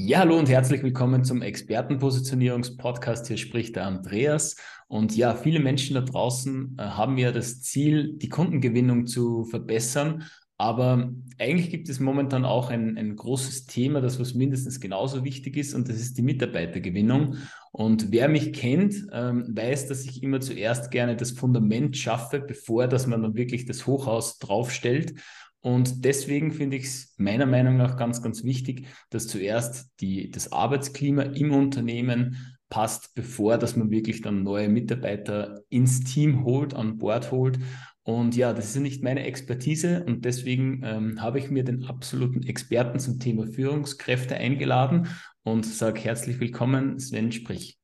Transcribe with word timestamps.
Ja, 0.00 0.20
hallo 0.20 0.38
und 0.38 0.48
herzlich 0.48 0.84
willkommen 0.84 1.24
zum 1.24 1.42
Expertenpositionierungspodcast. 1.42 3.26
Hier 3.26 3.36
spricht 3.36 3.74
der 3.74 3.86
Andreas. 3.86 4.54
Und 4.86 5.16
ja, 5.16 5.34
viele 5.34 5.58
Menschen 5.58 5.94
da 5.94 6.02
draußen 6.02 6.76
äh, 6.78 6.82
haben 6.82 7.18
ja 7.18 7.32
das 7.32 7.62
Ziel, 7.62 8.12
die 8.16 8.28
Kundengewinnung 8.28 9.08
zu 9.08 9.44
verbessern. 9.44 10.22
Aber 10.56 11.10
eigentlich 11.40 11.70
gibt 11.70 11.88
es 11.88 11.98
momentan 11.98 12.44
auch 12.44 12.70
ein, 12.70 12.96
ein 12.96 13.16
großes 13.16 13.66
Thema, 13.66 14.00
das 14.00 14.20
was 14.20 14.34
mindestens 14.34 14.78
genauso 14.78 15.24
wichtig 15.24 15.56
ist, 15.56 15.74
und 15.74 15.88
das 15.88 15.96
ist 15.96 16.16
die 16.16 16.22
Mitarbeitergewinnung. 16.22 17.36
Und 17.72 18.12
wer 18.12 18.28
mich 18.28 18.52
kennt, 18.52 18.94
ähm, 19.12 19.46
weiß, 19.48 19.88
dass 19.88 20.04
ich 20.04 20.22
immer 20.22 20.40
zuerst 20.40 20.92
gerne 20.92 21.16
das 21.16 21.32
Fundament 21.32 21.96
schaffe, 21.96 22.38
bevor 22.38 22.86
dass 22.86 23.08
man 23.08 23.22
dann 23.22 23.34
wirklich 23.34 23.66
das 23.66 23.84
Hochhaus 23.88 24.38
draufstellt. 24.38 25.14
Und 25.60 26.04
deswegen 26.04 26.52
finde 26.52 26.76
ich 26.76 26.84
es 26.84 27.14
meiner 27.18 27.46
Meinung 27.46 27.76
nach 27.76 27.96
ganz, 27.96 28.22
ganz 28.22 28.44
wichtig, 28.44 28.86
dass 29.10 29.26
zuerst 29.26 29.90
die, 30.00 30.30
das 30.30 30.52
Arbeitsklima 30.52 31.22
im 31.22 31.52
Unternehmen 31.52 32.36
passt, 32.68 33.14
bevor 33.14 33.58
dass 33.58 33.76
man 33.76 33.90
wirklich 33.90 34.22
dann 34.22 34.42
neue 34.42 34.68
Mitarbeiter 34.68 35.62
ins 35.68 36.04
Team 36.04 36.44
holt, 36.44 36.74
an 36.74 36.98
Bord 36.98 37.32
holt. 37.32 37.58
Und 38.02 38.36
ja, 38.36 38.52
das 38.52 38.66
ist 38.66 38.76
ja 38.76 38.80
nicht 38.80 39.02
meine 39.02 39.24
Expertise 39.24 40.04
und 40.06 40.24
deswegen 40.24 40.82
ähm, 40.84 41.20
habe 41.20 41.38
ich 41.38 41.50
mir 41.50 41.64
den 41.64 41.84
absoluten 41.84 42.42
Experten 42.42 42.98
zum 42.98 43.18
Thema 43.18 43.46
Führungskräfte 43.46 44.34
eingeladen 44.36 45.08
und 45.42 45.66
sage 45.66 46.00
herzlich 46.00 46.40
willkommen, 46.40 46.98
Sven 46.98 47.32
Sprich. 47.32 47.78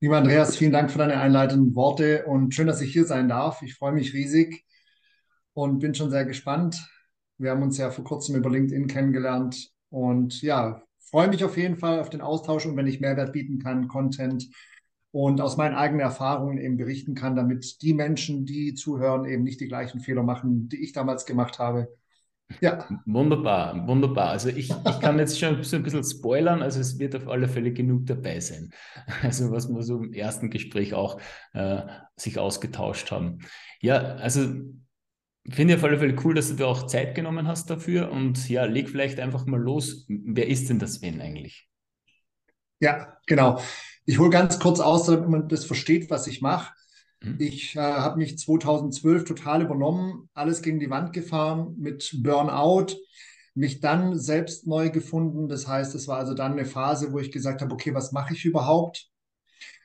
Lieber 0.00 0.18
Andreas, 0.18 0.56
vielen 0.56 0.70
Dank 0.70 0.92
für 0.92 0.98
deine 0.98 1.18
einleitenden 1.18 1.74
Worte 1.74 2.26
und 2.26 2.54
schön, 2.54 2.68
dass 2.68 2.80
ich 2.80 2.92
hier 2.92 3.04
sein 3.04 3.28
darf. 3.28 3.62
Ich 3.62 3.74
freue 3.74 3.92
mich 3.92 4.14
riesig 4.14 4.64
und 5.58 5.80
bin 5.80 5.92
schon 5.92 6.10
sehr 6.10 6.24
gespannt. 6.24 6.88
Wir 7.36 7.50
haben 7.50 7.64
uns 7.64 7.78
ja 7.78 7.90
vor 7.90 8.04
kurzem 8.04 8.36
über 8.36 8.48
LinkedIn 8.48 8.86
kennengelernt 8.86 9.72
und 9.90 10.40
ja, 10.40 10.82
freue 11.00 11.26
mich 11.26 11.42
auf 11.44 11.56
jeden 11.56 11.76
Fall 11.76 11.98
auf 11.98 12.10
den 12.10 12.20
Austausch 12.20 12.64
und 12.64 12.76
wenn 12.76 12.86
ich 12.86 13.00
Mehrwert 13.00 13.32
bieten 13.32 13.58
kann, 13.58 13.88
Content 13.88 14.48
und 15.10 15.40
aus 15.40 15.56
meinen 15.56 15.74
eigenen 15.74 16.00
Erfahrungen 16.00 16.58
eben 16.58 16.76
berichten 16.76 17.16
kann, 17.16 17.34
damit 17.34 17.82
die 17.82 17.92
Menschen, 17.92 18.46
die 18.46 18.74
zuhören, 18.74 19.24
eben 19.24 19.42
nicht 19.42 19.60
die 19.60 19.66
gleichen 19.66 19.98
Fehler 19.98 20.22
machen, 20.22 20.68
die 20.68 20.80
ich 20.80 20.92
damals 20.92 21.26
gemacht 21.26 21.58
habe. 21.58 21.88
Ja. 22.60 22.86
Wunderbar, 23.04 23.86
wunderbar. 23.88 24.28
Also 24.28 24.50
ich, 24.50 24.70
ich 24.70 25.00
kann 25.00 25.18
jetzt 25.18 25.40
schon 25.40 25.64
so 25.64 25.76
ein 25.76 25.82
bisschen 25.82 26.04
spoilern, 26.04 26.62
also 26.62 26.78
es 26.78 27.00
wird 27.00 27.16
auf 27.16 27.26
alle 27.26 27.48
Fälle 27.48 27.72
genug 27.72 28.06
dabei 28.06 28.38
sein. 28.38 28.72
Also 29.22 29.50
was 29.50 29.68
wir 29.68 29.82
so 29.82 30.02
im 30.02 30.12
ersten 30.12 30.50
Gespräch 30.50 30.94
auch 30.94 31.20
äh, 31.52 31.82
sich 32.16 32.38
ausgetauscht 32.38 33.10
haben. 33.10 33.40
Ja, 33.80 34.14
also 34.16 34.48
finde 35.50 35.74
ich 35.74 35.78
auf 35.78 35.84
alle 35.84 35.98
Fälle 35.98 36.16
cool, 36.24 36.34
dass 36.34 36.48
du 36.48 36.54
dir 36.54 36.66
auch 36.66 36.86
Zeit 36.86 37.14
genommen 37.14 37.46
hast 37.48 37.70
dafür. 37.70 38.10
Und 38.10 38.48
ja, 38.48 38.64
leg 38.64 38.88
vielleicht 38.88 39.20
einfach 39.20 39.46
mal 39.46 39.60
los. 39.60 40.04
Wer 40.08 40.48
ist 40.48 40.68
denn 40.68 40.78
das 40.78 40.94
Sven 40.94 41.20
eigentlich? 41.20 41.68
Ja, 42.80 43.18
genau. 43.26 43.60
Ich 44.04 44.18
hole 44.18 44.30
ganz 44.30 44.58
kurz 44.58 44.80
aus, 44.80 45.06
damit 45.06 45.28
man 45.28 45.48
das 45.48 45.64
versteht, 45.64 46.10
was 46.10 46.26
ich 46.26 46.40
mache. 46.40 46.72
Mhm. 47.20 47.36
Ich 47.38 47.76
äh, 47.76 47.80
habe 47.80 48.18
mich 48.18 48.38
2012 48.38 49.24
total 49.24 49.62
übernommen, 49.62 50.28
alles 50.34 50.62
gegen 50.62 50.80
die 50.80 50.90
Wand 50.90 51.12
gefahren 51.12 51.74
mit 51.78 52.10
Burnout, 52.22 52.94
mich 53.54 53.80
dann 53.80 54.18
selbst 54.18 54.66
neu 54.66 54.90
gefunden. 54.90 55.48
Das 55.48 55.66
heißt, 55.66 55.94
es 55.94 56.06
war 56.06 56.18
also 56.18 56.34
dann 56.34 56.52
eine 56.52 56.64
Phase, 56.64 57.12
wo 57.12 57.18
ich 57.18 57.32
gesagt 57.32 57.60
habe, 57.60 57.72
okay, 57.72 57.92
was 57.94 58.12
mache 58.12 58.34
ich 58.34 58.44
überhaupt? 58.44 59.08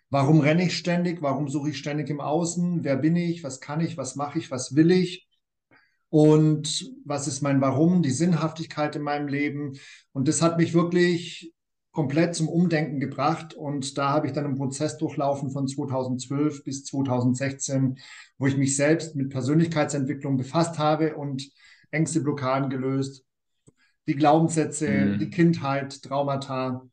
Warum 0.09 0.41
renne 0.41 0.67
ich 0.67 0.77
ständig? 0.77 1.23
Warum 1.23 1.47
suche 1.47 1.71
ich 1.71 1.77
ständig 1.79 2.09
im 2.09 2.21
Außen? 2.21 2.83
Wer 2.83 2.97
bin 2.97 3.15
ich? 3.15 3.43
Was 3.43 3.59
kann 3.59 3.81
ich? 3.81 3.97
Was 3.97 4.15
mache 4.15 4.37
ich? 4.37 4.51
Was 4.51 4.75
will 4.75 4.91
ich? 4.91 5.27
Und 6.13 6.91
was 7.05 7.27
ist 7.27 7.41
mein 7.41 7.59
Warum, 7.59 8.03
die 8.03 8.11
Sinnhaftigkeit 8.11 8.95
in 8.95 9.01
meinem 9.01 9.27
Leben. 9.27 9.79
Und 10.11 10.27
das 10.27 10.43
hat 10.43 10.59
mich 10.59 10.75
wirklich 10.75 11.55
komplett 11.91 12.35
zum 12.35 12.49
Umdenken 12.49 12.99
gebracht. 12.99 13.55
Und 13.55 13.97
da 13.97 14.09
habe 14.09 14.27
ich 14.27 14.33
dann 14.33 14.45
einen 14.45 14.55
Prozess 14.55 14.99
durchlaufen 14.99 15.49
von 15.49 15.67
2012 15.67 16.63
bis 16.63 16.85
2016, 16.85 17.97
wo 18.37 18.45
ich 18.45 18.57
mich 18.57 18.75
selbst 18.75 19.15
mit 19.15 19.31
Persönlichkeitsentwicklung 19.31 20.37
befasst 20.37 20.77
habe 20.77 21.15
und 21.15 21.49
Ängste, 21.89 22.21
Blockaden 22.21 22.69
gelöst, 22.69 23.25
die 24.05 24.15
Glaubenssätze, 24.15 24.87
mhm. 24.87 25.17
die 25.17 25.31
Kindheit, 25.31 25.99
Traumata, 26.03 26.87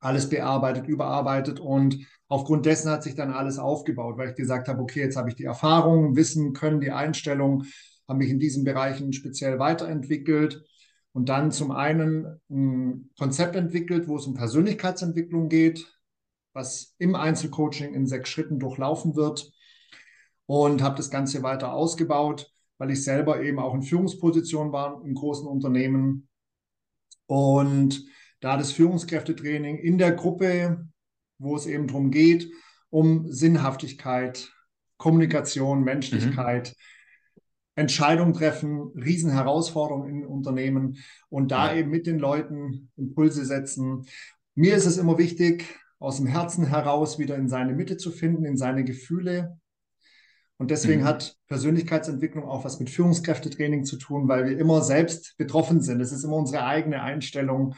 alles 0.00 0.28
bearbeitet, 0.28 0.88
überarbeitet 0.88 1.60
und 1.60 1.96
aufgrund 2.26 2.66
dessen 2.66 2.90
hat 2.90 3.04
sich 3.04 3.14
dann 3.14 3.30
alles 3.30 3.60
aufgebaut, 3.60 4.18
weil 4.18 4.30
ich 4.30 4.34
gesagt 4.34 4.66
habe, 4.66 4.82
okay, 4.82 4.98
jetzt 4.98 5.16
habe 5.16 5.28
ich 5.28 5.36
die 5.36 5.44
Erfahrung, 5.44 6.16
Wissen, 6.16 6.54
Können, 6.54 6.80
die 6.80 6.90
Einstellung, 6.90 7.66
habe 8.08 8.18
mich 8.18 8.30
in 8.30 8.40
diesen 8.40 8.64
Bereichen 8.64 9.12
speziell 9.12 9.58
weiterentwickelt 9.58 10.64
und 11.12 11.28
dann 11.28 11.52
zum 11.52 11.70
einen 11.70 12.40
ein 12.50 13.10
Konzept 13.18 13.56
entwickelt, 13.56 14.08
wo 14.08 14.16
es 14.16 14.26
um 14.26 14.34
Persönlichkeitsentwicklung 14.34 15.48
geht, 15.48 15.86
was 16.52 16.94
im 16.98 17.14
Einzelcoaching 17.14 17.94
in 17.94 18.06
sechs 18.06 18.30
Schritten 18.30 18.58
durchlaufen 18.58 19.14
wird 19.16 19.50
und 20.46 20.82
habe 20.82 20.96
das 20.96 21.10
Ganze 21.10 21.42
weiter 21.42 21.72
ausgebaut, 21.72 22.52
weil 22.78 22.90
ich 22.90 23.04
selber 23.04 23.42
eben 23.42 23.58
auch 23.58 23.74
in 23.74 23.82
Führungspositionen 23.82 24.72
war 24.72 25.02
in 25.04 25.14
großen 25.14 25.46
Unternehmen 25.46 26.28
und 27.26 28.04
da 28.40 28.56
das 28.56 28.72
Führungskräftetraining 28.72 29.78
in 29.78 29.98
der 29.98 30.12
Gruppe, 30.12 30.88
wo 31.38 31.56
es 31.56 31.66
eben 31.66 31.86
darum 31.86 32.10
geht, 32.10 32.50
um 32.90 33.30
Sinnhaftigkeit, 33.32 34.52
Kommunikation, 34.98 35.82
Menschlichkeit, 35.84 36.68
mhm. 36.68 36.91
Entscheidungen 37.74 38.34
treffen, 38.34 38.92
Riesenherausforderungen 38.94 40.22
in 40.22 40.26
Unternehmen 40.26 40.98
und 41.28 41.50
da 41.50 41.74
eben 41.74 41.90
mit 41.90 42.06
den 42.06 42.18
Leuten 42.18 42.90
Impulse 42.96 43.44
setzen. 43.44 44.06
Mir 44.54 44.76
ist 44.76 44.86
es 44.86 44.98
immer 44.98 45.16
wichtig, 45.18 45.64
aus 45.98 46.18
dem 46.18 46.26
Herzen 46.26 46.66
heraus 46.66 47.18
wieder 47.18 47.36
in 47.36 47.48
seine 47.48 47.72
Mitte 47.72 47.96
zu 47.96 48.10
finden, 48.10 48.44
in 48.44 48.56
seine 48.56 48.84
Gefühle. 48.84 49.58
Und 50.58 50.70
deswegen 50.70 51.02
mhm. 51.02 51.06
hat 51.06 51.36
Persönlichkeitsentwicklung 51.48 52.44
auch 52.44 52.64
was 52.64 52.78
mit 52.78 52.90
Führungskräftetraining 52.90 53.84
zu 53.84 53.96
tun, 53.96 54.28
weil 54.28 54.44
wir 54.44 54.58
immer 54.58 54.82
selbst 54.82 55.36
betroffen 55.38 55.80
sind. 55.80 56.00
Es 56.00 56.12
ist 56.12 56.24
immer 56.24 56.36
unsere 56.36 56.64
eigene 56.64 57.02
Einstellung. 57.02 57.74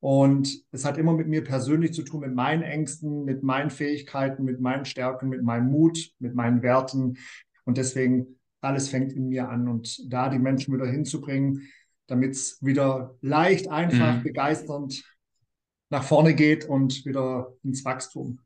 Und 0.00 0.62
es 0.72 0.84
hat 0.84 0.98
immer 0.98 1.14
mit 1.14 1.28
mir 1.28 1.42
persönlich 1.42 1.92
zu 1.92 2.02
tun, 2.02 2.20
mit 2.20 2.34
meinen 2.34 2.62
Ängsten, 2.62 3.24
mit 3.24 3.42
meinen 3.42 3.70
Fähigkeiten, 3.70 4.44
mit 4.44 4.60
meinen 4.60 4.84
Stärken, 4.84 5.28
mit 5.28 5.42
meinem 5.42 5.70
Mut, 5.70 6.10
mit 6.18 6.34
meinen 6.34 6.62
Werten. 6.62 7.16
Und 7.64 7.78
deswegen 7.78 8.38
alles 8.66 8.88
fängt 8.88 9.12
in 9.12 9.28
mir 9.28 9.48
an 9.48 9.68
und 9.68 10.12
da 10.12 10.28
die 10.28 10.38
Menschen 10.38 10.74
wieder 10.74 10.86
hinzubringen, 10.86 11.62
damit 12.06 12.32
es 12.32 12.58
wieder 12.60 13.16
leicht, 13.20 13.68
einfach, 13.68 14.18
mhm. 14.18 14.22
begeisternd 14.22 15.02
nach 15.90 16.04
vorne 16.04 16.34
geht 16.34 16.64
und 16.64 17.04
wieder 17.04 17.52
ins 17.62 17.84
Wachstum. 17.84 18.40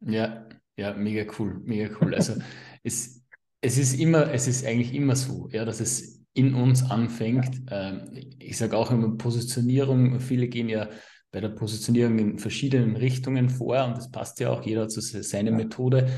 Ja, 0.00 0.46
ja, 0.76 0.94
mega 0.94 1.30
cool, 1.38 1.60
mega 1.64 1.94
cool. 2.00 2.14
Also 2.14 2.34
es, 2.82 3.22
es 3.60 3.78
ist 3.78 3.98
immer, 3.98 4.32
es 4.32 4.46
ist 4.46 4.64
eigentlich 4.66 4.94
immer 4.94 5.16
so, 5.16 5.48
ja, 5.50 5.64
dass 5.64 5.80
es 5.80 6.24
in 6.32 6.54
uns 6.54 6.82
anfängt. 6.82 7.62
Ähm, 7.70 8.10
ich 8.38 8.58
sage 8.58 8.76
auch 8.76 8.90
immer 8.90 9.16
Positionierung, 9.16 10.20
viele 10.20 10.48
gehen 10.48 10.68
ja 10.68 10.88
bei 11.32 11.40
der 11.40 11.48
Positionierung 11.48 12.18
in 12.18 12.38
verschiedenen 12.38 12.96
Richtungen 12.96 13.48
vor 13.48 13.84
und 13.84 13.96
das 13.96 14.10
passt 14.10 14.40
ja 14.40 14.50
auch, 14.50 14.64
jeder 14.64 14.82
hat 14.82 14.90
so 14.90 15.00
seine 15.00 15.50
ja. 15.50 15.56
Methode. 15.56 16.08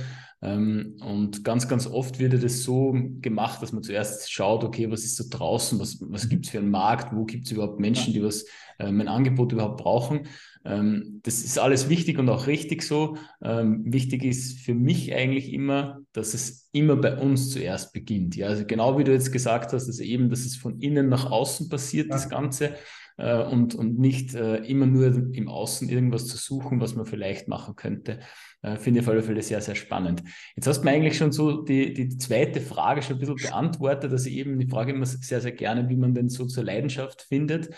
Ähm, 0.40 0.96
und 1.00 1.44
ganz, 1.44 1.66
ganz 1.66 1.86
oft 1.86 2.20
wird 2.20 2.42
das 2.42 2.62
so 2.62 2.94
gemacht, 3.20 3.60
dass 3.60 3.72
man 3.72 3.82
zuerst 3.82 4.30
schaut, 4.30 4.62
okay, 4.62 4.90
was 4.90 5.04
ist 5.04 5.16
so 5.16 5.24
draußen, 5.28 5.78
was, 5.80 5.98
was 6.00 6.24
mhm. 6.26 6.28
gibt 6.28 6.46
es 6.46 6.52
für 6.52 6.58
einen 6.58 6.70
Markt, 6.70 7.14
wo 7.14 7.24
gibt 7.24 7.46
es 7.46 7.52
überhaupt 7.52 7.80
Menschen, 7.80 8.12
die 8.12 8.22
was 8.22 8.44
äh, 8.78 8.92
mein 8.92 9.08
Angebot 9.08 9.52
überhaupt 9.52 9.82
brauchen. 9.82 10.28
Ähm, 10.64 11.20
das 11.24 11.40
ist 11.40 11.58
alles 11.58 11.88
wichtig 11.88 12.18
und 12.18 12.28
auch 12.28 12.46
richtig 12.46 12.82
so. 12.82 13.16
Ähm, 13.42 13.82
wichtig 13.92 14.24
ist 14.24 14.60
für 14.60 14.74
mich 14.74 15.12
eigentlich 15.12 15.52
immer, 15.52 16.00
dass 16.12 16.34
es 16.34 16.68
immer 16.72 16.94
bei 16.94 17.16
uns 17.16 17.50
zuerst 17.50 17.92
beginnt. 17.92 18.36
Ja, 18.36 18.46
also 18.46 18.64
genau 18.64 18.96
wie 18.98 19.04
du 19.04 19.12
jetzt 19.12 19.32
gesagt 19.32 19.72
hast, 19.72 19.86
also 19.86 20.02
eben, 20.02 20.30
dass 20.30 20.40
es 20.40 20.56
von 20.56 20.78
innen 20.80 21.08
nach 21.08 21.30
außen 21.30 21.68
passiert, 21.68 22.08
ja. 22.08 22.12
das 22.12 22.28
Ganze 22.28 22.74
äh, 23.18 23.42
und, 23.42 23.74
und 23.74 23.98
nicht 23.98 24.34
äh, 24.34 24.56
immer 24.64 24.86
nur 24.86 25.06
im 25.34 25.48
Außen 25.48 25.88
irgendwas 25.88 26.26
zu 26.26 26.36
suchen, 26.36 26.80
was 26.80 26.94
man 26.94 27.04
vielleicht 27.04 27.48
machen 27.48 27.76
könnte. 27.76 28.20
Äh, 28.62 28.76
Finde 28.76 29.00
ich 29.00 29.06
auf 29.06 29.12
alle 29.12 29.22
Fälle 29.22 29.42
sehr, 29.42 29.60
sehr 29.60 29.74
spannend. 29.74 30.22
Jetzt 30.56 30.66
hast 30.66 30.80
du 30.80 30.84
mir 30.84 30.92
eigentlich 30.92 31.18
schon 31.18 31.32
so 31.32 31.62
die, 31.62 31.92
die 31.92 32.16
zweite 32.16 32.60
Frage 32.60 33.02
schon 33.02 33.16
ein 33.16 33.20
bisschen 33.20 33.36
beantwortet. 33.36 34.10
Also 34.10 34.30
eben 34.30 34.58
die 34.58 34.68
Frage 34.68 34.92
immer 34.92 35.06
sehr, 35.06 35.40
sehr 35.40 35.52
gerne, 35.52 35.88
wie 35.88 35.96
man 35.96 36.14
denn 36.14 36.28
so 36.28 36.46
zur 36.46 36.64
Leidenschaft 36.64 37.22
findet. 37.22 37.68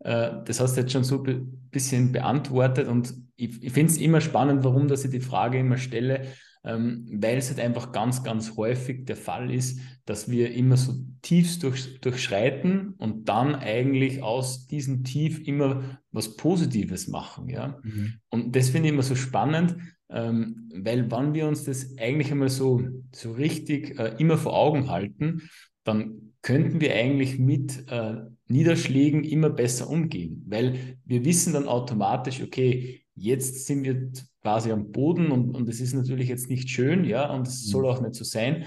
Äh, 0.00 0.30
das 0.44 0.60
hast 0.60 0.76
du 0.76 0.80
jetzt 0.80 0.92
schon 0.92 1.04
so 1.04 1.22
ein 1.22 1.68
bisschen 1.70 2.12
beantwortet 2.12 2.88
und 2.88 3.14
ich, 3.36 3.62
ich 3.62 3.72
finde 3.72 3.92
es 3.92 3.98
immer 3.98 4.20
spannend, 4.20 4.64
warum 4.64 4.88
dass 4.88 5.04
ich 5.04 5.10
die 5.10 5.20
Frage 5.20 5.58
immer 5.58 5.76
stelle, 5.76 6.26
ähm, 6.68 7.08
weil 7.10 7.38
es 7.38 7.48
halt 7.48 7.60
einfach 7.60 7.92
ganz, 7.92 8.22
ganz 8.22 8.56
häufig 8.56 9.06
der 9.06 9.16
Fall 9.16 9.50
ist, 9.50 9.80
dass 10.04 10.30
wir 10.30 10.52
immer 10.52 10.76
so 10.76 10.92
Tiefs 11.22 11.58
durch, 11.58 11.98
durchschreiten 12.02 12.94
und 12.98 13.28
dann 13.30 13.54
eigentlich 13.54 14.22
aus 14.22 14.66
diesem 14.66 15.02
Tief 15.02 15.40
immer 15.40 15.98
was 16.12 16.36
Positives 16.36 17.08
machen. 17.08 17.48
Ja? 17.48 17.80
Mhm. 17.82 18.14
Und 18.28 18.54
das 18.54 18.68
finde 18.68 18.88
ich 18.88 18.94
immer 18.94 19.02
so 19.02 19.14
spannend, 19.14 19.76
ähm, 20.10 20.70
weil 20.74 21.10
wenn 21.10 21.32
wir 21.32 21.48
uns 21.48 21.64
das 21.64 21.96
eigentlich 21.96 22.30
einmal 22.30 22.50
so, 22.50 22.82
so 23.12 23.32
richtig 23.32 23.98
äh, 23.98 24.14
immer 24.18 24.36
vor 24.36 24.54
Augen 24.54 24.90
halten, 24.90 25.48
dann 25.84 26.34
könnten 26.42 26.82
wir 26.82 26.94
eigentlich 26.94 27.38
mit, 27.38 27.90
äh, 27.90 28.16
Niederschlägen 28.46 29.24
immer 29.24 29.50
besser 29.50 29.88
umgehen, 29.88 30.44
weil 30.46 30.98
wir 31.04 31.24
wissen 31.24 31.52
dann 31.54 31.66
automatisch, 31.66 32.42
okay, 32.42 33.02
jetzt 33.14 33.66
sind 33.66 33.84
wir 33.84 34.10
quasi 34.48 34.72
am 34.72 34.92
Boden 34.92 35.30
und, 35.30 35.54
und 35.54 35.68
es 35.68 35.78
ist 35.78 35.92
natürlich 35.92 36.28
jetzt 36.28 36.48
nicht 36.48 36.70
schön, 36.70 37.04
ja, 37.04 37.30
und 37.30 37.46
es 37.46 37.66
soll 37.66 37.82
mhm. 37.82 37.88
auch 37.88 38.00
nicht 38.00 38.14
so 38.14 38.24
sein. 38.24 38.64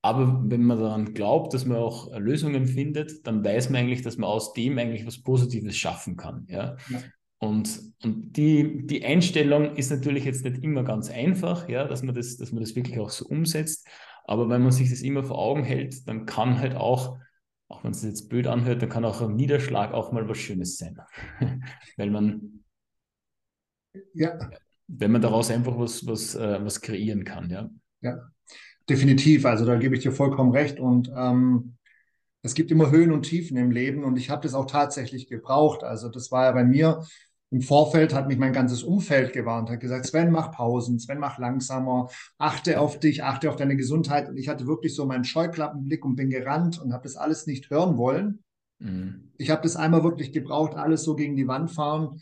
Aber 0.00 0.40
wenn 0.46 0.62
man 0.62 0.78
daran 0.78 1.14
glaubt, 1.14 1.52
dass 1.52 1.64
man 1.64 1.78
auch 1.78 2.16
Lösungen 2.16 2.66
findet, 2.66 3.26
dann 3.26 3.44
weiß 3.44 3.70
man 3.70 3.80
eigentlich, 3.80 4.02
dass 4.02 4.18
man 4.18 4.30
aus 4.30 4.52
dem 4.52 4.78
eigentlich 4.78 5.04
was 5.04 5.20
Positives 5.20 5.76
schaffen 5.76 6.16
kann. 6.16 6.46
Ja? 6.48 6.76
ja. 6.88 7.02
Und, 7.38 7.80
und 8.04 8.36
die, 8.36 8.86
die 8.86 9.04
Einstellung 9.04 9.74
ist 9.74 9.90
natürlich 9.90 10.24
jetzt 10.24 10.44
nicht 10.44 10.62
immer 10.62 10.84
ganz 10.84 11.10
einfach, 11.10 11.68
ja, 11.68 11.88
dass 11.88 12.04
man 12.04 12.14
das, 12.14 12.36
dass 12.36 12.52
man 12.52 12.60
das 12.62 12.76
wirklich 12.76 13.00
auch 13.00 13.10
so 13.10 13.26
umsetzt. 13.26 13.88
Aber 14.26 14.48
wenn 14.48 14.62
man 14.62 14.70
sich 14.70 14.90
das 14.90 15.00
immer 15.02 15.24
vor 15.24 15.38
Augen 15.38 15.64
hält, 15.64 16.06
dann 16.06 16.24
kann 16.24 16.60
halt 16.60 16.76
auch, 16.76 17.18
auch 17.66 17.82
wenn 17.82 17.90
es 17.90 18.04
jetzt 18.04 18.28
blöd 18.28 18.46
anhört, 18.46 18.80
dann 18.80 18.90
kann 18.90 19.04
auch 19.04 19.20
ein 19.20 19.34
Niederschlag 19.34 19.92
auch 19.92 20.12
mal 20.12 20.28
was 20.28 20.38
Schönes 20.38 20.76
sein. 20.76 21.00
Weil 21.96 22.10
man, 22.10 22.62
ja. 24.14 24.38
Wenn 24.88 25.12
man 25.12 25.22
daraus 25.22 25.50
einfach 25.50 25.78
was, 25.78 26.06
was, 26.06 26.34
äh, 26.34 26.64
was 26.64 26.80
kreieren 26.80 27.24
kann, 27.24 27.50
ja. 27.50 27.70
Ja, 28.00 28.18
definitiv. 28.88 29.44
Also 29.46 29.64
da 29.64 29.76
gebe 29.76 29.96
ich 29.96 30.02
dir 30.02 30.12
vollkommen 30.12 30.52
recht. 30.52 30.78
Und 30.78 31.10
ähm, 31.16 31.76
es 32.42 32.54
gibt 32.54 32.70
immer 32.70 32.90
Höhen 32.90 33.12
und 33.12 33.22
Tiefen 33.22 33.56
im 33.56 33.70
Leben 33.70 34.04
und 34.04 34.16
ich 34.16 34.30
habe 34.30 34.42
das 34.42 34.54
auch 34.54 34.66
tatsächlich 34.66 35.28
gebraucht. 35.28 35.82
Also 35.82 36.08
das 36.08 36.30
war 36.30 36.44
ja 36.44 36.52
bei 36.52 36.64
mir 36.64 37.02
im 37.50 37.60
Vorfeld 37.62 38.12
hat 38.12 38.26
mich 38.26 38.38
mein 38.38 38.52
ganzes 38.52 38.82
Umfeld 38.82 39.32
gewarnt, 39.32 39.70
hat 39.70 39.80
gesagt, 39.80 40.06
Sven, 40.06 40.32
mach 40.32 40.50
Pausen, 40.50 40.98
Sven, 40.98 41.18
mach 41.18 41.38
langsamer, 41.38 42.08
achte 42.38 42.80
auf 42.80 42.98
dich, 42.98 43.22
achte 43.22 43.48
auf 43.48 43.56
deine 43.56 43.76
Gesundheit. 43.76 44.28
Und 44.28 44.36
ich 44.36 44.48
hatte 44.48 44.66
wirklich 44.66 44.94
so 44.94 45.06
meinen 45.06 45.24
Scheuklappenblick 45.24 46.04
und 46.04 46.16
bin 46.16 46.28
gerannt 46.28 46.80
und 46.80 46.92
habe 46.92 47.04
das 47.04 47.16
alles 47.16 47.46
nicht 47.46 47.70
hören 47.70 47.96
wollen. 47.96 48.42
Mhm. 48.80 49.32
Ich 49.38 49.50
habe 49.50 49.62
das 49.62 49.76
einmal 49.76 50.02
wirklich 50.02 50.32
gebraucht, 50.32 50.74
alles 50.74 51.04
so 51.04 51.14
gegen 51.14 51.36
die 51.36 51.46
Wand 51.46 51.70
fahren, 51.70 52.20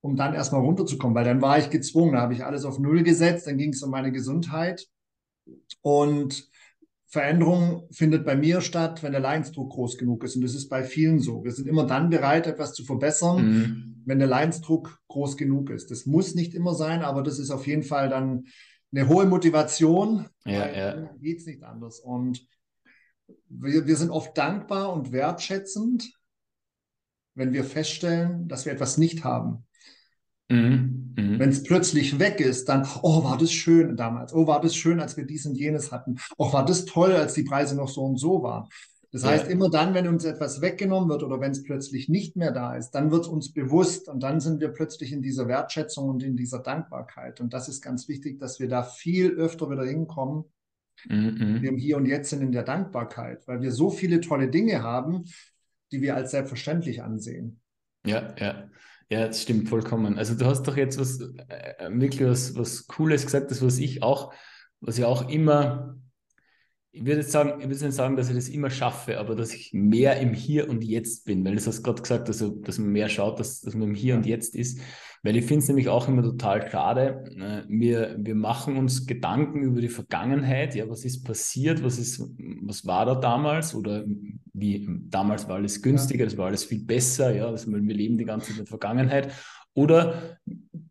um 0.00 0.16
dann 0.16 0.34
erstmal 0.34 0.62
runterzukommen, 0.62 1.14
weil 1.14 1.24
dann 1.24 1.42
war 1.42 1.58
ich 1.58 1.70
gezwungen, 1.70 2.12
da 2.14 2.20
habe 2.20 2.34
ich 2.34 2.44
alles 2.44 2.64
auf 2.64 2.78
Null 2.78 3.02
gesetzt, 3.02 3.46
dann 3.46 3.58
ging 3.58 3.72
es 3.72 3.82
um 3.82 3.90
meine 3.90 4.12
Gesundheit. 4.12 4.86
Und 5.82 6.48
Veränderung 7.06 7.88
findet 7.90 8.24
bei 8.24 8.36
mir 8.36 8.60
statt, 8.60 9.02
wenn 9.02 9.12
der 9.12 9.20
Leidensdruck 9.20 9.70
groß 9.70 9.98
genug 9.98 10.22
ist. 10.22 10.36
Und 10.36 10.42
das 10.42 10.54
ist 10.54 10.68
bei 10.68 10.84
vielen 10.84 11.18
so. 11.18 11.42
Wir 11.42 11.50
sind 11.50 11.66
immer 11.66 11.84
dann 11.84 12.08
bereit, 12.08 12.46
etwas 12.46 12.72
zu 12.72 12.84
verbessern, 12.84 13.44
mhm. 13.44 14.02
wenn 14.06 14.20
der 14.20 14.28
Leidensdruck 14.28 15.00
groß 15.08 15.36
genug 15.36 15.70
ist. 15.70 15.90
Das 15.90 16.06
muss 16.06 16.36
nicht 16.36 16.54
immer 16.54 16.72
sein, 16.74 17.02
aber 17.02 17.22
das 17.22 17.40
ist 17.40 17.50
auf 17.50 17.66
jeden 17.66 17.82
Fall 17.82 18.08
dann 18.08 18.44
eine 18.92 19.08
hohe 19.08 19.26
Motivation. 19.26 20.28
Ja, 20.44 20.70
ja. 20.70 21.10
Geht 21.20 21.38
es 21.38 21.46
nicht 21.46 21.64
anders. 21.64 21.98
Und 21.98 22.46
wir, 23.48 23.86
wir 23.86 23.96
sind 23.96 24.10
oft 24.10 24.38
dankbar 24.38 24.92
und 24.92 25.10
wertschätzend, 25.10 26.12
wenn 27.34 27.52
wir 27.52 27.64
feststellen, 27.64 28.46
dass 28.46 28.66
wir 28.66 28.72
etwas 28.72 28.98
nicht 28.98 29.24
haben. 29.24 29.66
Mhm. 30.50 31.14
Mhm. 31.16 31.38
Wenn 31.38 31.50
es 31.50 31.62
plötzlich 31.62 32.18
weg 32.18 32.40
ist, 32.40 32.68
dann, 32.68 32.86
oh, 33.02 33.24
war 33.24 33.38
das 33.38 33.52
schön 33.52 33.96
damals. 33.96 34.34
Oh, 34.34 34.46
war 34.46 34.60
das 34.60 34.74
schön, 34.74 35.00
als 35.00 35.16
wir 35.16 35.24
dies 35.24 35.46
und 35.46 35.56
jenes 35.56 35.92
hatten. 35.92 36.18
Oh, 36.36 36.52
war 36.52 36.64
das 36.64 36.84
toll, 36.84 37.12
als 37.12 37.34
die 37.34 37.44
Preise 37.44 37.76
noch 37.76 37.88
so 37.88 38.02
und 38.02 38.16
so 38.16 38.42
waren. 38.42 38.68
Das 39.12 39.22
ja. 39.22 39.30
heißt, 39.30 39.48
immer 39.48 39.70
dann, 39.70 39.94
wenn 39.94 40.06
uns 40.06 40.24
etwas 40.24 40.60
weggenommen 40.60 41.08
wird 41.08 41.22
oder 41.22 41.40
wenn 41.40 41.50
es 41.50 41.62
plötzlich 41.64 42.08
nicht 42.08 42.36
mehr 42.36 42.52
da 42.52 42.76
ist, 42.76 42.92
dann 42.92 43.10
wird 43.10 43.26
uns 43.26 43.52
bewusst 43.52 44.08
und 44.08 44.22
dann 44.22 44.40
sind 44.40 44.60
wir 44.60 44.68
plötzlich 44.68 45.12
in 45.12 45.22
dieser 45.22 45.48
Wertschätzung 45.48 46.08
und 46.08 46.22
in 46.22 46.36
dieser 46.36 46.60
Dankbarkeit. 46.60 47.40
Und 47.40 47.52
das 47.52 47.68
ist 47.68 47.80
ganz 47.80 48.08
wichtig, 48.08 48.38
dass 48.38 48.60
wir 48.60 48.68
da 48.68 48.82
viel 48.82 49.30
öfter 49.30 49.68
wieder 49.70 49.84
hinkommen. 49.84 50.44
Mhm. 51.08 51.62
Wir 51.62 51.70
im 51.70 51.78
Hier 51.78 51.96
und 51.96 52.06
Jetzt 52.06 52.30
sind 52.30 52.42
in 52.42 52.52
der 52.52 52.62
Dankbarkeit, 52.62 53.46
weil 53.48 53.62
wir 53.62 53.72
so 53.72 53.90
viele 53.90 54.20
tolle 54.20 54.48
Dinge 54.48 54.82
haben, 54.82 55.24
die 55.90 56.02
wir 56.02 56.14
als 56.14 56.30
selbstverständlich 56.30 57.02
ansehen. 57.02 57.60
Ja, 58.06 58.34
ja. 58.38 58.68
Ja, 59.10 59.26
das 59.26 59.42
stimmt 59.42 59.68
vollkommen. 59.68 60.18
Also 60.18 60.34
du 60.36 60.46
hast 60.46 60.62
doch 60.68 60.76
jetzt 60.76 60.98
was 60.98 61.20
äh, 61.20 61.88
wirklich 61.90 62.22
was, 62.24 62.54
was 62.54 62.86
Cooles 62.86 63.24
gesagt, 63.24 63.50
das 63.50 63.60
was 63.60 63.78
ich 63.78 64.04
auch, 64.04 64.32
was 64.80 64.98
ich 64.98 65.04
auch 65.04 65.28
immer, 65.28 65.96
ich 66.92 67.04
würde 67.04 67.20
jetzt 67.20 67.32
sagen, 67.32 67.60
ich 67.60 67.68
würde 67.68 67.86
nicht 67.86 67.94
sagen, 67.94 68.16
dass 68.16 68.28
ich 68.28 68.36
das 68.36 68.48
immer 68.48 68.70
schaffe, 68.70 69.18
aber 69.18 69.34
dass 69.34 69.52
ich 69.52 69.72
mehr 69.72 70.20
im 70.20 70.32
Hier 70.32 70.68
und 70.68 70.84
Jetzt 70.84 71.24
bin, 71.24 71.44
weil 71.44 71.56
du 71.56 71.66
hast 71.66 71.82
gerade 71.82 72.02
gesagt, 72.02 72.28
also, 72.28 72.50
dass 72.50 72.78
man 72.78 72.90
mehr 72.90 73.08
schaut, 73.08 73.40
dass, 73.40 73.60
dass 73.60 73.74
man 73.74 73.88
im 73.88 73.94
Hier 73.96 74.14
und 74.14 74.26
Jetzt 74.26 74.54
ist. 74.54 74.80
Weil 75.22 75.36
ich 75.36 75.44
finde 75.44 75.62
es 75.62 75.68
nämlich 75.68 75.88
auch 75.88 76.08
immer 76.08 76.22
total 76.22 76.68
schade. 76.70 77.24
Äh, 77.36 77.62
wir, 77.68 78.16
wir 78.18 78.34
machen 78.34 78.76
uns 78.76 79.06
Gedanken 79.06 79.62
über 79.62 79.80
die 79.80 79.88
Vergangenheit. 79.88 80.74
Ja, 80.74 80.88
was 80.88 81.04
ist 81.04 81.24
passiert? 81.24 81.84
Was, 81.84 81.98
ist, 81.98 82.20
was 82.62 82.86
war 82.86 83.04
da 83.04 83.14
damals? 83.14 83.74
Oder 83.74 84.04
wie 84.54 84.88
damals 85.08 85.46
war 85.48 85.56
alles 85.56 85.82
günstiger, 85.82 86.24
das 86.24 86.36
war 86.36 86.46
alles 86.46 86.64
viel 86.64 86.84
besser. 86.84 87.34
Ja, 87.34 87.46
also 87.46 87.70
wir 87.70 87.94
leben 87.94 88.16
die 88.16 88.24
ganze 88.24 88.46
Zeit 88.46 88.58
in 88.58 88.64
der 88.64 88.70
Vergangenheit. 88.70 89.32
Oder 89.74 90.38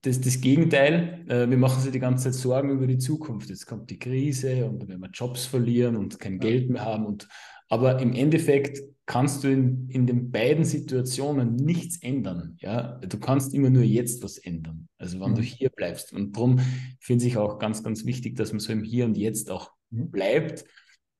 das, 0.01 0.21
das 0.21 0.39
Gegenteil, 0.39 1.25
äh, 1.27 1.49
wir 1.49 1.57
machen 1.57 1.81
sich 1.81 1.91
die 1.91 1.99
ganze 1.99 2.25
Zeit 2.25 2.35
Sorgen 2.35 2.69
über 2.69 2.87
die 2.87 2.97
Zukunft. 2.99 3.49
Jetzt 3.49 3.65
kommt 3.65 3.89
die 3.89 3.99
Krise 3.99 4.65
und 4.65 4.79
dann 4.79 4.89
werden 4.89 5.01
wir 5.01 5.09
Jobs 5.09 5.45
verlieren 5.45 5.95
und 5.97 6.19
kein 6.19 6.39
Geld 6.39 6.69
mehr 6.69 6.85
haben. 6.85 7.05
Und, 7.05 7.27
aber 7.67 7.99
im 7.99 8.13
Endeffekt 8.13 8.79
kannst 9.09 9.43
du 9.43 9.51
in, 9.51 9.89
in 9.89 10.05
den 10.05 10.29
beiden 10.29 10.63
Situationen 10.63 11.55
nichts 11.55 11.97
ändern. 12.03 12.57
Ja? 12.59 12.99
Du 12.99 13.19
kannst 13.19 13.55
immer 13.55 13.71
nur 13.71 13.81
jetzt 13.81 14.21
was 14.23 14.37
ändern. 14.37 14.87
Also 14.99 15.19
wenn 15.19 15.31
mhm. 15.31 15.35
du 15.35 15.41
hier 15.41 15.71
bleibst. 15.71 16.13
Und 16.13 16.35
darum 16.35 16.59
finde 16.99 17.25
ich 17.25 17.35
auch 17.35 17.57
ganz, 17.57 17.83
ganz 17.83 18.05
wichtig, 18.05 18.35
dass 18.35 18.51
man 18.51 18.59
so 18.59 18.71
im 18.71 18.83
Hier 18.83 19.05
und 19.05 19.17
Jetzt 19.17 19.49
auch 19.49 19.71
mhm. 19.89 20.11
bleibt. 20.11 20.63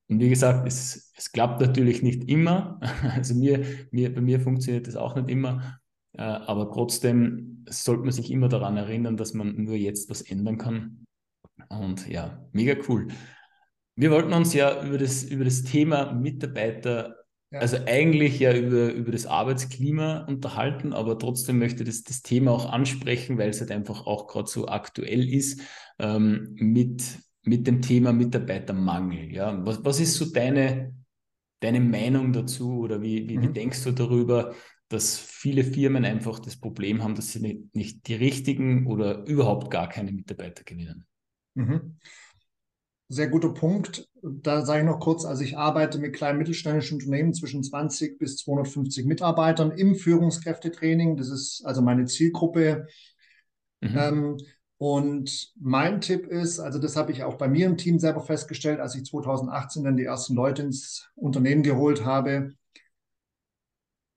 Und 0.06 0.20
wie 0.20 0.28
gesagt, 0.28 0.68
es, 0.68 1.12
es 1.16 1.32
klappt 1.32 1.60
natürlich 1.60 2.00
nicht 2.00 2.28
immer. 2.28 2.78
Also 3.12 3.34
mir, 3.34 3.64
mir, 3.90 4.14
bei 4.14 4.20
mir 4.20 4.38
funktioniert 4.38 4.86
das 4.86 4.94
auch 4.94 5.16
nicht 5.16 5.28
immer. 5.28 5.80
Äh, 6.12 6.22
aber 6.22 6.70
trotzdem 6.70 7.64
sollte 7.68 8.04
man 8.04 8.12
sich 8.12 8.30
immer 8.30 8.48
daran 8.48 8.76
erinnern, 8.76 9.16
dass 9.16 9.34
man 9.34 9.64
nur 9.64 9.74
jetzt 9.74 10.08
was 10.08 10.22
ändern 10.22 10.58
kann. 10.58 11.06
Und 11.68 12.08
ja, 12.08 12.46
mega 12.52 12.76
cool. 12.88 13.08
Wir 13.96 14.12
wollten 14.12 14.32
uns 14.32 14.54
ja 14.54 14.80
über 14.86 14.96
das, 14.96 15.24
über 15.24 15.42
das 15.42 15.64
Thema 15.64 16.12
Mitarbeiter 16.12 17.16
also 17.52 17.78
eigentlich 17.86 18.38
ja 18.38 18.54
über, 18.54 18.92
über 18.92 19.10
das 19.10 19.26
Arbeitsklima 19.26 20.24
unterhalten, 20.26 20.92
aber 20.92 21.18
trotzdem 21.18 21.58
möchte 21.58 21.82
ich 21.82 21.88
das, 21.88 22.04
das 22.04 22.22
Thema 22.22 22.52
auch 22.52 22.70
ansprechen, 22.70 23.38
weil 23.38 23.50
es 23.50 23.60
halt 23.60 23.72
einfach 23.72 24.06
auch 24.06 24.28
gerade 24.28 24.48
so 24.48 24.68
aktuell 24.68 25.28
ist 25.28 25.60
ähm, 25.98 26.54
mit, 26.54 27.02
mit 27.42 27.66
dem 27.66 27.82
Thema 27.82 28.12
Mitarbeitermangel. 28.12 29.32
Ja? 29.32 29.64
Was, 29.66 29.84
was 29.84 29.98
ist 29.98 30.14
so 30.14 30.26
deine, 30.32 30.94
deine 31.58 31.80
Meinung 31.80 32.32
dazu 32.32 32.78
oder 32.80 33.02
wie, 33.02 33.28
wie, 33.28 33.38
mhm. 33.38 33.42
wie 33.42 33.52
denkst 33.52 33.82
du 33.82 33.90
darüber, 33.90 34.54
dass 34.88 35.18
viele 35.18 35.64
Firmen 35.64 36.04
einfach 36.04 36.38
das 36.38 36.56
Problem 36.56 37.02
haben, 37.02 37.14
dass 37.14 37.32
sie 37.32 37.40
nicht, 37.40 37.74
nicht 37.74 38.06
die 38.06 38.14
richtigen 38.14 38.86
oder 38.86 39.24
überhaupt 39.26 39.70
gar 39.70 39.88
keine 39.88 40.12
Mitarbeiter 40.12 40.62
gewinnen? 40.62 41.06
Mhm. 41.54 41.96
Sehr 43.12 43.26
guter 43.26 43.52
Punkt. 43.52 44.08
Da 44.22 44.64
sage 44.64 44.80
ich 44.80 44.86
noch 44.86 45.00
kurz, 45.00 45.24
also 45.24 45.42
ich 45.42 45.58
arbeite 45.58 45.98
mit 45.98 46.14
kleinen 46.14 46.38
mittelständischen 46.38 46.98
Unternehmen 46.98 47.34
zwischen 47.34 47.64
20 47.64 48.20
bis 48.20 48.36
250 48.36 49.04
Mitarbeitern 49.04 49.72
im 49.72 49.96
Führungskräftetraining. 49.96 51.16
Das 51.16 51.28
ist 51.28 51.62
also 51.64 51.82
meine 51.82 52.04
Zielgruppe. 52.04 52.86
Mhm. 53.80 53.96
Ähm, 53.98 54.36
und 54.78 55.52
mein 55.60 56.00
Tipp 56.00 56.28
ist, 56.28 56.60
also 56.60 56.78
das 56.78 56.96
habe 56.96 57.10
ich 57.10 57.24
auch 57.24 57.34
bei 57.34 57.48
mir 57.48 57.66
im 57.66 57.76
Team 57.76 57.98
selber 57.98 58.20
festgestellt, 58.20 58.78
als 58.78 58.94
ich 58.94 59.04
2018 59.04 59.82
dann 59.82 59.96
die 59.96 60.04
ersten 60.04 60.36
Leute 60.36 60.62
ins 60.62 61.10
Unternehmen 61.16 61.64
geholt 61.64 62.04
habe. 62.04 62.54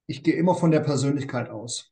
Ich 0.05 0.21
gehe 0.21 0.35
immer 0.35 0.53
von 0.53 0.69
der 0.69 0.81
Persönlichkeit 0.81 1.50
aus. 1.50 1.91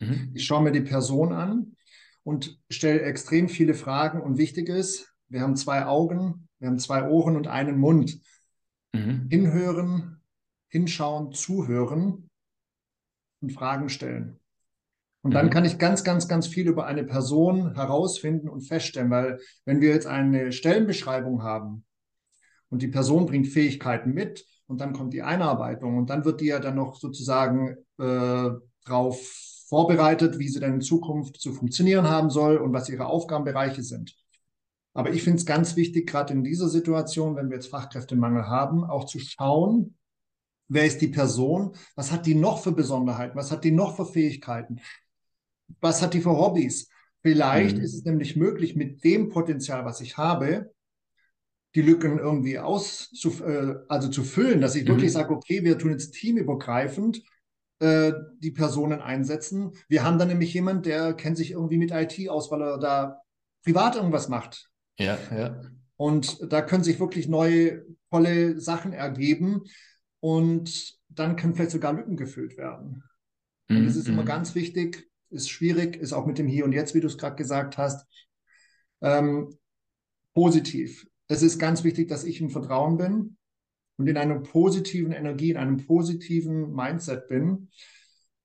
Mhm. 0.00 0.32
Ich 0.34 0.44
schaue 0.44 0.62
mir 0.62 0.72
die 0.72 0.82
Person 0.82 1.32
an 1.32 1.76
und 2.24 2.60
stelle 2.68 3.00
extrem 3.00 3.48
viele 3.48 3.72
Fragen. 3.72 4.20
Und 4.20 4.36
wichtig 4.36 4.68
ist, 4.68 5.14
wir 5.28 5.40
haben 5.40 5.56
zwei 5.56 5.86
Augen, 5.86 6.48
wir 6.58 6.68
haben 6.68 6.78
zwei 6.78 7.08
Ohren 7.08 7.36
und 7.36 7.46
einen 7.46 7.78
Mund. 7.78 8.20
Mhm. 8.92 9.28
Hinhören, 9.30 10.20
hinschauen, 10.68 11.32
zuhören 11.32 12.28
und 13.40 13.52
Fragen 13.52 13.88
stellen. 13.88 14.40
Und 15.22 15.34
dann 15.34 15.46
mhm. 15.46 15.50
kann 15.50 15.64
ich 15.64 15.78
ganz, 15.78 16.04
ganz, 16.04 16.28
ganz 16.28 16.46
viel 16.46 16.68
über 16.68 16.86
eine 16.86 17.04
Person 17.04 17.74
herausfinden 17.74 18.48
und 18.48 18.62
feststellen, 18.62 19.10
weil 19.10 19.40
wenn 19.64 19.80
wir 19.80 19.90
jetzt 19.90 20.06
eine 20.06 20.52
Stellenbeschreibung 20.52 21.42
haben 21.42 21.84
und 22.70 22.82
die 22.82 22.88
Person 22.88 23.26
bringt 23.26 23.48
Fähigkeiten 23.48 24.12
mit 24.12 24.46
und 24.66 24.80
dann 24.80 24.92
kommt 24.92 25.12
die 25.12 25.22
Einarbeitung 25.22 25.96
und 25.96 26.10
dann 26.10 26.24
wird 26.24 26.40
die 26.40 26.46
ja 26.46 26.60
dann 26.60 26.76
noch 26.76 26.96
sozusagen 26.96 27.76
äh, 27.98 28.50
darauf 28.84 29.20
vorbereitet, 29.68 30.38
wie 30.38 30.48
sie 30.48 30.60
dann 30.60 30.74
in 30.74 30.80
Zukunft 30.80 31.40
zu 31.40 31.52
funktionieren 31.52 32.08
haben 32.08 32.30
soll 32.30 32.56
und 32.56 32.72
was 32.72 32.88
ihre 32.88 33.06
Aufgabenbereiche 33.06 33.82
sind. 33.82 34.14
Aber 34.98 35.12
ich 35.12 35.22
finde 35.22 35.38
es 35.38 35.46
ganz 35.46 35.76
wichtig, 35.76 36.08
gerade 36.08 36.32
in 36.32 36.42
dieser 36.42 36.68
Situation, 36.68 37.36
wenn 37.36 37.50
wir 37.50 37.54
jetzt 37.54 37.68
Fachkräftemangel 37.68 38.48
haben, 38.48 38.82
auch 38.82 39.04
zu 39.04 39.20
schauen, 39.20 39.94
wer 40.66 40.86
ist 40.86 41.00
die 41.00 41.06
Person, 41.06 41.76
was 41.94 42.10
hat 42.10 42.26
die 42.26 42.34
noch 42.34 42.60
für 42.64 42.72
Besonderheiten, 42.72 43.36
was 43.36 43.52
hat 43.52 43.62
die 43.62 43.70
noch 43.70 43.94
für 43.94 44.06
Fähigkeiten, 44.06 44.80
was 45.80 46.02
hat 46.02 46.14
die 46.14 46.20
für 46.20 46.36
Hobbys. 46.36 46.90
Vielleicht 47.22 47.76
mhm. 47.76 47.82
ist 47.84 47.94
es 47.94 48.04
nämlich 48.04 48.34
möglich, 48.34 48.74
mit 48.74 49.04
dem 49.04 49.28
Potenzial, 49.28 49.84
was 49.84 50.00
ich 50.00 50.16
habe, 50.16 50.74
die 51.76 51.82
Lücken 51.82 52.18
irgendwie 52.18 52.58
aus, 52.58 53.12
äh, 53.24 53.74
also 53.86 54.08
zu 54.08 54.24
füllen, 54.24 54.60
dass 54.60 54.74
ich 54.74 54.82
mhm. 54.82 54.88
wirklich 54.88 55.12
sage, 55.12 55.32
okay, 55.32 55.62
wir 55.62 55.78
tun 55.78 55.92
jetzt 55.92 56.10
teamübergreifend 56.10 57.22
äh, 57.78 58.14
die 58.40 58.50
Personen 58.50 59.00
einsetzen. 59.00 59.74
Wir 59.86 60.02
haben 60.02 60.18
dann 60.18 60.26
nämlich 60.26 60.52
jemand, 60.54 60.86
der 60.86 61.14
kennt 61.14 61.36
sich 61.36 61.52
irgendwie 61.52 61.78
mit 61.78 61.92
IT 61.92 62.28
aus, 62.28 62.50
weil 62.50 62.62
er 62.62 62.78
da 62.78 63.22
privat 63.62 63.94
irgendwas 63.94 64.28
macht. 64.28 64.68
Ja, 64.98 65.18
ja. 65.34 65.60
Und 65.96 66.52
da 66.52 66.62
können 66.62 66.84
sich 66.84 67.00
wirklich 67.00 67.28
neue, 67.28 67.84
tolle 68.10 68.60
Sachen 68.60 68.92
ergeben 68.92 69.62
und 70.20 70.96
dann 71.08 71.36
können 71.36 71.54
vielleicht 71.54 71.72
sogar 71.72 71.92
Lücken 71.92 72.16
gefüllt 72.16 72.56
werden. 72.56 73.02
Und 73.68 73.84
das 73.84 73.96
ist 73.96 74.08
immer 74.08 74.22
mhm. 74.22 74.26
ganz 74.26 74.54
wichtig, 74.54 75.10
ist 75.30 75.50
schwierig, 75.50 75.96
ist 75.96 76.12
auch 76.12 76.26
mit 76.26 76.38
dem 76.38 76.46
Hier 76.46 76.64
und 76.64 76.72
Jetzt, 76.72 76.94
wie 76.94 77.00
du 77.00 77.06
es 77.06 77.18
gerade 77.18 77.36
gesagt 77.36 77.76
hast. 77.76 78.06
Ähm, 79.02 79.54
positiv. 80.34 81.06
Es 81.28 81.42
ist 81.42 81.58
ganz 81.58 81.84
wichtig, 81.84 82.08
dass 82.08 82.24
ich 82.24 82.40
im 82.40 82.50
Vertrauen 82.50 82.96
bin 82.96 83.36
und 83.96 84.06
in 84.06 84.16
einer 84.16 84.38
positiven 84.40 85.12
Energie, 85.12 85.50
in 85.50 85.56
einem 85.56 85.76
positiven 85.76 86.72
Mindset 86.72 87.28
bin, 87.28 87.68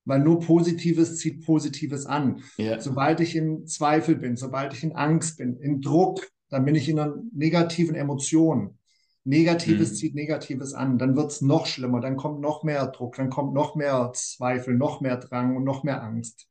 weil 0.05 0.19
nur 0.19 0.41
Positives 0.41 1.17
zieht 1.17 1.45
Positives 1.45 2.05
an. 2.05 2.43
Yeah. 2.59 2.81
Sobald 2.81 3.21
ich 3.21 3.35
in 3.35 3.65
Zweifel 3.67 4.15
bin, 4.15 4.35
sobald 4.35 4.73
ich 4.73 4.83
in 4.83 4.93
Angst 4.93 5.37
bin, 5.37 5.55
in 5.57 5.79
Druck, 5.79 6.27
dann 6.53 6.65
bin 6.65 6.75
ich 6.75 6.87
in 6.87 6.99
einer 6.99 7.15
negativen 7.33 7.95
Emotion. 7.95 8.77
Negatives 9.25 9.91
mhm. 9.91 9.95
zieht 9.95 10.15
Negatives 10.15 10.73
an, 10.73 10.97
dann 10.97 11.15
wird 11.15 11.31
es 11.31 11.41
noch 11.41 11.65
schlimmer, 11.65 12.01
dann 12.01 12.17
kommt 12.17 12.41
noch 12.41 12.63
mehr 12.63 12.87
Druck, 12.87 13.15
dann 13.15 13.29
kommt 13.29 13.53
noch 13.53 13.75
mehr 13.75 14.11
Zweifel, 14.13 14.75
noch 14.75 15.01
mehr 15.01 15.17
Drang 15.17 15.55
und 15.55 15.63
noch 15.63 15.83
mehr 15.83 16.03
Angst. 16.03 16.47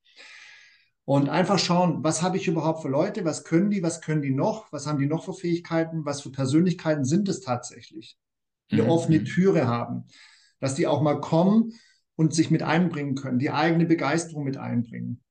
Und 1.05 1.29
einfach 1.29 1.59
schauen, 1.59 2.03
was 2.03 2.23
habe 2.23 2.37
ich 2.37 2.49
überhaupt 2.49 2.83
für 2.83 2.89
Leute, 2.89 3.25
was 3.25 3.45
können 3.45 3.71
die, 3.71 3.83
was 3.83 4.01
können 4.01 4.23
die 4.23 4.31
noch, 4.31 4.73
was 4.73 4.87
haben 4.87 4.99
die 4.99 5.07
noch 5.07 5.25
für 5.25 5.35
Fähigkeiten, 5.35 6.05
was 6.05 6.23
für 6.23 6.31
Persönlichkeiten 6.31 7.05
sind 7.05 7.29
es 7.29 7.41
tatsächlich 7.41 8.19
eine 8.71 8.85
mhm. 8.85 8.91
offene 8.91 9.25
Türe 9.25 9.67
haben, 9.67 10.07
dass 10.61 10.75
die 10.75 10.87
auch 10.87 11.03
mal 11.03 11.21
kommen 11.21 11.73
und 12.17 12.35
sich 12.35 12.51
mit 12.51 12.63
einbringen 12.63 13.15
können, 13.15 13.39
die 13.39 13.51
eigene 13.51 13.85
Begeisterung 13.85 14.45
mit 14.45 14.57
einbringen. 14.57 15.23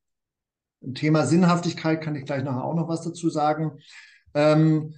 Thema 0.93 1.25
Sinnhaftigkeit 1.25 2.01
kann 2.01 2.15
ich 2.15 2.25
gleich 2.25 2.43
nachher 2.43 2.63
auch 2.63 2.75
noch 2.75 2.87
was 2.87 3.01
dazu 3.01 3.29
sagen. 3.29 3.79
Ähm, 4.33 4.93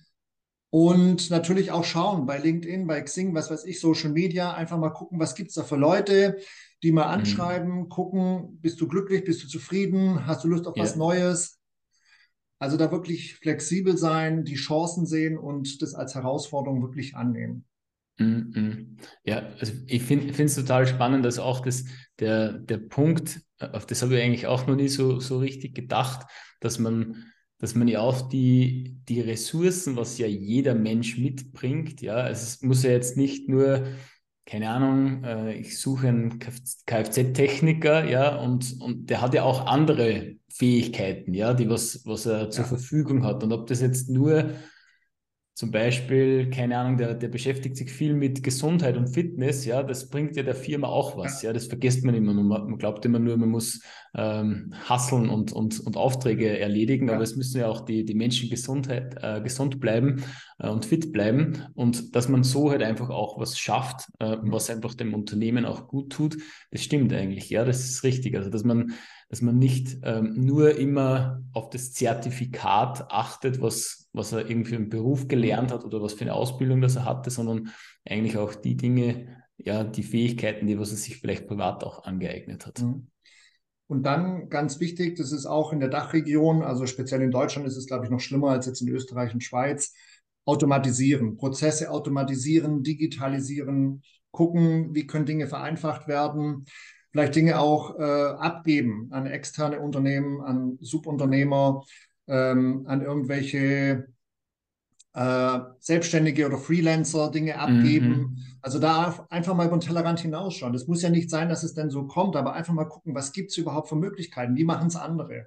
und 0.69 1.29
natürlich 1.29 1.71
auch 1.71 1.83
schauen 1.83 2.25
bei 2.25 2.39
LinkedIn, 2.39 2.87
bei 2.87 2.99
Xing, 3.01 3.35
was 3.35 3.51
weiß 3.51 3.65
ich, 3.65 3.79
Social 3.79 4.09
Media, 4.11 4.53
einfach 4.53 4.79
mal 4.79 4.89
gucken, 4.89 5.19
was 5.19 5.35
gibt 5.35 5.49
es 5.49 5.55
da 5.55 5.63
für 5.63 5.75
Leute, 5.75 6.37
die 6.81 6.91
mal 6.91 7.05
mhm. 7.05 7.19
anschreiben, 7.19 7.79
mhm. 7.81 7.89
gucken, 7.89 8.57
bist 8.59 8.81
du 8.81 8.87
glücklich, 8.87 9.23
bist 9.23 9.43
du 9.43 9.47
zufrieden, 9.47 10.25
hast 10.25 10.43
du 10.43 10.47
Lust 10.47 10.65
auf 10.65 10.75
ja. 10.75 10.83
was 10.83 10.95
Neues? 10.95 11.59
Also 12.57 12.77
da 12.77 12.91
wirklich 12.91 13.35
flexibel 13.35 13.97
sein, 13.97 14.45
die 14.45 14.55
Chancen 14.55 15.05
sehen 15.05 15.37
und 15.37 15.81
das 15.81 15.93
als 15.93 16.15
Herausforderung 16.15 16.81
wirklich 16.81 17.15
annehmen. 17.15 17.65
Mhm. 18.17 18.97
Ja, 19.23 19.49
also 19.59 19.73
ich 19.87 20.03
finde 20.03 20.33
es 20.43 20.55
total 20.55 20.87
spannend, 20.87 21.25
dass 21.25 21.39
auch 21.39 21.59
das, 21.59 21.85
der, 22.19 22.53
der 22.53 22.77
Punkt, 22.77 23.41
auf 23.59 23.85
das 23.85 24.01
habe 24.01 24.15
ich 24.15 24.23
eigentlich 24.23 24.47
auch 24.47 24.65
noch 24.67 24.75
nie 24.75 24.87
so, 24.87 25.19
so 25.19 25.39
richtig 25.39 25.75
gedacht, 25.75 26.25
dass 26.59 26.79
man, 26.79 27.25
dass 27.63 27.75
man 27.75 27.87
ja 27.87 28.01
auch 28.01 28.27
die, 28.27 28.97
die 29.07 29.21
Ressourcen, 29.21 29.95
was 29.95 30.17
ja 30.17 30.27
jeder 30.27 30.75
Mensch 30.75 31.17
mitbringt, 31.17 32.01
ja, 32.01 32.15
also 32.15 32.43
es 32.43 32.61
muss 32.61 32.83
ja 32.83 32.91
jetzt 32.91 33.15
nicht 33.15 33.47
nur, 33.47 33.87
keine 34.45 34.69
Ahnung, 34.69 35.23
äh, 35.23 35.53
ich 35.53 35.79
suche 35.79 36.09
einen 36.09 36.39
Kfz-Techniker, 36.39 38.03
ja, 38.03 38.35
und, 38.35 38.81
und 38.81 39.09
der 39.09 39.21
hat 39.21 39.33
ja 39.33 39.43
auch 39.43 39.65
andere 39.65 40.35
Fähigkeiten, 40.49 41.33
ja, 41.33 41.53
die 41.53 41.69
was, 41.69 42.05
was 42.05 42.25
er 42.25 42.49
zur 42.49 42.65
ja. 42.65 42.67
Verfügung 42.67 43.23
hat. 43.23 43.45
Und 43.45 43.53
ob 43.53 43.67
das 43.67 43.79
jetzt 43.79 44.09
nur 44.09 44.49
zum 45.55 45.69
Beispiel, 45.69 46.49
keine 46.49 46.77
Ahnung, 46.79 46.97
der, 46.97 47.13
der 47.13 47.27
beschäftigt 47.27 47.77
sich 47.77 47.91
viel 47.91 48.15
mit 48.15 48.41
Gesundheit 48.41 48.97
und 48.97 49.09
Fitness, 49.09 49.65
ja, 49.65 49.83
das 49.83 50.09
bringt 50.09 50.35
ja 50.35 50.41
der 50.41 50.55
Firma 50.55 50.87
auch 50.87 51.15
was, 51.15 51.43
ja, 51.43 51.53
das 51.53 51.67
vergisst 51.67 52.03
man 52.03 52.15
immer. 52.15 52.33
Man, 52.33 52.47
man 52.47 52.77
glaubt 52.79 53.05
immer 53.05 53.19
nur, 53.19 53.37
man 53.37 53.49
muss 53.49 53.81
ähm, 54.15 54.73
hasseln 54.87 55.29
und, 55.29 55.51
und, 55.51 55.79
und 55.79 55.95
Aufträge 55.95 56.57
erledigen, 56.57 57.07
ja. 57.07 57.13
aber 57.13 57.23
es 57.23 57.35
müssen 57.35 57.59
ja 57.59 57.67
auch 57.67 57.81
die, 57.81 58.03
die 58.03 58.15
Menschen 58.15 58.49
Gesundheit, 58.49 59.15
äh, 59.21 59.41
gesund 59.41 59.79
bleiben 59.79 60.23
äh, 60.57 60.69
und 60.69 60.85
fit 60.85 61.13
bleiben 61.13 61.67
und 61.75 62.15
dass 62.15 62.29
man 62.29 62.43
so 62.43 62.71
halt 62.71 62.81
einfach 62.81 63.11
auch 63.11 63.39
was 63.39 63.59
schafft, 63.59 64.07
äh, 64.19 64.37
was 64.41 64.71
einfach 64.71 64.95
dem 64.95 65.13
Unternehmen 65.13 65.65
auch 65.65 65.87
gut 65.87 66.11
tut, 66.11 66.35
das 66.71 66.81
stimmt 66.81 67.13
eigentlich, 67.13 67.51
ja, 67.51 67.63
das 67.63 67.83
ist 67.85 68.03
richtig. 68.03 68.35
Also, 68.35 68.49
dass 68.49 68.63
man 68.63 68.93
dass 69.33 69.41
man 69.41 69.57
nicht 69.57 69.97
ähm, 70.03 70.35
nur 70.35 70.77
immer 70.77 71.41
auf 71.53 71.71
das 71.71 71.91
Zertifikat 71.91 73.09
achtet, 73.09 73.63
was, 73.63 74.07
was 74.13 74.31
er 74.31 74.47
irgendwie 74.47 74.75
im 74.75 74.89
Beruf 74.89 75.27
gelernt 75.27 75.71
hat 75.71 75.83
oder 75.83 76.03
was 76.03 76.13
für 76.13 76.21
eine 76.21 76.35
Ausbildung 76.35 76.81
das 76.81 76.97
er 76.97 77.05
hatte, 77.05 77.31
sondern 77.31 77.71
eigentlich 78.07 78.37
auch 78.37 78.53
die 78.53 78.77
Dinge, 78.77 79.43
ja, 79.57 79.83
die 79.83 80.03
Fähigkeiten, 80.03 80.67
die 80.67 80.77
was 80.77 80.91
er 80.91 80.97
sich 80.97 81.17
vielleicht 81.17 81.47
privat 81.47 81.83
auch 81.83 82.03
angeeignet 82.03 82.67
hat. 82.67 82.83
Mhm. 82.83 83.07
Und 83.87 84.03
dann 84.03 84.49
ganz 84.49 84.79
wichtig, 84.79 85.17
das 85.17 85.31
ist 85.31 85.47
auch 85.47 85.73
in 85.73 85.79
der 85.79 85.89
Dachregion, 85.89 86.61
also 86.61 86.85
speziell 86.85 87.23
in 87.23 87.31
Deutschland 87.31 87.67
ist 87.67 87.77
es, 87.77 87.87
glaube 87.87 88.05
ich, 88.05 88.11
noch 88.11 88.19
schlimmer 88.19 88.51
als 88.51 88.67
jetzt 88.67 88.81
in 88.81 88.89
Österreich 88.89 89.33
und 89.33 89.43
Schweiz, 89.43 89.95
automatisieren, 90.45 91.37
Prozesse 91.37 91.89
automatisieren, 91.89 92.83
digitalisieren, 92.83 94.03
gucken, 94.29 94.93
wie 94.93 95.07
können 95.07 95.25
Dinge 95.25 95.47
vereinfacht 95.47 96.07
werden 96.07 96.65
vielleicht 97.13 97.35
Dinge 97.35 97.59
auch 97.59 97.97
äh, 97.97 98.01
abgeben 98.01 99.07
an 99.11 99.27
externe 99.27 99.79
Unternehmen, 99.79 100.41
an 100.41 100.79
Subunternehmer, 100.81 101.83
ähm, 102.27 102.85
an 102.87 103.01
irgendwelche 103.01 104.07
äh, 105.13 105.59
Selbstständige 105.79 106.47
oder 106.47 106.57
Freelancer 106.57 107.29
Dinge 107.29 107.59
abgeben. 107.59 108.09
Mhm. 108.09 108.37
Also 108.63 108.79
da 108.79 109.27
einfach 109.29 109.53
mal 109.53 109.67
über 109.67 109.77
den 109.77 109.81
Tellerrand 109.81 110.21
hinausschauen. 110.21 110.73
Das 110.73 110.87
muss 110.87 111.03
ja 111.03 111.11
nicht 111.11 111.29
sein, 111.29 111.49
dass 111.49 111.61
es 111.61 111.75
dann 111.75 111.91
so 111.91 112.07
kommt, 112.07 112.35
aber 112.35 112.53
einfach 112.53 112.73
mal 112.73 112.85
gucken, 112.85 113.13
was 113.13 113.31
gibt 113.31 113.51
es 113.51 113.57
überhaupt 113.57 113.89
für 113.89 113.95
Möglichkeiten? 113.95 114.55
Wie 114.55 114.63
machen 114.63 114.87
es 114.87 114.95
andere? 114.95 115.45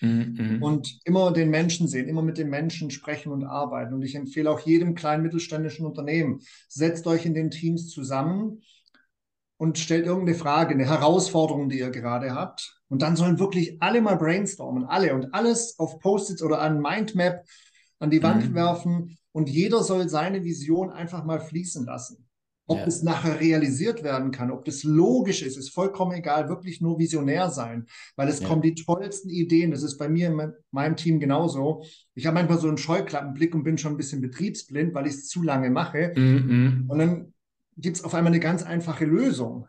Mhm. 0.00 0.58
Und 0.62 1.00
immer 1.04 1.32
den 1.32 1.50
Menschen 1.50 1.88
sehen, 1.88 2.06
immer 2.06 2.22
mit 2.22 2.38
den 2.38 2.48
Menschen 2.48 2.92
sprechen 2.92 3.32
und 3.32 3.42
arbeiten. 3.42 3.92
Und 3.92 4.02
ich 4.02 4.14
empfehle 4.14 4.48
auch 4.48 4.60
jedem 4.60 4.94
kleinen 4.94 5.24
mittelständischen 5.24 5.84
Unternehmen, 5.84 6.42
setzt 6.68 7.08
euch 7.08 7.26
in 7.26 7.34
den 7.34 7.50
Teams 7.50 7.88
zusammen 7.88 8.62
und 9.58 9.78
stellt 9.78 10.06
irgendeine 10.06 10.38
Frage, 10.38 10.72
eine 10.72 10.86
Herausforderung, 10.86 11.68
die 11.68 11.80
ihr 11.80 11.90
gerade 11.90 12.34
habt. 12.34 12.80
Und 12.88 13.02
dann 13.02 13.16
sollen 13.16 13.38
wirklich 13.38 13.82
alle 13.82 14.00
mal 14.00 14.16
brainstormen, 14.16 14.84
alle 14.84 15.14
und 15.14 15.34
alles 15.34 15.78
auf 15.78 15.98
Post-its 15.98 16.42
oder 16.42 16.60
an 16.60 16.80
Mindmap 16.80 17.44
an 17.98 18.10
die 18.10 18.22
Wand 18.22 18.50
mhm. 18.50 18.54
werfen 18.54 19.18
und 19.32 19.48
jeder 19.48 19.82
soll 19.82 20.08
seine 20.08 20.44
Vision 20.44 20.90
einfach 20.90 21.24
mal 21.24 21.40
fließen 21.40 21.84
lassen. 21.84 22.28
Ob 22.70 22.78
ja. 22.78 22.86
es 22.86 23.02
nachher 23.02 23.40
realisiert 23.40 24.04
werden 24.04 24.30
kann, 24.30 24.50
ob 24.50 24.66
das 24.66 24.84
logisch 24.84 25.42
ist, 25.42 25.56
ist 25.56 25.70
vollkommen 25.70 26.12
egal, 26.12 26.50
wirklich 26.50 26.82
nur 26.82 26.98
visionär 26.98 27.48
sein, 27.48 27.86
weil 28.14 28.28
es 28.28 28.40
ja. 28.40 28.46
kommen 28.46 28.60
die 28.60 28.74
tollsten 28.74 29.30
Ideen. 29.30 29.70
Das 29.70 29.82
ist 29.82 29.96
bei 29.96 30.08
mir 30.08 30.28
in 30.28 30.52
meinem 30.70 30.96
Team 30.96 31.18
genauso. 31.18 31.82
Ich 32.14 32.26
habe 32.26 32.34
manchmal 32.34 32.58
so 32.58 32.68
einen 32.68 32.76
Scheuklappenblick 32.76 33.54
und 33.54 33.64
bin 33.64 33.78
schon 33.78 33.94
ein 33.94 33.96
bisschen 33.96 34.20
betriebsblind, 34.20 34.94
weil 34.94 35.06
ich 35.06 35.14
es 35.14 35.28
zu 35.28 35.42
lange 35.42 35.70
mache. 35.70 36.12
Mhm. 36.14 36.84
Und 36.88 36.98
dann 36.98 37.32
gibt 37.78 37.96
es 37.96 38.04
auf 38.04 38.14
einmal 38.14 38.32
eine 38.32 38.40
ganz 38.40 38.62
einfache 38.62 39.04
Lösung. 39.04 39.66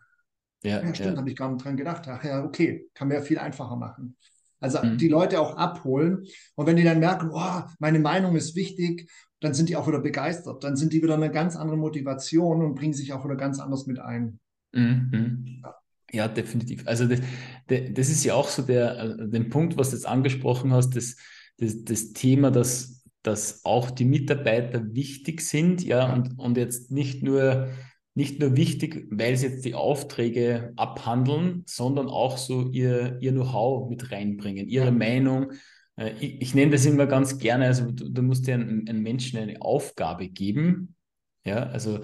Ja, 0.62 0.82
ja 0.82 0.94
stimmt, 0.94 1.12
ja. 1.12 1.16
habe 1.16 1.30
ich 1.30 1.36
gar 1.36 1.50
nicht 1.50 1.64
dran 1.64 1.76
gedacht. 1.76 2.06
Ach 2.08 2.22
ja, 2.22 2.44
okay, 2.44 2.88
kann 2.94 3.08
man 3.08 3.16
ja 3.16 3.22
viel 3.22 3.38
einfacher 3.38 3.76
machen. 3.76 4.16
Also 4.60 4.82
mhm. 4.82 4.98
die 4.98 5.08
Leute 5.08 5.40
auch 5.40 5.56
abholen. 5.56 6.26
Und 6.54 6.66
wenn 6.66 6.76
die 6.76 6.84
dann 6.84 7.00
merken, 7.00 7.30
oh, 7.32 7.62
meine 7.78 7.98
Meinung 7.98 8.36
ist 8.36 8.54
wichtig, 8.54 9.10
dann 9.40 9.54
sind 9.54 9.70
die 9.70 9.76
auch 9.76 9.88
wieder 9.88 10.00
begeistert. 10.00 10.62
Dann 10.62 10.76
sind 10.76 10.92
die 10.92 11.02
wieder 11.02 11.14
eine 11.14 11.30
ganz 11.30 11.56
andere 11.56 11.78
Motivation 11.78 12.62
und 12.62 12.74
bringen 12.74 12.92
sich 12.92 13.12
auch 13.12 13.24
wieder 13.24 13.36
ganz 13.36 13.58
anders 13.58 13.86
mit 13.86 13.98
ein. 13.98 14.38
Mhm. 14.72 15.62
Ja. 15.62 15.74
ja. 16.12 16.28
definitiv. 16.28 16.86
Also 16.86 17.06
das, 17.06 17.20
das, 17.68 18.10
ist 18.10 18.24
ja 18.24 18.34
auch 18.34 18.48
so 18.48 18.62
der, 18.62 18.98
äh, 18.98 19.28
den 19.28 19.48
Punkt, 19.48 19.78
was 19.78 19.90
du 19.90 19.96
jetzt 19.96 20.06
angesprochen 20.06 20.74
hast, 20.74 20.90
das, 20.90 21.16
das, 21.56 21.84
das 21.84 22.12
Thema, 22.12 22.50
dass, 22.50 23.02
dass 23.22 23.64
auch 23.64 23.90
die 23.90 24.04
Mitarbeiter 24.04 24.92
wichtig 24.92 25.40
sind, 25.40 25.82
ja, 25.82 26.00
ja. 26.00 26.12
Und, 26.12 26.38
und 26.38 26.58
jetzt 26.58 26.90
nicht 26.90 27.22
nur 27.22 27.70
nicht 28.14 28.40
nur 28.40 28.56
wichtig, 28.56 29.06
weil 29.10 29.36
sie 29.36 29.46
jetzt 29.46 29.64
die 29.64 29.74
Aufträge 29.74 30.72
abhandeln, 30.76 31.62
sondern 31.66 32.08
auch 32.08 32.38
so 32.38 32.70
ihr, 32.70 33.18
ihr 33.20 33.32
Know-how 33.32 33.88
mit 33.88 34.10
reinbringen, 34.10 34.68
ihre 34.68 34.92
Meinung. 34.92 35.52
Äh, 35.96 36.12
ich, 36.20 36.42
ich, 36.42 36.54
nenne 36.54 36.72
das 36.72 36.86
immer 36.86 37.06
ganz 37.06 37.38
gerne, 37.38 37.66
also 37.66 37.90
du, 37.90 38.08
du 38.08 38.22
musst 38.22 38.46
dir 38.46 38.54
einem, 38.54 38.84
einem 38.88 39.02
Menschen 39.02 39.38
eine 39.38 39.62
Aufgabe 39.62 40.28
geben, 40.28 40.96
ja, 41.44 41.64
also 41.64 42.00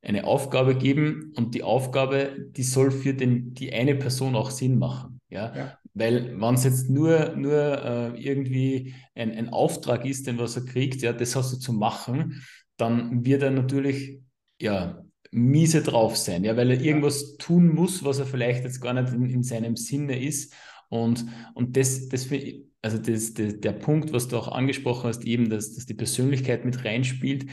eine 0.00 0.24
Aufgabe 0.24 0.74
geben 0.74 1.32
und 1.36 1.54
die 1.54 1.62
Aufgabe, 1.62 2.36
die 2.50 2.64
soll 2.64 2.90
für 2.90 3.14
den, 3.14 3.54
die 3.54 3.72
eine 3.72 3.94
Person 3.94 4.34
auch 4.34 4.50
Sinn 4.50 4.78
machen. 4.78 5.20
Ja? 5.28 5.54
ja. 5.54 5.78
Weil 5.94 6.40
wenn 6.40 6.54
es 6.54 6.64
jetzt 6.64 6.90
nur, 6.90 7.36
nur 7.36 7.54
äh, 7.54 8.20
irgendwie 8.20 8.94
ein, 9.14 9.30
ein 9.30 9.48
Auftrag 9.50 10.04
ist, 10.04 10.26
den 10.26 10.38
was 10.38 10.56
er 10.56 10.64
kriegt, 10.64 11.02
ja, 11.02 11.12
das 11.12 11.36
hast 11.36 11.52
du 11.52 11.58
zu 11.58 11.72
machen, 11.72 12.42
dann 12.76 13.24
wird 13.24 13.42
er 13.42 13.52
natürlich 13.52 14.18
ja, 14.60 15.04
miese 15.32 15.82
drauf 15.82 16.16
sein, 16.16 16.44
ja, 16.44 16.56
weil 16.56 16.70
er 16.70 16.80
irgendwas 16.80 17.36
tun 17.38 17.74
muss, 17.74 18.04
was 18.04 18.18
er 18.18 18.26
vielleicht 18.26 18.64
jetzt 18.64 18.80
gar 18.80 18.92
nicht 18.92 19.12
in, 19.12 19.28
in 19.28 19.42
seinem 19.42 19.76
Sinne 19.76 20.22
ist. 20.22 20.54
Und, 20.88 21.24
und 21.54 21.76
das, 21.76 22.08
das, 22.10 22.28
also 22.82 22.98
das, 22.98 23.32
das, 23.32 23.60
der 23.60 23.72
Punkt, 23.72 24.12
was 24.12 24.28
du 24.28 24.36
auch 24.36 24.48
angesprochen 24.48 25.08
hast, 25.08 25.24
eben, 25.24 25.48
dass, 25.48 25.74
dass 25.74 25.86
die 25.86 25.94
Persönlichkeit 25.94 26.66
mit 26.66 26.84
reinspielt, 26.84 27.46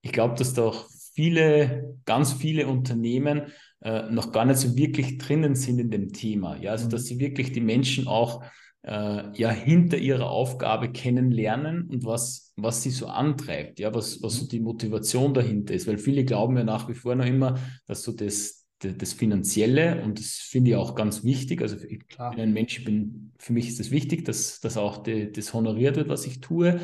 ich 0.00 0.12
glaube, 0.12 0.36
dass 0.36 0.54
da 0.54 0.62
auch 0.62 0.86
viele, 1.14 1.96
ganz 2.04 2.32
viele 2.32 2.68
Unternehmen 2.68 3.52
äh, 3.80 4.10
noch 4.10 4.32
gar 4.32 4.44
nicht 4.44 4.58
so 4.58 4.76
wirklich 4.76 5.18
drinnen 5.18 5.56
sind 5.56 5.78
in 5.80 5.90
dem 5.90 6.12
Thema. 6.12 6.56
Ja, 6.56 6.70
also 6.70 6.86
mhm. 6.86 6.90
dass 6.90 7.06
sie 7.06 7.18
wirklich 7.18 7.52
die 7.52 7.60
Menschen 7.60 8.06
auch 8.06 8.44
äh, 8.84 9.32
ja 9.34 9.50
hinter 9.50 9.96
ihrer 9.96 10.30
Aufgabe 10.30 10.92
kennenlernen 10.92 11.88
und 11.88 12.04
was, 12.04 12.52
was 12.56 12.82
sie 12.82 12.90
so 12.90 13.06
antreibt, 13.06 13.80
ja, 13.80 13.94
was, 13.94 14.22
was 14.22 14.36
so 14.36 14.46
die 14.46 14.60
Motivation 14.60 15.34
dahinter 15.34 15.74
ist. 15.74 15.86
Weil 15.86 15.98
viele 15.98 16.24
glauben 16.24 16.56
ja 16.56 16.64
nach 16.64 16.88
wie 16.88 16.94
vor 16.94 17.14
noch 17.14 17.26
immer, 17.26 17.58
dass 17.86 18.02
so 18.02 18.12
das, 18.12 18.66
das 18.78 19.12
Finanzielle, 19.14 20.02
und 20.02 20.18
das 20.18 20.32
finde 20.32 20.70
ich 20.70 20.76
auch 20.76 20.94
ganz 20.94 21.24
wichtig, 21.24 21.62
also 21.62 21.76
ich 21.76 22.06
Klar. 22.08 22.32
bin 22.32 22.40
ein 22.40 22.52
Mensch, 22.52 22.84
bin, 22.84 23.32
für 23.38 23.54
mich 23.54 23.68
ist 23.68 23.80
es 23.80 23.86
das 23.86 23.90
wichtig, 23.90 24.24
dass, 24.26 24.60
dass 24.60 24.76
auch 24.76 25.02
die, 25.02 25.32
das 25.32 25.54
honoriert 25.54 25.96
wird, 25.96 26.10
was 26.10 26.26
ich 26.26 26.40
tue, 26.40 26.78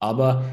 aber 0.00 0.52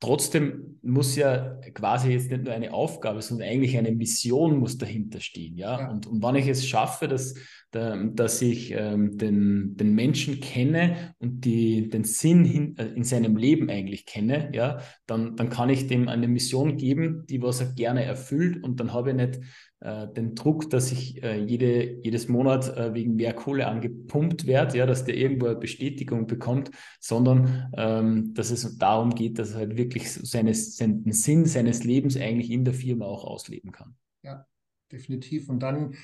trotzdem 0.00 0.78
muss 0.82 1.14
ja 1.16 1.58
quasi 1.74 2.12
jetzt 2.12 2.30
nicht 2.30 2.44
nur 2.44 2.54
eine 2.54 2.72
Aufgabe, 2.72 3.20
sondern 3.20 3.48
eigentlich 3.48 3.76
eine 3.76 3.92
Mission 3.92 4.56
muss 4.56 4.78
dahinter 4.78 5.20
stehen. 5.20 5.58
Ja? 5.58 5.80
ja. 5.80 5.90
Und, 5.90 6.06
und 6.06 6.22
wann 6.22 6.36
ich 6.36 6.48
es 6.48 6.66
schaffe, 6.66 7.06
dass, 7.06 7.34
dass 7.72 8.42
ich 8.42 8.72
ähm, 8.72 9.16
den, 9.16 9.76
den 9.76 9.94
Menschen 9.94 10.40
kenne 10.40 11.14
und 11.18 11.44
die, 11.44 11.88
den 11.88 12.04
Sinn 12.04 12.44
hin, 12.44 12.76
äh, 12.78 12.86
in 12.86 13.04
seinem 13.04 13.36
Leben 13.36 13.70
eigentlich 13.70 14.06
kenne, 14.06 14.50
ja, 14.52 14.80
dann, 15.06 15.36
dann 15.36 15.50
kann 15.50 15.70
ich 15.70 15.86
dem 15.86 16.08
eine 16.08 16.26
Mission 16.26 16.76
geben, 16.76 17.24
die 17.28 17.42
was 17.42 17.60
er 17.60 17.72
gerne 17.72 18.04
erfüllt 18.04 18.62
und 18.64 18.80
dann 18.80 18.92
habe 18.92 19.10
ich 19.10 19.16
nicht 19.16 19.40
äh, 19.80 20.08
den 20.12 20.34
Druck, 20.34 20.68
dass 20.68 20.92
ich 20.92 21.22
äh, 21.22 21.38
jede, 21.42 22.02
jedes 22.02 22.28
Monat 22.28 22.76
äh, 22.76 22.92
wegen 22.92 23.14
mehr 23.14 23.32
Kohle 23.32 23.66
angepumpt 23.66 24.46
werde, 24.46 24.76
ja, 24.76 24.84
dass 24.84 25.04
der 25.04 25.16
irgendwo 25.16 25.46
eine 25.46 25.56
Bestätigung 25.56 26.26
bekommt, 26.26 26.70
sondern 27.00 27.70
ähm, 27.76 28.34
dass 28.34 28.50
es 28.50 28.76
darum 28.78 29.14
geht, 29.14 29.38
dass 29.38 29.52
er 29.52 29.60
halt 29.60 29.76
wirklich 29.78 30.12
seine, 30.12 30.54
seinen 30.54 31.12
Sinn 31.12 31.46
seines 31.46 31.84
Lebens 31.84 32.16
eigentlich 32.16 32.50
in 32.50 32.64
der 32.64 32.74
Firma 32.74 33.06
auch 33.06 33.24
ausleben 33.24 33.72
kann. 33.72 33.94
Ja, 34.22 34.46
definitiv. 34.92 35.48
Und 35.48 35.60
dann, 35.60 35.94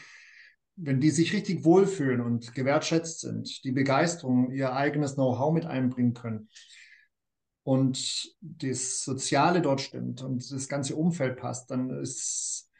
wenn 0.76 1.00
die 1.00 1.10
sich 1.10 1.32
richtig 1.32 1.64
wohlfühlen 1.64 2.20
und 2.20 2.54
gewertschätzt 2.54 3.20
sind, 3.20 3.64
die 3.64 3.72
Begeisterung, 3.72 4.50
ihr 4.52 4.72
eigenes 4.74 5.14
Know-how 5.14 5.52
mit 5.52 5.66
einbringen 5.66 6.14
können, 6.14 6.48
und 7.62 8.36
das 8.40 9.02
Soziale 9.02 9.60
dort 9.60 9.80
stimmt 9.80 10.22
und 10.22 10.52
das 10.52 10.68
ganze 10.68 10.94
Umfeld 10.94 11.36
passt, 11.36 11.68
dann 11.72 11.90
ist 11.90 12.70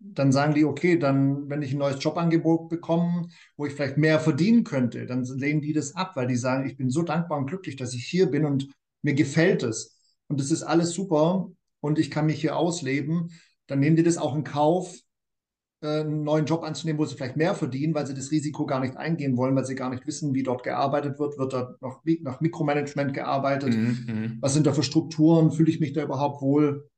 dann 0.00 0.32
sagen 0.32 0.54
die, 0.54 0.64
okay, 0.64 0.98
dann, 0.98 1.48
wenn 1.48 1.62
ich 1.62 1.72
ein 1.72 1.78
neues 1.78 2.02
Jobangebot 2.02 2.68
bekomme, 2.68 3.28
wo 3.56 3.66
ich 3.66 3.74
vielleicht 3.74 3.98
mehr 3.98 4.18
verdienen 4.20 4.64
könnte, 4.64 5.06
dann 5.06 5.24
lehnen 5.24 5.60
die 5.60 5.72
das 5.72 5.94
ab, 5.94 6.16
weil 6.16 6.26
die 6.26 6.36
sagen, 6.36 6.66
ich 6.66 6.76
bin 6.76 6.90
so 6.90 7.02
dankbar 7.02 7.38
und 7.38 7.46
glücklich, 7.46 7.76
dass 7.76 7.94
ich 7.94 8.04
hier 8.04 8.26
bin 8.26 8.44
und 8.44 8.68
mir 9.02 9.14
gefällt 9.14 9.62
es. 9.62 9.98
Und 10.28 10.40
das 10.40 10.50
ist 10.50 10.62
alles 10.62 10.92
super 10.92 11.50
und 11.80 11.98
ich 11.98 12.10
kann 12.10 12.26
mich 12.26 12.40
hier 12.40 12.56
ausleben. 12.56 13.30
Dann 13.66 13.80
nehmen 13.80 13.96
die 13.96 14.02
das 14.02 14.18
auch 14.18 14.34
in 14.34 14.44
Kauf, 14.44 14.96
einen 15.86 16.24
neuen 16.24 16.46
Job 16.46 16.62
anzunehmen, 16.62 16.98
wo 16.98 17.04
sie 17.04 17.16
vielleicht 17.16 17.36
mehr 17.36 17.54
verdienen, 17.54 17.94
weil 17.94 18.06
sie 18.06 18.14
das 18.14 18.30
Risiko 18.30 18.66
gar 18.66 18.80
nicht 18.80 18.96
eingehen 18.96 19.36
wollen, 19.36 19.54
weil 19.56 19.64
sie 19.64 19.74
gar 19.74 19.90
nicht 19.90 20.06
wissen, 20.06 20.34
wie 20.34 20.42
dort 20.42 20.62
gearbeitet 20.62 21.18
wird. 21.18 21.38
Wird 21.38 21.52
dort 21.52 21.82
noch 21.82 22.02
nach 22.22 22.40
Mikromanagement 22.40 23.14
gearbeitet? 23.14 23.74
Mhm, 23.74 24.04
mhm. 24.06 24.38
Was 24.40 24.54
sind 24.54 24.66
da 24.66 24.72
für 24.72 24.82
Strukturen? 24.82 25.50
Fühle 25.50 25.70
ich 25.70 25.80
mich 25.80 25.92
da 25.92 26.02
überhaupt 26.02 26.42
wohl? 26.42 26.88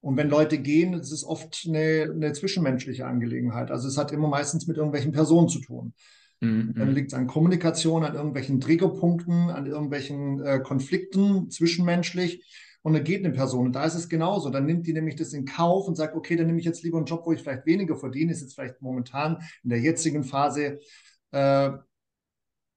Und 0.00 0.16
wenn 0.16 0.28
Leute 0.28 0.58
gehen, 0.58 0.94
ist 0.94 1.10
es 1.10 1.24
oft 1.24 1.64
eine, 1.66 2.12
eine 2.14 2.32
zwischenmenschliche 2.32 3.06
Angelegenheit. 3.06 3.70
Also 3.70 3.88
es 3.88 3.98
hat 3.98 4.12
immer 4.12 4.28
meistens 4.28 4.66
mit 4.66 4.76
irgendwelchen 4.76 5.12
Personen 5.12 5.48
zu 5.48 5.60
tun. 5.60 5.94
Mhm. 6.40 6.74
Dann 6.76 6.94
liegt 6.94 7.12
es 7.12 7.18
an 7.18 7.26
Kommunikation, 7.26 8.04
an 8.04 8.14
irgendwelchen 8.14 8.60
Triggerpunkten, 8.60 9.50
an 9.50 9.66
irgendwelchen 9.66 10.40
äh, 10.44 10.60
Konflikten 10.60 11.50
zwischenmenschlich. 11.50 12.44
Und 12.86 12.92
dann 12.92 13.02
geht 13.02 13.24
eine 13.24 13.34
Person. 13.34 13.66
Und 13.66 13.72
da 13.72 13.84
ist 13.84 13.96
es 13.96 14.08
genauso. 14.08 14.48
Dann 14.48 14.64
nimmt 14.64 14.86
die 14.86 14.92
nämlich 14.92 15.16
das 15.16 15.32
in 15.32 15.44
Kauf 15.44 15.88
und 15.88 15.96
sagt, 15.96 16.14
okay, 16.14 16.36
dann 16.36 16.46
nehme 16.46 16.60
ich 16.60 16.64
jetzt 16.64 16.84
lieber 16.84 16.98
einen 16.98 17.06
Job, 17.06 17.26
wo 17.26 17.32
ich 17.32 17.40
vielleicht 17.40 17.66
weniger 17.66 17.96
verdiene. 17.96 18.30
Ist 18.30 18.42
jetzt 18.42 18.54
vielleicht 18.54 18.80
momentan 18.80 19.38
in 19.64 19.70
der 19.70 19.80
jetzigen 19.80 20.22
Phase 20.22 20.78
äh, 21.32 21.70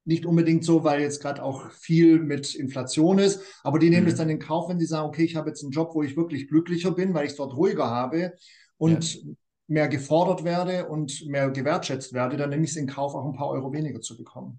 nicht 0.04 0.26
unbedingt 0.26 0.64
so, 0.64 0.82
weil 0.82 1.00
jetzt 1.00 1.22
gerade 1.22 1.44
auch 1.44 1.70
viel 1.70 2.18
mit 2.18 2.56
Inflation 2.56 3.20
ist, 3.20 3.40
aber 3.62 3.78
die 3.78 3.88
nehmen 3.88 4.02
mhm. 4.02 4.08
es 4.08 4.16
dann 4.16 4.28
in 4.30 4.40
Kauf, 4.40 4.68
wenn 4.68 4.80
sie 4.80 4.86
sagen, 4.86 5.06
okay, 5.06 5.22
ich 5.22 5.36
habe 5.36 5.48
jetzt 5.48 5.62
einen 5.62 5.70
Job, 5.70 5.94
wo 5.94 6.02
ich 6.02 6.16
wirklich 6.16 6.48
glücklicher 6.48 6.90
bin, 6.90 7.14
weil 7.14 7.26
ich 7.26 7.30
es 7.30 7.36
dort 7.36 7.56
ruhiger 7.56 7.88
habe 7.88 8.32
und 8.78 9.14
ja. 9.14 9.32
mehr 9.68 9.86
gefordert 9.86 10.42
werde 10.42 10.88
und 10.88 11.24
mehr 11.28 11.50
gewertschätzt 11.50 12.14
werde, 12.14 12.36
dann 12.36 12.50
nehme 12.50 12.64
ich 12.64 12.70
es 12.70 12.76
in 12.76 12.88
Kauf, 12.88 13.14
auch 13.14 13.26
ein 13.26 13.36
paar 13.36 13.50
Euro 13.50 13.72
weniger 13.72 14.00
zu 14.00 14.16
bekommen. 14.16 14.58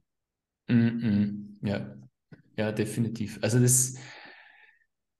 Mhm. 0.70 1.58
Ja, 1.62 1.94
ja, 2.56 2.72
definitiv. 2.72 3.38
Also 3.42 3.60
das 3.60 3.96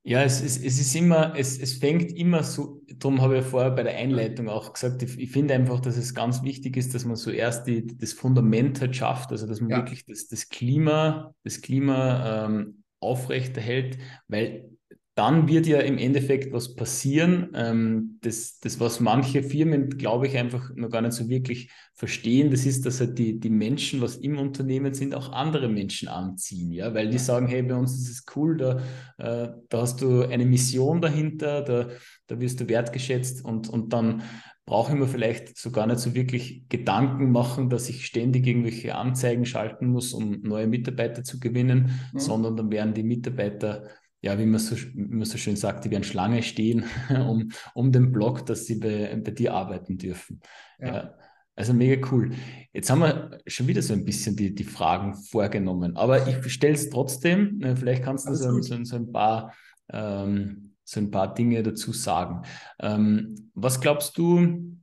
ja, 0.04 0.22
es, 0.22 0.42
es, 0.42 0.58
es 0.58 0.80
ist 0.80 0.94
immer, 0.96 1.34
es, 1.36 1.58
es 1.58 1.74
fängt 1.74 2.10
immer 2.12 2.42
so, 2.42 2.82
darum 2.98 3.20
habe 3.20 3.38
ich 3.38 3.44
vorher 3.44 3.70
bei 3.70 3.84
der 3.84 3.96
Einleitung 3.96 4.48
auch 4.48 4.72
gesagt, 4.72 5.02
ich, 5.02 5.16
ich 5.16 5.30
finde 5.30 5.54
einfach, 5.54 5.78
dass 5.78 5.96
es 5.96 6.14
ganz 6.14 6.42
wichtig 6.42 6.76
ist, 6.76 6.92
dass 6.94 7.04
man 7.04 7.14
zuerst 7.14 7.68
die, 7.68 7.86
das 7.86 8.12
Fundament 8.12 8.80
halt 8.80 8.96
schafft, 8.96 9.30
also 9.30 9.46
dass 9.46 9.60
man 9.60 9.70
ja. 9.70 9.76
wirklich 9.76 10.04
das, 10.04 10.26
das 10.26 10.48
Klima, 10.48 11.34
das 11.44 11.60
Klima 11.60 12.46
ähm, 12.46 12.82
aufrechterhält, 12.98 13.98
weil 14.26 14.70
dann 15.14 15.46
wird 15.46 15.66
ja 15.66 15.80
im 15.80 15.98
Endeffekt 15.98 16.52
was 16.54 16.74
passieren, 16.74 17.50
ähm, 17.54 18.18
das, 18.22 18.60
das, 18.60 18.80
was 18.80 18.98
manche 18.98 19.42
Firmen, 19.42 19.90
glaube 19.90 20.26
ich, 20.26 20.38
einfach 20.38 20.70
noch 20.74 20.88
gar 20.88 21.02
nicht 21.02 21.12
so 21.12 21.28
wirklich 21.28 21.70
verstehen, 21.94 22.50
das 22.50 22.64
ist, 22.64 22.86
dass 22.86 23.00
halt 23.00 23.18
die, 23.18 23.38
die 23.38 23.50
Menschen, 23.50 24.00
was 24.00 24.16
im 24.16 24.38
Unternehmen 24.38 24.94
sind, 24.94 25.14
auch 25.14 25.30
andere 25.32 25.68
Menschen 25.68 26.08
anziehen, 26.08 26.72
ja, 26.72 26.94
weil 26.94 27.10
die 27.10 27.18
sagen, 27.18 27.46
hey, 27.46 27.62
bei 27.62 27.74
uns 27.74 27.94
ist 27.94 28.08
es 28.08 28.24
cool, 28.34 28.56
da, 28.56 28.80
äh, 29.18 29.50
da 29.68 29.82
hast 29.82 30.00
du 30.00 30.22
eine 30.22 30.46
Mission 30.46 31.02
dahinter, 31.02 31.60
da, 31.60 31.88
da 32.26 32.40
wirst 32.40 32.60
du 32.60 32.68
wertgeschätzt 32.68 33.44
und, 33.44 33.68
und 33.68 33.92
dann 33.92 34.22
brauche 34.64 34.92
ich 34.92 34.98
mir 34.98 35.08
vielleicht 35.08 35.58
so 35.58 35.70
gar 35.70 35.86
nicht 35.86 35.98
so 35.98 36.14
wirklich 36.14 36.68
Gedanken 36.68 37.32
machen, 37.32 37.68
dass 37.68 37.88
ich 37.90 38.06
ständig 38.06 38.46
irgendwelche 38.46 38.94
Anzeigen 38.94 39.44
schalten 39.44 39.88
muss, 39.88 40.14
um 40.14 40.40
neue 40.40 40.68
Mitarbeiter 40.68 41.24
zu 41.24 41.40
gewinnen, 41.40 41.98
mhm. 42.12 42.18
sondern 42.18 42.56
dann 42.56 42.70
werden 42.70 42.94
die 42.94 43.02
Mitarbeiter 43.02 43.88
ja, 44.22 44.38
wie 44.38 44.46
man 44.46 44.60
so, 44.60 44.76
wie 44.76 45.16
man 45.16 45.24
so 45.24 45.36
schön 45.36 45.56
sagt, 45.56 45.84
die 45.84 45.90
werden 45.90 46.04
Schlange 46.04 46.42
stehen 46.42 46.84
um, 47.10 47.50
um 47.74 47.92
den 47.92 48.12
Blog, 48.12 48.46
dass 48.46 48.66
sie 48.66 48.76
bei, 48.76 49.14
bei 49.22 49.32
dir 49.32 49.52
arbeiten 49.52 49.98
dürfen. 49.98 50.40
Ja. 50.78 50.94
ja. 50.94 51.14
Also 51.54 51.74
mega 51.74 52.08
cool. 52.10 52.30
Jetzt 52.72 52.88
haben 52.88 53.00
wir 53.00 53.38
schon 53.46 53.66
wieder 53.66 53.82
so 53.82 53.92
ein 53.92 54.06
bisschen 54.06 54.36
die, 54.36 54.54
die 54.54 54.64
Fragen 54.64 55.14
vorgenommen, 55.14 55.96
aber 55.96 56.26
ich 56.26 56.50
stelle 56.50 56.74
es 56.74 56.88
trotzdem. 56.88 57.58
Ne, 57.58 57.76
vielleicht 57.76 58.04
kannst 58.04 58.26
du 58.26 58.34
so, 58.34 58.62
so, 58.62 58.82
so, 58.84 58.96
ein 58.96 59.12
paar, 59.12 59.52
ähm, 59.90 60.72
so 60.82 61.00
ein 61.00 61.10
paar 61.10 61.34
Dinge 61.34 61.62
dazu 61.62 61.92
sagen. 61.92 62.42
Ähm, 62.80 63.50
was 63.52 63.82
glaubst 63.82 64.16
du, 64.16 64.78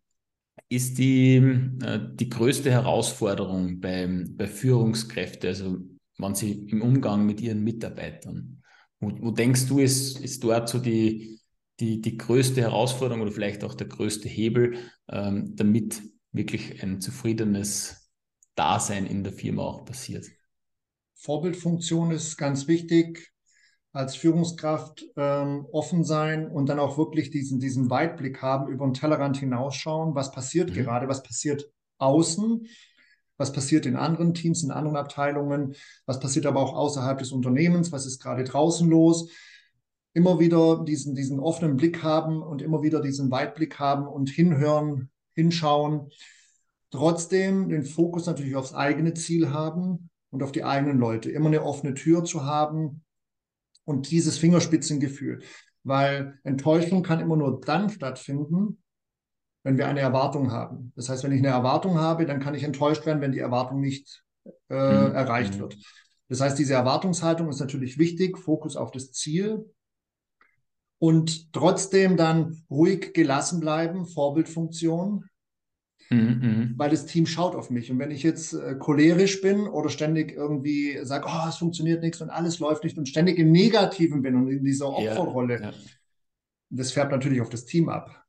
ist 0.67 0.99
die, 0.99 1.37
äh, 1.81 1.99
die 2.13 2.29
größte 2.29 2.69
Herausforderung 2.69 3.79
bei, 3.79 4.07
bei 4.29 4.45
Führungskräften, 4.45 5.47
also 5.49 5.77
wenn 6.19 6.35
sie 6.35 6.67
im 6.67 6.83
Umgang 6.83 7.25
mit 7.25 7.41
ihren 7.41 7.63
Mitarbeitern? 7.63 8.58
Wo, 8.99 9.11
wo 9.19 9.31
denkst 9.31 9.67
du, 9.67 9.79
ist, 9.79 10.19
ist 10.19 10.43
dort 10.43 10.69
so 10.69 10.79
die, 10.79 11.39
die, 11.79 12.01
die 12.01 12.17
größte 12.17 12.61
Herausforderung 12.61 13.21
oder 13.21 13.31
vielleicht 13.31 13.63
auch 13.63 13.73
der 13.73 13.87
größte 13.87 14.27
Hebel, 14.27 14.77
ähm, 15.09 15.55
damit 15.55 16.01
wirklich 16.31 16.83
ein 16.83 17.01
zufriedenes 17.01 18.11
Dasein 18.55 19.05
in 19.05 19.23
der 19.23 19.33
Firma 19.33 19.63
auch 19.63 19.85
passiert? 19.85 20.27
Vorbildfunktion 21.15 22.11
ist 22.11 22.37
ganz 22.37 22.67
wichtig. 22.67 23.31
Als 23.91 24.15
Führungskraft 24.15 25.03
ähm, 25.15 25.65
offen 25.71 26.03
sein 26.03 26.47
und 26.47 26.67
dann 26.69 26.77
auch 26.77 26.99
wirklich 26.99 27.31
diesen, 27.31 27.59
diesen 27.59 27.89
Weitblick 27.89 28.39
haben, 28.41 28.71
über 28.71 28.85
den 28.85 28.93
Tellerrand 28.93 29.37
hinausschauen, 29.37 30.13
was 30.13 30.31
passiert 30.31 30.69
mhm. 30.69 30.75
gerade, 30.75 31.07
was 31.07 31.23
passiert 31.23 31.65
außen 31.97 32.67
was 33.39 33.53
passiert 33.53 33.87
in 33.87 33.95
anderen 33.95 34.33
Teams, 34.35 34.61
in 34.63 34.69
anderen 34.69 34.97
Abteilungen, 34.97 35.73
was 36.05 36.19
passiert 36.19 36.45
aber 36.45 36.59
auch 36.59 36.75
außerhalb 36.75 37.17
des 37.17 37.31
Unternehmens, 37.31 37.91
was 37.91 38.05
ist 38.05 38.21
gerade 38.21 38.43
draußen 38.43 38.87
los. 38.87 39.31
Immer 40.13 40.39
wieder 40.39 40.83
diesen, 40.83 41.15
diesen 41.15 41.39
offenen 41.39 41.77
Blick 41.77 42.03
haben 42.03 42.43
und 42.43 42.61
immer 42.61 42.83
wieder 42.83 43.01
diesen 43.01 43.31
Weitblick 43.31 43.79
haben 43.79 44.07
und 44.07 44.29
hinhören, 44.29 45.09
hinschauen. 45.33 46.09
Trotzdem 46.91 47.69
den 47.69 47.83
Fokus 47.83 48.25
natürlich 48.25 48.55
aufs 48.55 48.73
eigene 48.73 49.13
Ziel 49.13 49.51
haben 49.51 50.09
und 50.31 50.43
auf 50.43 50.51
die 50.51 50.65
eigenen 50.65 50.97
Leute. 50.97 51.31
Immer 51.31 51.47
eine 51.47 51.63
offene 51.63 51.93
Tür 51.93 52.25
zu 52.25 52.43
haben 52.43 53.03
und 53.85 54.11
dieses 54.11 54.37
Fingerspitzengefühl. 54.37 55.43
Weil 55.83 56.39
Enttäuschung 56.43 57.03
kann 57.03 57.21
immer 57.21 57.37
nur 57.37 57.61
dann 57.61 57.89
stattfinden, 57.89 58.79
wenn 59.69 59.77
wir 59.77 59.87
eine 59.87 59.99
Erwartung 59.99 60.51
haben. 60.51 60.91
Das 60.95 61.09
heißt, 61.09 61.23
wenn 61.23 61.31
ich 61.31 61.37
eine 61.37 61.49
Erwartung 61.49 61.99
habe, 61.99 62.25
dann 62.25 62.39
kann 62.39 62.55
ich 62.55 62.63
enttäuscht 62.63 63.05
werden, 63.05 63.21
wenn 63.21 63.31
die 63.31 63.39
Erwartung 63.39 63.79
nicht 63.79 64.23
äh, 64.67 64.73
mhm. 64.73 65.13
erreicht 65.13 65.55
mhm. 65.55 65.59
wird. 65.59 65.77
Das 66.27 66.41
heißt, 66.41 66.57
diese 66.57 66.73
Erwartungshaltung 66.73 67.47
ist 67.49 67.59
natürlich 67.59 67.99
wichtig, 67.99 68.39
Fokus 68.39 68.75
auf 68.75 68.89
das 68.89 69.11
Ziel 69.11 69.71
und 70.97 71.53
trotzdem 71.53 72.17
dann 72.17 72.63
ruhig 72.71 73.13
gelassen 73.13 73.59
bleiben, 73.59 74.07
Vorbildfunktion, 74.07 75.25
mhm. 76.09 76.17
mhm. 76.17 76.73
weil 76.75 76.89
das 76.89 77.05
Team 77.05 77.27
schaut 77.27 77.55
auf 77.55 77.69
mich. 77.69 77.91
Und 77.91 77.99
wenn 77.99 78.09
ich 78.09 78.23
jetzt 78.23 78.53
äh, 78.53 78.73
cholerisch 78.73 79.39
bin 79.41 79.67
oder 79.67 79.89
ständig 79.89 80.31
irgendwie 80.31 80.97
sage, 81.03 81.27
oh, 81.27 81.47
es 81.47 81.57
funktioniert 81.57 82.01
nichts 82.01 82.21
und 82.21 82.31
alles 82.31 82.57
läuft 82.57 82.83
nicht 82.83 82.97
und 82.97 83.07
ständig 83.07 83.37
im 83.37 83.51
Negativen 83.51 84.23
bin 84.23 84.35
und 84.35 84.47
in 84.47 84.63
dieser 84.63 84.89
Opferrolle, 84.89 85.61
ja, 85.61 85.69
ja 85.69 85.73
das 86.71 86.91
färbt 86.91 87.11
natürlich 87.11 87.41
auf 87.41 87.49
das 87.49 87.65
Team 87.65 87.87
ab. 87.87 88.25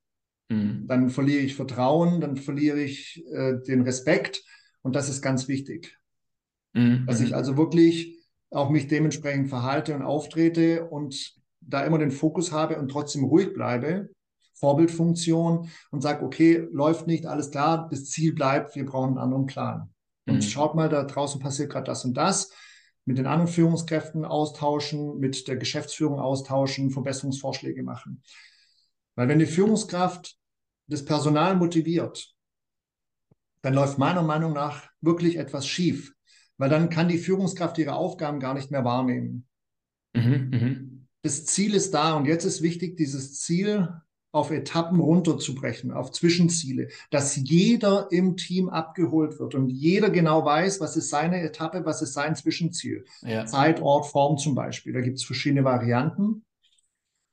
Mhm. 0.50 0.86
Dann 0.88 1.10
verliere 1.10 1.42
ich 1.42 1.54
Vertrauen, 1.54 2.20
dann 2.20 2.36
verliere 2.36 2.80
ich 2.80 3.24
äh, 3.32 3.54
den 3.66 3.82
Respekt 3.82 4.42
und 4.82 4.96
das 4.96 5.08
ist 5.08 5.22
ganz 5.22 5.48
wichtig. 5.48 5.96
Mhm. 6.74 7.06
Dass 7.06 7.20
ich 7.20 7.30
mhm. 7.30 7.36
also 7.36 7.56
wirklich 7.56 8.18
auch 8.50 8.68
mich 8.68 8.88
dementsprechend 8.88 9.48
verhalte 9.48 9.94
und 9.94 10.02
auftrete 10.02 10.88
und 10.88 11.34
da 11.60 11.84
immer 11.84 11.98
den 11.98 12.10
Fokus 12.10 12.52
habe 12.52 12.78
und 12.78 12.90
trotzdem 12.90 13.24
ruhig 13.24 13.52
bleibe, 13.54 14.10
Vorbildfunktion 14.54 15.70
und 15.90 16.02
sage, 16.02 16.24
okay, 16.24 16.66
läuft 16.72 17.06
nicht, 17.06 17.26
alles 17.26 17.50
klar, 17.50 17.88
das 17.90 18.06
Ziel 18.06 18.34
bleibt, 18.34 18.74
wir 18.74 18.84
brauchen 18.84 19.10
einen 19.10 19.18
anderen 19.18 19.46
Plan. 19.46 19.90
Und 20.26 20.36
mhm. 20.36 20.42
schaut 20.42 20.74
mal, 20.74 20.88
da 20.88 21.04
draußen 21.04 21.40
passiert 21.40 21.70
gerade 21.70 21.86
das 21.86 22.04
und 22.04 22.14
das. 22.14 22.50
Mit 23.04 23.18
den 23.18 23.26
anderen 23.26 23.48
Führungskräften 23.48 24.24
austauschen, 24.24 25.18
mit 25.18 25.48
der 25.48 25.56
Geschäftsführung 25.56 26.18
austauschen, 26.18 26.90
Verbesserungsvorschläge 26.90 27.82
machen. 27.82 28.22
Weil 29.14 29.28
wenn 29.28 29.38
die 29.38 29.46
Führungskraft 29.46 30.39
das 30.90 31.04
Personal 31.04 31.56
motiviert, 31.56 32.34
dann 33.62 33.74
läuft 33.74 33.98
meiner 33.98 34.22
Meinung 34.22 34.52
nach 34.52 34.88
wirklich 35.00 35.36
etwas 35.36 35.66
schief, 35.66 36.14
weil 36.58 36.70
dann 36.70 36.90
kann 36.90 37.08
die 37.08 37.18
Führungskraft 37.18 37.78
ihre 37.78 37.94
Aufgaben 37.94 38.40
gar 38.40 38.54
nicht 38.54 38.70
mehr 38.70 38.84
wahrnehmen. 38.84 39.46
Mhm, 40.14 40.50
mh. 40.50 40.76
Das 41.22 41.44
Ziel 41.44 41.74
ist 41.74 41.92
da 41.92 42.14
und 42.14 42.26
jetzt 42.26 42.44
ist 42.44 42.62
wichtig, 42.62 42.96
dieses 42.96 43.40
Ziel 43.40 43.88
auf 44.32 44.50
Etappen 44.50 45.00
runterzubrechen, 45.00 45.90
auf 45.92 46.12
Zwischenziele, 46.12 46.88
dass 47.10 47.36
jeder 47.36 48.08
im 48.10 48.36
Team 48.36 48.68
abgeholt 48.68 49.38
wird 49.38 49.54
und 49.54 49.68
jeder 49.68 50.08
genau 50.08 50.44
weiß, 50.44 50.80
was 50.80 50.96
ist 50.96 51.10
seine 51.10 51.40
Etappe, 51.42 51.84
was 51.84 52.00
ist 52.00 52.14
sein 52.14 52.36
Zwischenziel. 52.36 53.04
Ja. 53.22 53.44
Zeit, 53.44 53.80
Ort, 53.82 54.06
Form 54.06 54.38
zum 54.38 54.54
Beispiel. 54.54 54.92
Da 54.92 55.00
gibt 55.00 55.18
es 55.18 55.24
verschiedene 55.24 55.64
Varianten. 55.64 56.44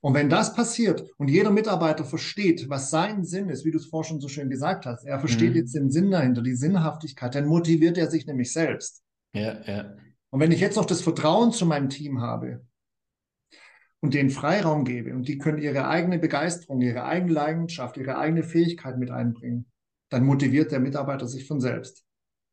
Und 0.01 0.13
wenn 0.13 0.29
das 0.29 0.53
passiert 0.53 1.03
und 1.17 1.29
jeder 1.29 1.49
Mitarbeiter 1.49 2.05
versteht, 2.05 2.69
was 2.69 2.91
sein 2.91 3.23
Sinn 3.23 3.49
ist, 3.49 3.65
wie 3.65 3.71
du 3.71 3.77
es 3.77 3.87
vorhin 3.87 4.09
schon 4.09 4.21
so 4.21 4.27
schön 4.27 4.49
gesagt 4.49 4.85
hast, 4.85 5.05
er 5.05 5.19
versteht 5.19 5.51
mhm. 5.51 5.55
jetzt 5.57 5.75
den 5.75 5.91
Sinn 5.91 6.11
dahinter, 6.11 6.41
die 6.41 6.55
Sinnhaftigkeit, 6.55 7.33
dann 7.33 7.47
motiviert 7.47 7.97
er 7.97 8.09
sich 8.09 8.27
nämlich 8.27 8.53
selbst. 8.53 9.03
Ja, 9.33 9.59
ja. 9.65 9.95
Und 10.29 10.39
wenn 10.39 10.51
ich 10.51 10.59
jetzt 10.59 10.75
noch 10.75 10.85
das 10.85 11.01
Vertrauen 11.01 11.51
zu 11.51 11.65
meinem 11.65 11.89
Team 11.89 12.21
habe, 12.21 12.61
und 13.99 14.13
den 14.13 14.29
Freiraum 14.29 14.85
gebe 14.85 15.13
und 15.15 15.27
die 15.27 15.37
können 15.37 15.57
ihre 15.57 15.87
eigene 15.87 16.19
Begeisterung, 16.19 16.81
ihre 16.81 17.03
eigene 17.05 17.33
Leidenschaft, 17.33 17.97
ihre 17.97 18.17
eigene 18.17 18.43
Fähigkeit 18.43 18.97
mit 18.97 19.09
einbringen, 19.09 19.65
dann 20.09 20.23
motiviert 20.23 20.71
der 20.71 20.79
Mitarbeiter 20.79 21.27
sich 21.27 21.47
von 21.47 21.59
selbst. 21.59 22.05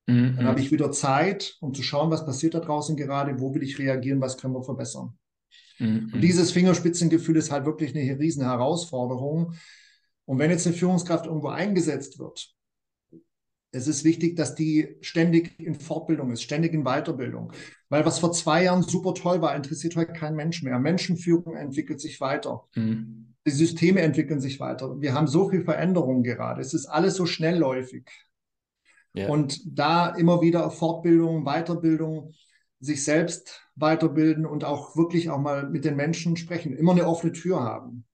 Mhm. 0.06 0.36
Dann 0.36 0.46
habe 0.46 0.60
ich 0.60 0.72
wieder 0.72 0.90
Zeit, 0.90 1.56
um 1.60 1.74
zu 1.74 1.82
schauen, 1.82 2.10
was 2.10 2.24
passiert 2.24 2.54
da 2.54 2.60
draußen 2.60 2.96
gerade, 2.96 3.40
wo 3.40 3.54
will 3.54 3.62
ich 3.62 3.78
reagieren, 3.78 4.20
was 4.20 4.38
können 4.38 4.54
wir 4.54 4.62
verbessern. 4.62 5.18
Mhm. 5.78 6.10
Und 6.12 6.20
dieses 6.20 6.52
Fingerspitzengefühl 6.52 7.36
ist 7.36 7.50
halt 7.50 7.66
wirklich 7.66 7.94
eine 7.94 8.18
riesen 8.18 8.44
Herausforderung. 8.44 9.54
Und 10.24 10.38
wenn 10.38 10.50
jetzt 10.50 10.66
eine 10.66 10.76
Führungskraft 10.76 11.26
irgendwo 11.26 11.48
eingesetzt 11.48 12.18
wird, 12.18 12.54
es 13.74 13.88
ist 13.88 14.04
wichtig, 14.04 14.36
dass 14.36 14.54
die 14.54 14.96
ständig 15.00 15.58
in 15.58 15.74
Fortbildung 15.74 16.30
ist, 16.30 16.42
ständig 16.42 16.72
in 16.72 16.84
Weiterbildung. 16.84 17.52
Weil 17.88 18.06
was 18.06 18.20
vor 18.20 18.32
zwei 18.32 18.62
Jahren 18.64 18.82
super 18.82 19.14
toll 19.14 19.42
war, 19.42 19.54
interessiert 19.56 19.96
heute 19.96 20.12
kein 20.12 20.36
Mensch 20.36 20.62
mehr. 20.62 20.78
Menschenführung 20.78 21.56
entwickelt 21.56 22.00
sich 22.00 22.20
weiter. 22.20 22.64
Mhm. 22.76 23.34
Die 23.46 23.50
Systeme 23.50 24.00
entwickeln 24.00 24.40
sich 24.40 24.60
weiter. 24.60 25.00
Wir 25.00 25.12
haben 25.12 25.26
so 25.26 25.50
viel 25.50 25.64
Veränderung 25.64 26.22
gerade. 26.22 26.60
Es 26.60 26.72
ist 26.72 26.86
alles 26.86 27.16
so 27.16 27.26
schnellläufig. 27.26 28.08
Ja. 29.12 29.28
Und 29.28 29.60
da 29.66 30.08
immer 30.08 30.40
wieder 30.40 30.70
Fortbildung, 30.70 31.44
Weiterbildung, 31.44 32.32
sich 32.84 33.04
selbst 33.04 33.68
weiterbilden 33.74 34.46
und 34.46 34.64
auch 34.64 34.96
wirklich 34.96 35.30
auch 35.30 35.38
mal 35.38 35.68
mit 35.68 35.84
den 35.84 35.96
Menschen 35.96 36.36
sprechen, 36.36 36.72
immer 36.72 36.92
eine 36.92 37.06
offene 37.06 37.32
Tür 37.32 37.60
haben 37.60 38.04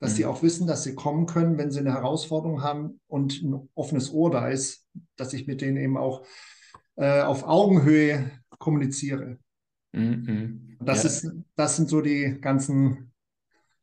dass 0.00 0.12
mhm. 0.12 0.16
sie 0.16 0.26
auch 0.26 0.42
wissen, 0.42 0.66
dass 0.66 0.82
sie 0.82 0.94
kommen 0.94 1.26
können, 1.26 1.58
wenn 1.58 1.70
sie 1.70 1.80
eine 1.80 1.92
Herausforderung 1.92 2.62
haben 2.62 3.00
und 3.06 3.42
ein 3.42 3.68
offenes 3.74 4.12
Ohr 4.12 4.30
da 4.30 4.48
ist, 4.48 4.86
dass 5.16 5.32
ich 5.32 5.46
mit 5.46 5.60
denen 5.60 5.76
eben 5.76 5.96
auch 5.96 6.26
äh, 6.96 7.20
auf 7.20 7.44
Augenhöhe 7.44 8.30
kommuniziere. 8.58 9.38
Mhm. 9.92 10.78
Das, 10.80 11.02
ja. 11.02 11.10
ist, 11.10 11.30
das 11.54 11.76
sind 11.76 11.88
so 11.88 12.00
die 12.00 12.38
ganzen 12.40 13.12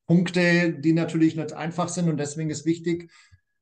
Punkte, 0.08 0.74
die 0.74 0.93
natürlich 0.93 1.36
nicht 1.36 1.54
einfach 1.54 1.89
sind 1.89 2.10
und 2.10 2.17
deswegen 2.17 2.50
ist 2.50 2.65
wichtig, 2.65 3.12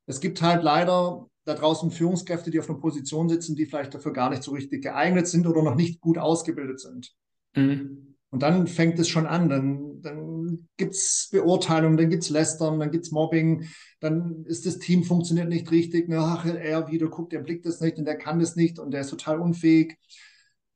es 0.08 0.20
gibt 0.20 0.42
halt 0.42 0.64
leider 0.64 1.28
da 1.46 1.54
draußen 1.54 1.92
Führungskräfte, 1.92 2.52
die 2.52 2.60
auf 2.60 2.70
einer 2.70 2.80
Position 2.80 3.30
sitzen, 3.30 3.56
die 3.56 3.66
vielleicht 3.66 3.94
dafür 3.94 4.14
gar 4.14 4.30
nicht 4.30 4.44
so 4.44 4.52
richtig 4.52 4.84
geeignet 4.84 5.28
sind 5.28 5.48
oder 5.48 5.64
noch 5.64 5.76
nicht 5.76 6.02
gut 6.02 6.18
ausgebildet 6.18 6.80
sind. 6.80 7.14
Mhm. 7.56 8.16
Und 8.32 8.42
dann 8.42 8.68
fängt 8.68 9.00
es 9.00 9.08
schon 9.08 9.28
an. 9.28 9.48
Dann, 9.48 10.02
dann 10.02 10.68
gibt 10.76 10.96
es 10.96 11.30
Beurteilungen, 11.32 11.96
dann 11.96 12.10
gibt 12.10 12.24
es 12.24 12.30
Lästern, 12.30 12.80
dann 12.80 12.92
gibt 12.92 13.06
es 13.06 13.12
Mobbing, 13.12 13.68
dann 14.02 14.44
ist 14.46 14.66
das 14.66 14.80
Team 14.80 15.04
funktioniert 15.04 15.48
nicht 15.48 15.72
richtig. 15.72 16.12
Ach, 16.12 16.46
er 16.46 16.90
wieder 16.90 17.08
guckt, 17.08 17.32
er 17.32 17.42
blickt 17.42 17.66
das 17.66 17.80
nicht 17.80 17.98
und 17.98 18.08
er 18.08 18.18
kann 18.18 18.40
das 18.40 18.56
nicht 18.56 18.80
und 18.80 18.94
er 18.94 19.02
ist 19.02 19.12
total 19.12 19.40
unfähig. 19.40 19.98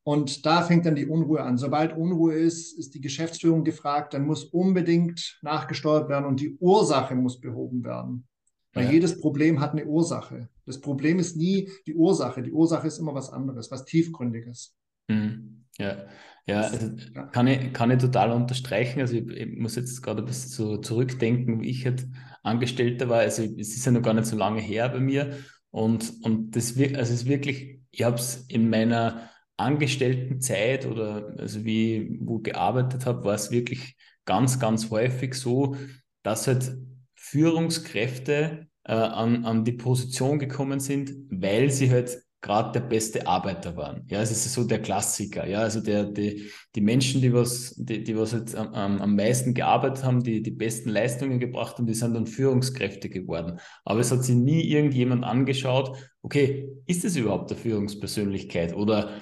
Und 0.04 0.46
da 0.46 0.62
fängt 0.62 0.86
dann 0.86 0.96
die 0.96 1.08
Unruhe 1.08 1.42
an. 1.42 1.58
Sobald 1.58 1.98
Unruhe 1.98 2.34
ist, 2.34 2.78
ist 2.80 2.94
die 2.96 3.02
Geschäftsführung 3.02 3.64
gefragt, 3.64 4.14
dann 4.14 4.26
muss 4.26 4.46
unbedingt 4.46 5.40
nachgesteuert 5.42 6.08
werden 6.10 6.26
und 6.26 6.40
die 6.40 6.56
Ursache 6.60 7.16
muss 7.16 7.42
behoben 7.42 7.84
werden. 7.84 8.28
Weil 8.74 8.86
ja. 8.86 8.92
jedes 8.92 9.20
Problem 9.20 9.60
hat 9.60 9.72
eine 9.74 9.86
Ursache. 9.86 10.48
Das 10.70 10.82
Problem 10.82 11.18
ist 11.18 11.36
nie 11.36 11.68
die 11.88 11.96
Ursache. 11.96 12.44
Die 12.44 12.52
Ursache 12.52 12.86
ist 12.86 13.00
immer 13.00 13.16
was 13.16 13.32
anderes, 13.32 13.72
was 13.72 13.86
tiefgründiges. 13.86 14.76
Mhm. 15.08 15.66
Ja, 15.80 16.06
ja, 16.46 16.62
also 16.62 16.92
kann, 17.32 17.48
ich, 17.48 17.74
kann 17.74 17.90
ich 17.90 17.98
total 17.98 18.32
unterstreichen. 18.32 19.00
Also 19.00 19.16
ich, 19.16 19.28
ich 19.30 19.58
muss 19.58 19.76
jetzt 19.76 20.04
gerade 20.04 20.22
ein 20.22 20.28
bisschen 20.28 20.52
so 20.52 20.78
zurückdenken, 20.78 21.62
wie 21.62 21.70
ich 21.72 21.86
halt 21.86 22.06
Angestellter 22.44 23.10
war. 23.10 23.22
Also 23.22 23.42
es 23.42 23.76
ist 23.76 23.84
ja 23.84 23.92
noch 23.92 24.04
gar 24.04 24.14
nicht 24.14 24.28
so 24.28 24.38
lange 24.38 24.62
her 24.62 24.90
bei 24.90 25.00
mir. 25.00 25.38
Und, 25.72 26.14
und 26.22 26.56
das 26.56 26.78
also 26.78 27.00
es 27.00 27.10
ist 27.10 27.26
wirklich, 27.26 27.82
ich 27.90 28.04
habe 28.04 28.18
es 28.18 28.46
in 28.48 28.70
meiner 28.70 29.32
Angestelltenzeit 29.58 30.86
oder 30.86 31.34
also 31.40 31.66
wie 31.66 32.20
wo 32.22 32.38
gearbeitet 32.38 33.08
habe, 33.08 33.24
war 33.24 33.34
es 33.34 33.50
wirklich 33.50 33.98
ganz, 34.26 34.60
ganz 34.60 34.92
häufig 34.92 35.34
so, 35.34 35.76
dass 36.22 36.46
halt 36.46 36.78
Führungskräfte 37.16 38.69
äh, 38.90 38.94
an, 38.94 39.46
an 39.46 39.64
die 39.64 39.74
Position 39.74 40.40
gekommen 40.40 40.80
sind, 40.80 41.14
weil 41.30 41.70
sie 41.70 41.92
halt 41.92 42.18
gerade 42.42 42.72
der 42.72 42.88
beste 42.88 43.28
Arbeiter 43.28 43.76
waren. 43.76 44.04
Ja, 44.08 44.20
es 44.20 44.32
ist 44.32 44.52
so 44.52 44.64
der 44.64 44.82
Klassiker. 44.82 45.46
Ja, 45.46 45.60
also 45.60 45.80
der, 45.80 46.06
die, 46.06 46.50
die 46.74 46.82
Menschen, 46.82 47.22
die 47.22 47.32
was, 47.32 47.76
die, 47.78 48.04
die 48.04 48.18
was 48.18 48.32
jetzt 48.32 48.56
am, 48.56 48.74
am 48.74 49.16
meisten 49.16 49.54
gearbeitet 49.54 50.04
haben, 50.04 50.24
die 50.24 50.42
die 50.42 50.52
besten 50.52 50.90
Leistungen 50.90 51.40
gebracht 51.40 51.78
haben, 51.78 51.86
die 51.86 51.94
sind 51.94 52.16
dann 52.16 52.26
Führungskräfte 52.26 53.10
geworden. 53.10 53.60
Aber 53.86 54.00
es 54.00 54.12
hat 54.12 54.24
sich 54.24 54.36
nie 54.36 54.64
irgendjemand 54.64 55.24
angeschaut, 55.24 55.96
okay, 56.24 56.68
ist 56.88 57.06
es 57.06 57.16
überhaupt 57.16 57.52
eine 57.52 57.60
Führungspersönlichkeit 57.60 58.74
oder 58.74 59.22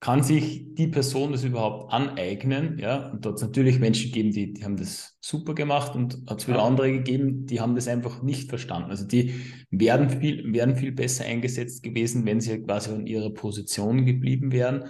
kann 0.00 0.22
sich 0.22 0.74
die 0.74 0.86
Person 0.86 1.32
das 1.32 1.42
überhaupt 1.42 1.92
aneignen? 1.92 2.78
Ja, 2.78 3.10
und 3.10 3.24
dort 3.24 3.34
hat 3.34 3.36
es 3.36 3.42
natürlich 3.42 3.80
Menschen 3.80 4.12
gegeben, 4.12 4.30
die, 4.30 4.52
die 4.52 4.64
haben 4.64 4.76
das 4.76 5.18
super 5.20 5.54
gemacht 5.54 5.96
und 5.96 6.18
hat 6.28 6.40
es 6.40 6.48
wieder 6.48 6.62
andere 6.62 6.92
gegeben, 6.92 7.46
die 7.46 7.60
haben 7.60 7.74
das 7.74 7.88
einfach 7.88 8.22
nicht 8.22 8.48
verstanden. 8.48 8.90
Also 8.90 9.04
die 9.04 9.34
werden 9.70 10.08
viel, 10.08 10.52
wären 10.52 10.76
viel 10.76 10.92
besser 10.92 11.24
eingesetzt 11.24 11.82
gewesen, 11.82 12.24
wenn 12.26 12.40
sie 12.40 12.50
halt 12.50 12.66
quasi 12.66 12.90
an 12.90 13.06
ihrer 13.06 13.30
Position 13.30 14.06
geblieben 14.06 14.52
wären 14.52 14.84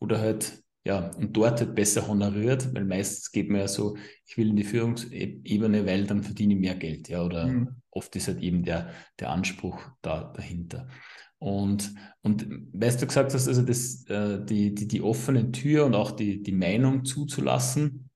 oder 0.00 0.20
halt, 0.20 0.62
ja, 0.84 1.10
und 1.16 1.34
dort 1.34 1.60
halt 1.60 1.74
besser 1.74 2.06
honoriert, 2.06 2.74
weil 2.74 2.84
meistens 2.84 3.30
geht 3.32 3.48
man 3.48 3.60
ja 3.62 3.68
so, 3.68 3.96
ich 4.26 4.36
will 4.36 4.50
in 4.50 4.56
die 4.56 4.64
Führungsebene, 4.64 5.86
weil 5.86 6.06
dann 6.06 6.22
verdiene 6.22 6.54
ich 6.54 6.60
mehr 6.60 6.74
Geld, 6.74 7.08
ja, 7.08 7.24
oder 7.24 7.46
mhm. 7.46 7.76
oft 7.90 8.14
ist 8.16 8.28
halt 8.28 8.42
eben 8.42 8.64
der, 8.64 8.90
der 9.18 9.30
Anspruch 9.30 9.80
da 10.02 10.30
dahinter. 10.36 10.88
Und, 11.42 11.92
und 12.20 12.46
weißt 12.72 13.02
du 13.02 13.06
gesagt 13.08 13.34
hast, 13.34 13.48
also 13.48 13.62
das, 13.62 14.04
äh, 14.06 14.44
die, 14.44 14.76
die, 14.76 14.86
die 14.86 15.02
offene 15.02 15.50
Tür 15.50 15.86
und 15.86 15.96
auch 15.96 16.12
die, 16.12 16.40
die 16.40 16.52
Meinung 16.52 17.04
zuzulassen, 17.04 18.08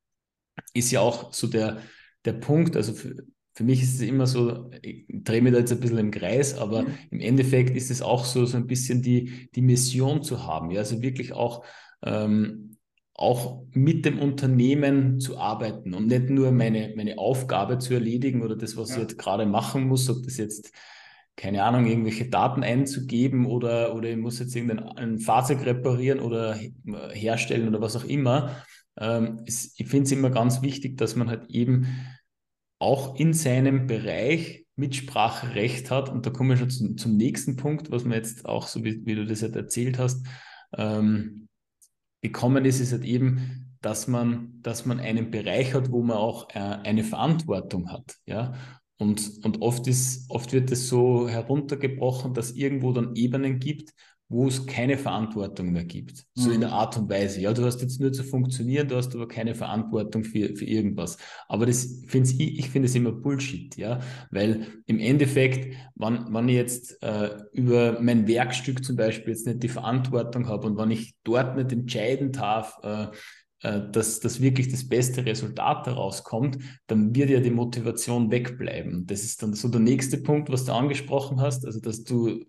ist 0.74 0.92
ja 0.92 1.00
auch 1.00 1.32
so 1.34 1.48
der, 1.48 1.78
der 2.24 2.34
Punkt. 2.34 2.76
Also 2.76 2.94
für, 2.94 3.16
für 3.52 3.64
mich 3.64 3.82
ist 3.82 3.96
es 3.96 4.02
immer 4.02 4.28
so, 4.28 4.70
ich 4.80 5.06
drehe 5.08 5.42
mich 5.42 5.52
da 5.52 5.58
jetzt 5.58 5.72
ein 5.72 5.80
bisschen 5.80 5.98
im 5.98 6.12
Kreis, 6.12 6.56
aber 6.56 6.82
mhm. 6.82 6.94
im 7.10 7.20
Endeffekt 7.20 7.76
ist 7.76 7.90
es 7.90 8.00
auch 8.00 8.24
so, 8.24 8.46
so 8.46 8.58
ein 8.58 8.68
bisschen 8.68 9.02
die, 9.02 9.50
die 9.56 9.62
Mission 9.62 10.22
zu 10.22 10.46
haben. 10.46 10.70
Ja? 10.70 10.78
Also 10.78 11.02
wirklich 11.02 11.32
auch, 11.32 11.64
ähm, 12.04 12.76
auch 13.12 13.64
mit 13.72 14.04
dem 14.04 14.20
Unternehmen 14.20 15.18
zu 15.18 15.36
arbeiten 15.36 15.94
und 15.94 16.06
nicht 16.06 16.30
nur 16.30 16.52
meine, 16.52 16.92
meine 16.94 17.18
Aufgabe 17.18 17.78
zu 17.78 17.94
erledigen 17.94 18.42
oder 18.42 18.54
das, 18.54 18.76
was 18.76 18.90
ja. 18.90 18.96
ich 18.96 19.02
jetzt 19.02 19.18
gerade 19.18 19.46
machen 19.46 19.88
muss, 19.88 20.08
ob 20.08 20.22
das 20.22 20.36
jetzt 20.36 20.70
keine 21.36 21.64
Ahnung, 21.64 21.86
irgendwelche 21.86 22.28
Daten 22.28 22.62
einzugeben 22.62 23.46
oder, 23.46 23.94
oder 23.94 24.08
ich 24.08 24.16
muss 24.16 24.38
jetzt 24.38 24.56
irgendein 24.56 25.18
Fahrzeug 25.18 25.64
reparieren 25.66 26.20
oder 26.20 26.58
herstellen 27.12 27.68
oder 27.68 27.80
was 27.80 27.94
auch 27.94 28.04
immer. 28.04 28.56
Ähm, 28.98 29.42
ich 29.44 29.86
finde 29.86 30.04
es 30.04 30.12
immer 30.12 30.30
ganz 30.30 30.62
wichtig, 30.62 30.96
dass 30.96 31.14
man 31.14 31.28
halt 31.28 31.50
eben 31.50 31.88
auch 32.78 33.16
in 33.16 33.32
seinem 33.32 33.86
Bereich 33.86 34.66
Mitspracherecht 34.76 35.90
hat. 35.90 36.08
Und 36.08 36.26
da 36.26 36.30
kommen 36.30 36.50
wir 36.50 36.56
schon 36.56 36.70
zum, 36.70 36.96
zum 36.96 37.16
nächsten 37.16 37.56
Punkt, 37.56 37.90
was 37.90 38.04
man 38.04 38.12
jetzt 38.12 38.46
auch, 38.46 38.66
so 38.66 38.84
wie, 38.84 39.04
wie 39.04 39.14
du 39.14 39.26
das 39.26 39.42
halt 39.42 39.56
erzählt 39.56 39.98
hast, 39.98 40.26
ähm, 40.76 41.48
bekommen 42.22 42.64
ist, 42.64 42.80
ist 42.80 42.92
halt 42.92 43.04
eben, 43.04 43.76
dass 43.80 44.08
man, 44.08 44.60
dass 44.62 44.86
man 44.86 45.00
einen 45.00 45.30
Bereich 45.30 45.74
hat, 45.74 45.90
wo 45.90 46.02
man 46.02 46.16
auch 46.16 46.50
äh, 46.50 46.58
eine 46.58 47.04
Verantwortung 47.04 47.90
hat. 47.90 48.16
Ja? 48.26 48.54
Und, 48.98 49.44
und 49.44 49.60
oft, 49.60 49.86
ist, 49.86 50.30
oft 50.30 50.52
wird 50.52 50.70
es 50.70 50.88
so 50.88 51.28
heruntergebrochen, 51.28 52.32
dass 52.32 52.52
irgendwo 52.52 52.92
dann 52.92 53.14
Ebenen 53.14 53.58
gibt, 53.58 53.92
wo 54.28 54.48
es 54.48 54.66
keine 54.66 54.98
Verantwortung 54.98 55.72
mehr 55.72 55.84
gibt. 55.84 56.24
So 56.34 56.50
in 56.50 56.60
der 56.60 56.70
mhm. 56.70 56.74
Art 56.74 56.96
und 56.96 57.08
Weise. 57.08 57.40
Ja, 57.40 57.52
du 57.52 57.64
hast 57.64 57.80
jetzt 57.80 58.00
nur 58.00 58.12
zu 58.12 58.24
funktionieren, 58.24 58.88
du 58.88 58.96
hast 58.96 59.14
aber 59.14 59.28
keine 59.28 59.54
Verantwortung 59.54 60.24
für, 60.24 60.56
für 60.56 60.64
irgendwas. 60.64 61.16
Aber 61.46 61.64
das 61.64 62.02
finde 62.08 62.30
ich, 62.30 62.58
ich 62.58 62.70
finde 62.70 62.86
es 62.86 62.94
immer 62.96 63.12
Bullshit, 63.12 63.76
ja, 63.76 64.00
weil 64.30 64.66
im 64.86 64.98
Endeffekt, 64.98 65.76
wenn, 65.94 66.34
wenn 66.34 66.48
ich 66.48 66.56
jetzt 66.56 67.02
äh, 67.04 67.36
über 67.52 68.00
mein 68.00 68.26
Werkstück 68.26 68.84
zum 68.84 68.96
Beispiel 68.96 69.32
jetzt 69.32 69.46
nicht 69.46 69.62
die 69.62 69.68
Verantwortung 69.68 70.48
habe 70.48 70.66
und 70.66 70.76
wenn 70.76 70.90
ich 70.90 71.14
dort 71.22 71.56
nicht 71.56 71.70
entscheiden 71.70 72.32
darf, 72.32 72.78
äh, 72.82 73.06
dass, 73.90 74.20
dass 74.20 74.40
wirklich 74.40 74.68
das 74.68 74.88
beste 74.88 75.24
Resultat 75.24 75.86
daraus 75.86 76.24
kommt, 76.24 76.58
dann 76.86 77.14
wird 77.14 77.30
ja 77.30 77.40
die 77.40 77.50
Motivation 77.50 78.30
wegbleiben. 78.30 79.06
Das 79.06 79.24
ist 79.24 79.42
dann 79.42 79.54
so 79.54 79.68
der 79.68 79.80
nächste 79.80 80.18
Punkt, 80.18 80.50
was 80.50 80.64
du 80.64 80.72
angesprochen 80.72 81.40
hast, 81.40 81.64
also 81.66 81.80
dass 81.80 82.04
du 82.04 82.44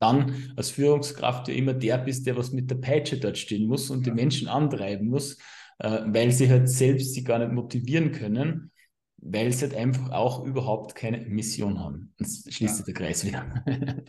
dann 0.00 0.52
als 0.56 0.70
Führungskraft 0.70 1.48
ja 1.48 1.54
immer 1.54 1.74
der 1.74 1.98
bist, 1.98 2.26
der 2.26 2.36
was 2.36 2.52
mit 2.52 2.70
der 2.70 2.76
Peitsche 2.76 3.18
dort 3.18 3.36
stehen 3.36 3.66
muss 3.66 3.90
und 3.90 4.06
die 4.06 4.10
Menschen 4.10 4.48
antreiben 4.48 5.08
muss, 5.08 5.38
äh, 5.78 6.02
weil 6.06 6.30
sie 6.32 6.48
halt 6.48 6.68
selbst 6.68 7.14
sie 7.14 7.24
gar 7.24 7.38
nicht 7.38 7.52
motivieren 7.52 8.12
können, 8.12 8.70
weil 9.16 9.52
sie 9.52 9.66
halt 9.66 9.74
einfach 9.74 10.10
auch 10.10 10.44
überhaupt 10.44 10.94
keine 10.94 11.18
Mission 11.26 11.78
haben. 11.78 12.14
Und 12.18 12.26
schließt 12.26 12.60
ja. 12.60 12.68
sich 12.68 12.84
der 12.84 12.94
Kreis 12.94 13.24
wieder. 13.24 13.64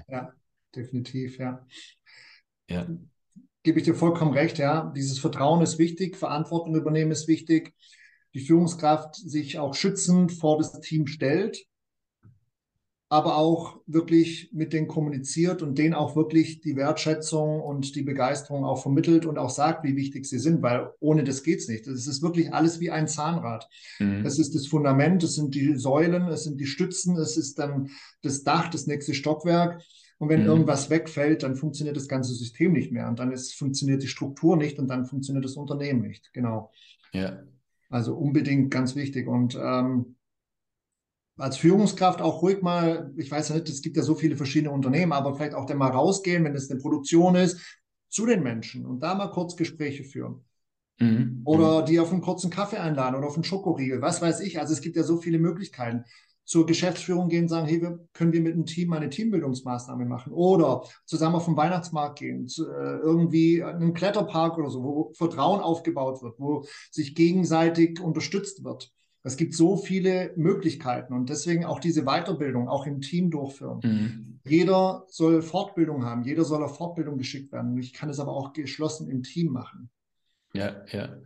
ja, 0.08 0.34
definitiv, 0.76 1.38
ja. 1.38 1.66
Ja. 2.70 2.88
Gebe 3.64 3.80
ich 3.80 3.86
dir 3.86 3.96
vollkommen 3.96 4.34
recht, 4.34 4.58
ja. 4.58 4.92
Dieses 4.96 5.20
Vertrauen 5.20 5.62
ist 5.62 5.78
wichtig, 5.78 6.16
Verantwortung 6.16 6.76
übernehmen 6.76 7.12
ist 7.12 7.28
wichtig, 7.28 7.74
die 8.34 8.40
Führungskraft 8.40 9.16
sich 9.16 9.60
auch 9.60 9.74
schützend 9.74 10.32
vor 10.32 10.58
das 10.58 10.80
Team 10.82 11.08
stellt 11.08 11.68
aber 13.12 13.38
auch 13.38 13.82
wirklich 13.88 14.52
mit 14.54 14.72
denen 14.72 14.88
kommuniziert 14.88 15.64
und 15.64 15.80
denen 15.80 15.96
auch 15.96 16.16
wirklich 16.16 16.62
die 16.62 16.76
Wertschätzung 16.76 17.60
und 17.60 17.96
die 17.96 18.04
Begeisterung 18.04 18.64
auch 18.64 18.84
vermittelt 18.84 19.26
und 19.26 19.40
auch 19.40 19.50
sagt, 19.50 19.84
wie 19.84 19.96
wichtig 19.96 20.28
sie 20.28 20.38
sind, 20.38 20.62
weil 20.62 20.92
ohne 21.00 21.24
das 21.24 21.42
geht's 21.42 21.68
nicht. 21.68 21.88
Das 21.88 22.06
ist 22.06 22.22
wirklich 22.22 22.54
alles 22.54 22.80
wie 22.80 22.92
ein 22.92 23.08
Zahnrad. 23.08 23.68
Mhm. 23.98 24.24
Es 24.24 24.38
ist 24.38 24.54
das 24.54 24.68
Fundament, 24.68 25.24
es 25.24 25.34
sind 25.34 25.56
die 25.56 25.76
Säulen, 25.76 26.28
es 26.28 26.44
sind 26.44 26.62
die 26.62 26.68
Stützen, 26.68 27.18
es 27.18 27.36
ist 27.36 27.58
dann 27.58 27.90
das 28.22 28.44
Dach, 28.44 28.70
das 28.70 28.86
nächste 28.86 29.16
Stockwerk. 29.16 29.82
Und 30.20 30.30
wenn 30.30 30.42
mhm. 30.42 30.48
irgendwas 30.48 30.90
wegfällt, 30.90 31.44
dann 31.44 31.56
funktioniert 31.56 31.96
das 31.96 32.10
ganze 32.10 32.34
System 32.34 32.74
nicht 32.74 32.92
mehr 32.92 33.08
und 33.08 33.20
dann 33.20 33.32
ist, 33.32 33.56
funktioniert 33.56 34.04
die 34.04 34.08
Struktur 34.08 34.58
nicht 34.58 34.78
und 34.78 34.88
dann 34.88 35.06
funktioniert 35.06 35.46
das 35.46 35.56
Unternehmen 35.56 36.02
nicht. 36.02 36.32
Genau. 36.34 36.72
Ja. 37.14 37.42
Also 37.90 38.16
unbedingt 38.16 38.70
ganz 38.70 38.96
wichtig. 38.96 39.28
Und 39.28 39.56
ähm, 39.56 40.18
als 41.38 41.56
Führungskraft 41.58 42.22
auch 42.22 42.42
ruhig 42.42 42.62
mal, 42.62 43.14
ich 43.16 43.32
weiß 43.32 43.50
ja 43.50 43.56
nicht, 43.56 43.70
es 43.70 43.82
gibt 43.82 43.96
ja 43.96 44.04
so 44.04 44.14
viele 44.14 44.36
verschiedene 44.36 44.72
Unternehmen, 44.74 45.14
aber 45.14 45.36
vielleicht 45.36 45.54
auch 45.56 45.66
dann 45.66 45.78
mal 45.78 45.92
rausgehen, 45.92 46.44
wenn 46.44 46.54
es 46.54 46.70
eine 46.70 46.82
Produktion 46.82 47.36
ist, 47.36 47.80
zu 48.10 48.26
den 48.26 48.44
Menschen 48.44 48.86
und 48.86 49.02
da 49.02 49.16
mal 49.16 49.32
kurz 49.32 49.56
Gespräche 49.56 50.04
führen. 50.04 50.44
Mhm. 51.00 51.44
Oder 51.46 51.82
mhm. 51.82 51.86
die 51.86 52.00
auf 52.00 52.12
einen 52.12 52.22
kurzen 52.22 52.52
Kaffee 52.52 52.78
einladen 52.78 53.16
oder 53.16 53.28
auf 53.28 53.36
einen 53.36 53.46
Schokoriegel, 53.46 54.02
was 54.02 54.22
weiß 54.22 54.42
ich. 54.42 54.60
Also 54.60 54.74
es 54.74 54.82
gibt 54.82 54.98
ja 54.98 55.04
so 55.04 55.18
viele 55.18 55.40
Möglichkeiten. 55.40 56.04
Zur 56.50 56.66
Geschäftsführung 56.66 57.30
gehen, 57.30 57.48
sagen, 57.48 57.68
hey, 57.68 57.80
wir, 57.80 58.00
können 58.12 58.34
wir 58.34 58.42
mit 58.42 58.56
einem 58.56 58.66
Team 58.66 58.92
eine 58.94 59.12
Teambildungsmaßnahme 59.12 60.06
machen? 60.06 60.34
Oder 60.34 60.84
zusammen 61.06 61.36
auf 61.36 61.46
den 61.46 61.56
Weihnachtsmarkt 61.56 62.18
gehen, 62.18 62.48
zu, 62.48 62.68
äh, 62.68 62.98
irgendwie 62.98 63.64
einen 63.64 63.94
Kletterpark 63.94 64.58
oder 64.58 64.72
so, 64.72 64.84
wo 64.84 65.14
Vertrauen 65.14 65.62
aufgebaut 65.62 66.24
wird, 66.24 66.40
wo 66.40 66.66
sich 66.90 67.14
gegenseitig 67.14 68.02
unterstützt 68.02 68.64
wird. 68.64 68.92
Es 69.22 69.38
gibt 69.38 69.54
so 69.54 69.78
viele 69.78 70.34
Möglichkeiten 70.38 71.14
und 71.14 71.30
deswegen 71.30 71.66
auch 71.66 71.80
diese 71.80 72.06
Weiterbildung 72.06 72.68
auch 72.68 72.88
im 72.88 73.00
Team 73.00 73.30
durchführen. 73.30 73.82
Mhm. 73.84 74.40
Jeder 74.44 75.06
soll 75.08 75.44
Fortbildung 75.44 76.04
haben, 76.04 76.24
jeder 76.24 76.46
soll 76.46 76.64
auf 76.64 76.78
Fortbildung 76.78 77.20
geschickt 77.20 77.52
werden. 77.52 77.78
Ich 77.78 77.94
kann 77.94 78.10
es 78.10 78.20
aber 78.20 78.32
auch 78.32 78.54
geschlossen 78.54 79.08
im 79.08 79.22
Team 79.22 79.52
machen. 79.52 79.92
Ja, 80.54 80.84
ja, 80.92 81.18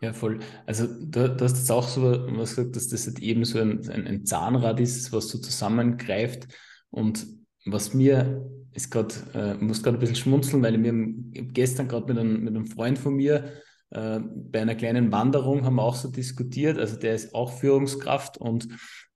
ja, 0.00 0.12
voll. 0.12 0.40
Also 0.66 0.86
du, 0.86 1.28
du 1.28 1.44
hast 1.44 1.56
jetzt 1.56 1.70
auch 1.70 1.86
so 1.88 2.02
was 2.02 2.56
gesagt, 2.56 2.76
dass 2.76 2.88
das 2.88 3.06
halt 3.06 3.18
eben 3.20 3.44
so 3.44 3.58
ein, 3.58 3.88
ein, 3.88 4.06
ein 4.06 4.24
Zahnrad 4.26 4.80
ist, 4.80 5.12
was 5.12 5.28
so 5.28 5.38
zusammengreift. 5.38 6.48
Und 6.90 7.26
was 7.66 7.94
mir 7.94 8.46
ist 8.72 8.90
gerade, 8.90 9.14
äh, 9.34 9.54
muss 9.54 9.82
gerade 9.82 9.96
ein 9.96 10.00
bisschen 10.00 10.16
schmunzeln, 10.16 10.62
weil 10.62 10.78
mir 10.78 10.92
gestern 11.52 11.88
gerade 11.88 12.06
mit, 12.06 12.18
einem, 12.18 12.44
mit 12.44 12.54
einem 12.54 12.66
Freund 12.66 12.98
von 12.98 13.14
mir 13.14 13.52
äh, 13.90 14.20
bei 14.20 14.62
einer 14.62 14.74
kleinen 14.74 15.12
Wanderung 15.12 15.64
haben 15.64 15.76
wir 15.76 15.82
auch 15.82 15.96
so 15.96 16.10
diskutiert, 16.10 16.78
also 16.78 16.96
der 16.96 17.14
ist 17.14 17.34
auch 17.34 17.52
Führungskraft 17.52 18.38
und, 18.38 18.68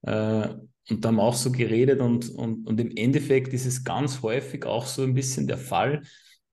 äh, 0.03 0.49
und 0.91 1.05
da 1.05 1.09
haben 1.09 1.17
wir 1.17 1.23
auch 1.23 1.35
so 1.35 1.53
geredet 1.53 2.01
und, 2.01 2.29
und, 2.31 2.67
und 2.67 2.81
im 2.81 2.91
Endeffekt 2.97 3.53
ist 3.55 3.67
es 3.67 3.85
ganz 3.85 4.23
häufig 4.23 4.67
auch 4.67 4.87
so 4.87 5.03
ein 5.03 5.15
bisschen 5.15 5.47
der 5.47 5.59
Fall, 5.59 6.03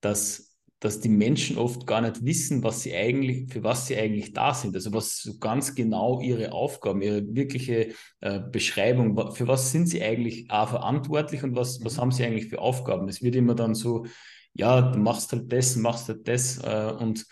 dass, 0.01 0.50
dass 0.81 0.99
die 0.99 1.09
Menschen 1.09 1.59
oft 1.59 1.85
gar 1.85 2.01
nicht 2.01 2.25
wissen, 2.25 2.63
was 2.63 2.81
sie 2.81 2.95
eigentlich, 2.95 3.53
für 3.53 3.63
was 3.63 3.85
sie 3.85 3.95
eigentlich 3.95 4.33
da 4.33 4.53
sind. 4.53 4.75
Also 4.75 4.91
was 4.93 5.21
so 5.21 5.37
ganz 5.37 5.75
genau 5.75 6.19
ihre 6.21 6.51
Aufgaben, 6.53 7.03
ihre 7.03 7.23
wirkliche 7.35 7.89
äh, 8.19 8.39
Beschreibung, 8.39 9.31
für 9.35 9.47
was 9.47 9.71
sind 9.71 9.87
sie 9.87 10.01
eigentlich 10.01 10.49
auch 10.49 10.69
verantwortlich 10.69 11.43
und 11.43 11.55
was, 11.55 11.85
was 11.85 11.99
haben 11.99 12.11
sie 12.11 12.25
eigentlich 12.25 12.47
für 12.47 12.59
Aufgaben. 12.59 13.07
Es 13.07 13.21
wird 13.21 13.35
immer 13.35 13.53
dann 13.53 13.75
so, 13.75 14.07
ja, 14.53 14.81
du 14.81 14.97
machst 14.97 15.31
halt 15.33 15.51
das, 15.53 15.75
machst 15.75 16.09
halt 16.09 16.27
das 16.27 16.57
äh, 16.57 16.91
und 16.99 17.27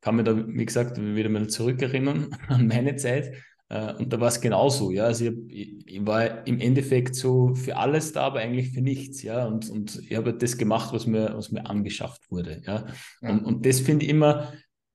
kann 0.00 0.16
mich 0.16 0.24
da, 0.24 0.46
wie 0.48 0.64
gesagt, 0.64 0.96
wieder 0.98 1.28
mal 1.28 1.48
zurückerinnern 1.48 2.34
an 2.48 2.66
meine 2.66 2.96
Zeit. 2.96 3.34
Äh, 3.68 3.94
und 3.94 4.12
da 4.12 4.20
war 4.20 4.28
es 4.28 4.40
genauso, 4.40 4.90
ja. 4.90 5.04
Also 5.04 5.26
ich, 5.48 5.86
ich, 5.86 6.06
war 6.06 6.46
im 6.46 6.60
Endeffekt 6.60 7.14
so 7.14 7.54
für 7.54 7.76
alles 7.76 8.12
da, 8.12 8.22
aber 8.22 8.40
eigentlich 8.40 8.70
für 8.70 8.82
nichts, 8.82 9.22
ja. 9.22 9.46
Und, 9.46 9.68
und 9.70 10.00
ich 10.08 10.16
habe 10.16 10.34
das 10.34 10.56
gemacht, 10.56 10.92
was 10.92 11.06
mir, 11.06 11.32
was 11.34 11.50
mir 11.50 11.66
angeschafft 11.66 12.30
wurde, 12.30 12.62
ja. 12.66 12.86
ja. 13.22 13.30
Und, 13.30 13.44
und 13.44 13.66
das 13.66 13.80
finde 13.80 14.04
ich 14.04 14.10
immer, 14.10 14.52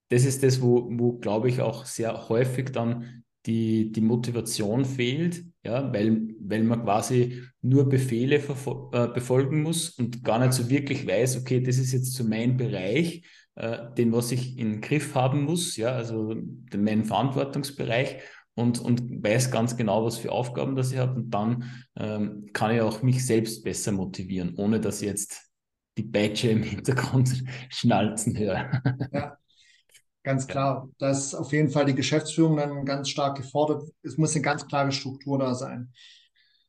das 0.10 0.26
ist 0.26 0.44
das, 0.44 0.62
wo, 0.62 0.90
wo 0.92 1.14
glaube 1.14 1.50
ich 1.50 1.62
auch 1.62 1.86
sehr 1.86 2.30
häufig 2.30 2.72
dann 2.72 3.24
die, 3.46 3.92
die 3.92 4.02
Motivation 4.02 4.86
fehlt, 4.86 5.44
ja, 5.64 5.92
weil, 5.92 6.36
weil 6.40 6.64
man 6.64 6.84
quasi 6.84 7.42
nur 7.62 7.90
Befehle 7.90 8.36
äh, 8.36 9.08
befolgen 9.08 9.64
muss 9.64 9.90
und 9.92 10.24
gar 10.24 10.40
nicht 10.40 10.54
so 10.54 10.70
wirklich 10.70 11.08
weiß, 11.08 11.40
okay, 11.40 11.62
das 11.62 11.78
ist 11.78 11.92
jetzt 11.92 12.14
so 12.14 12.24
mein 12.24 12.58
Bereich 12.58 13.24
äh, 13.56 13.78
den, 13.98 14.12
was 14.12 14.32
ich 14.32 14.58
im 14.58 14.82
Griff 14.82 15.16
haben 15.16 15.44
muss, 15.44 15.76
ja, 15.78 15.90
also 15.90 16.34
den, 16.34 16.84
meinen 16.84 17.06
Verantwortungsbereich 17.06 18.18
und, 18.56 18.80
und 18.80 19.24
weiß 19.24 19.52
ganz 19.52 19.78
genau, 19.78 20.06
was 20.06 20.18
für 20.18 20.32
Aufgaben 20.32 20.76
das 20.76 20.92
ich 20.92 20.98
habe. 20.98 21.16
Und 21.16 21.32
dann 21.32 21.72
ähm, 21.96 22.50
kann 22.54 22.72
ich 22.72 22.82
auch 22.82 23.02
mich 23.02 23.26
selbst 23.26 23.64
besser 23.64 23.92
motivieren, 23.92 24.56
ohne 24.58 24.80
dass 24.80 25.02
ich 25.02 25.08
jetzt 25.08 25.50
die 25.98 26.04
Badge 26.04 26.50
im 26.50 26.64
Hintergrund 26.64 27.44
schnalzen 27.70 28.38
höre. 28.38 28.82
Ja, 29.12 29.38
ganz 30.24 30.48
klar. 30.48 30.90
Da 30.98 31.12
ist 31.12 31.34
auf 31.34 31.52
jeden 31.52 31.70
Fall 31.70 31.86
die 31.86 31.96
Geschäftsführung 31.96 32.58
dann 32.58 32.86
ganz 32.86 33.10
stark 33.10 33.38
gefordert. 33.38 33.84
Es 34.04 34.18
muss 34.18 34.36
eine 34.36 34.44
ganz 34.44 34.68
klare 34.68 34.92
Struktur 34.92 35.40
da 35.40 35.54
sein. 35.56 35.92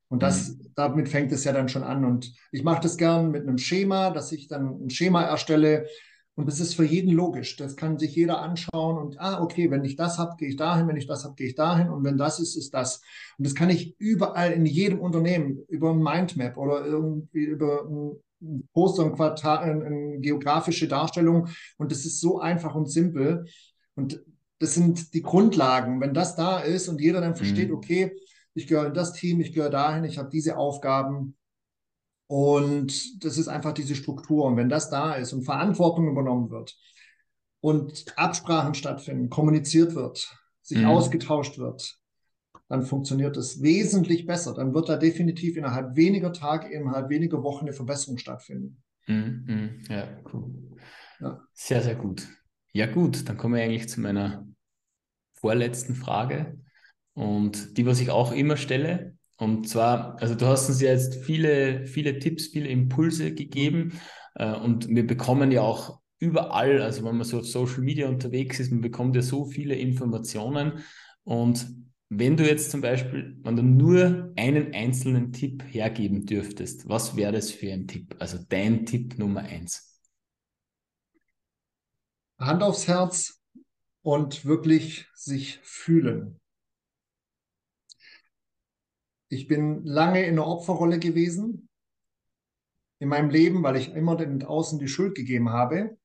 Und 0.08 0.22
das, 0.22 0.50
mhm. 0.50 0.72
damit 0.74 1.08
fängt 1.08 1.32
es 1.32 1.44
ja 1.44 1.52
dann 1.52 1.68
schon 1.68 1.84
an. 1.84 2.04
Und 2.04 2.32
ich 2.52 2.62
mache 2.62 2.82
das 2.82 2.96
gern 2.96 3.30
mit 3.30 3.42
einem 3.42 3.58
Schema, 3.58 4.10
dass 4.10 4.30
ich 4.30 4.46
dann 4.46 4.84
ein 4.84 4.90
Schema 4.90 5.22
erstelle, 5.22 5.86
und 6.34 6.46
das 6.46 6.60
ist 6.60 6.74
für 6.74 6.84
jeden 6.84 7.12
logisch. 7.12 7.56
Das 7.56 7.76
kann 7.76 7.98
sich 7.98 8.16
jeder 8.16 8.40
anschauen 8.40 8.96
und, 8.96 9.20
ah, 9.20 9.42
okay, 9.42 9.70
wenn 9.70 9.84
ich 9.84 9.96
das 9.96 10.18
habe, 10.18 10.36
gehe 10.38 10.48
ich 10.48 10.56
dahin, 10.56 10.88
wenn 10.88 10.96
ich 10.96 11.06
das 11.06 11.24
habe, 11.24 11.34
gehe 11.34 11.48
ich 11.48 11.54
dahin 11.54 11.90
und 11.90 12.04
wenn 12.04 12.16
das 12.16 12.40
ist, 12.40 12.56
ist 12.56 12.72
das. 12.72 13.02
Und 13.36 13.46
das 13.46 13.54
kann 13.54 13.68
ich 13.68 13.94
überall 13.98 14.52
in 14.52 14.64
jedem 14.64 15.00
Unternehmen 15.00 15.58
über 15.68 15.90
ein 15.90 16.02
Mindmap 16.02 16.56
oder 16.56 16.86
irgendwie 16.86 17.44
über 17.44 17.84
ein 17.84 18.68
Poster, 18.72 19.04
ein 19.04 19.14
Quartal, 19.14 19.84
eine 19.84 20.18
geografische 20.20 20.88
Darstellung. 20.88 21.48
Und 21.76 21.92
das 21.92 22.06
ist 22.06 22.20
so 22.20 22.40
einfach 22.40 22.74
und 22.74 22.90
simpel. 22.90 23.44
Und 23.94 24.24
das 24.58 24.74
sind 24.74 25.12
die 25.12 25.22
Grundlagen. 25.22 26.00
Wenn 26.00 26.14
das 26.14 26.34
da 26.34 26.60
ist 26.60 26.88
und 26.88 27.00
jeder 27.00 27.20
dann 27.20 27.36
versteht, 27.36 27.68
mhm. 27.68 27.76
okay, 27.76 28.12
ich 28.54 28.66
gehöre 28.66 28.86
in 28.86 28.94
das 28.94 29.12
Team, 29.12 29.40
ich 29.40 29.52
gehöre 29.52 29.70
dahin, 29.70 30.04
ich 30.04 30.18
habe 30.18 30.30
diese 30.30 30.56
Aufgaben, 30.56 31.36
und 32.32 33.22
das 33.22 33.36
ist 33.36 33.48
einfach 33.48 33.74
diese 33.74 33.94
Struktur. 33.94 34.46
Und 34.46 34.56
wenn 34.56 34.70
das 34.70 34.88
da 34.88 35.12
ist 35.12 35.34
und 35.34 35.42
Verantwortung 35.42 36.08
übernommen 36.08 36.48
wird 36.48 36.78
und 37.60 38.06
Absprachen 38.16 38.72
stattfinden, 38.72 39.28
kommuniziert 39.28 39.94
wird, 39.94 40.34
sich 40.62 40.78
mhm. 40.78 40.86
ausgetauscht 40.86 41.58
wird, 41.58 41.98
dann 42.70 42.86
funktioniert 42.86 43.36
es 43.36 43.60
wesentlich 43.60 44.24
besser. 44.24 44.54
Dann 44.54 44.72
wird 44.72 44.88
da 44.88 44.96
definitiv 44.96 45.58
innerhalb 45.58 45.94
weniger 45.94 46.32
Tage, 46.32 46.72
innerhalb 46.72 47.10
weniger 47.10 47.42
Wochen 47.42 47.66
eine 47.66 47.74
Verbesserung 47.74 48.16
stattfinden. 48.16 48.82
Mhm. 49.06 49.44
mhm. 49.46 49.80
Ja, 49.90 50.08
cool. 50.32 50.54
Ja. 51.20 51.38
Sehr, 51.52 51.82
sehr 51.82 51.96
gut. 51.96 52.26
Ja, 52.72 52.86
gut, 52.86 53.28
dann 53.28 53.36
kommen 53.36 53.56
wir 53.56 53.62
eigentlich 53.62 53.90
zu 53.90 54.00
meiner 54.00 54.48
vorletzten 55.34 55.94
Frage. 55.94 56.58
Und 57.12 57.76
die, 57.76 57.84
was 57.84 58.00
ich 58.00 58.08
auch 58.08 58.32
immer 58.32 58.56
stelle, 58.56 59.18
und 59.42 59.68
zwar, 59.68 60.16
also 60.22 60.36
du 60.36 60.46
hast 60.46 60.68
uns 60.68 60.80
ja 60.80 60.90
jetzt 60.90 61.16
viele, 61.16 61.84
viele 61.86 62.20
Tipps, 62.20 62.46
viele 62.46 62.68
Impulse 62.68 63.34
gegeben 63.34 64.00
äh, 64.36 64.54
und 64.54 64.88
wir 64.88 65.04
bekommen 65.04 65.50
ja 65.50 65.62
auch 65.62 66.00
überall, 66.20 66.80
also 66.80 67.04
wenn 67.04 67.16
man 67.16 67.26
so 67.26 67.40
auf 67.40 67.46
Social 67.46 67.80
Media 67.80 68.08
unterwegs 68.08 68.60
ist, 68.60 68.70
man 68.70 68.82
bekommt 68.82 69.16
ja 69.16 69.22
so 69.22 69.44
viele 69.44 69.74
Informationen 69.74 70.84
und 71.24 71.66
wenn 72.08 72.36
du 72.36 72.46
jetzt 72.46 72.70
zum 72.70 72.82
Beispiel, 72.82 73.36
wenn 73.42 73.56
du 73.56 73.64
nur 73.64 74.32
einen 74.36 74.74
einzelnen 74.74 75.32
Tipp 75.32 75.64
hergeben 75.66 76.24
dürftest, 76.24 76.88
was 76.88 77.16
wäre 77.16 77.32
das 77.32 77.50
für 77.50 77.72
ein 77.72 77.88
Tipp? 77.88 78.14
Also 78.20 78.38
dein 78.48 78.86
Tipp 78.86 79.18
Nummer 79.18 79.40
eins. 79.40 79.98
Hand 82.38 82.62
aufs 82.62 82.86
Herz 82.86 83.42
und 84.02 84.44
wirklich 84.44 85.08
sich 85.14 85.58
fühlen. 85.62 86.41
Ich 89.32 89.48
bin 89.48 89.82
lange 89.86 90.26
in 90.26 90.36
der 90.36 90.46
Opferrolle 90.46 90.98
gewesen 90.98 91.70
in 92.98 93.08
meinem 93.08 93.30
Leben, 93.30 93.62
weil 93.62 93.76
ich 93.76 93.94
immer 93.94 94.14
den 94.14 94.42
Außen 94.42 94.78
die 94.78 94.88
Schuld 94.88 95.14
gegeben 95.14 95.48
habe. 95.48 95.96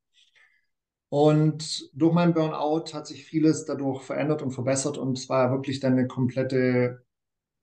Und 1.09 1.89
durch 1.93 2.13
meinen 2.13 2.33
Burnout 2.33 2.93
hat 2.93 3.05
sich 3.05 3.25
vieles 3.25 3.65
dadurch 3.65 4.03
verändert 4.03 4.41
und 4.41 4.51
verbessert 4.51 4.97
und 4.97 5.17
es 5.17 5.27
war 5.27 5.51
wirklich 5.51 5.81
dann 5.81 5.93
eine 5.93 6.07
komplette 6.07 7.03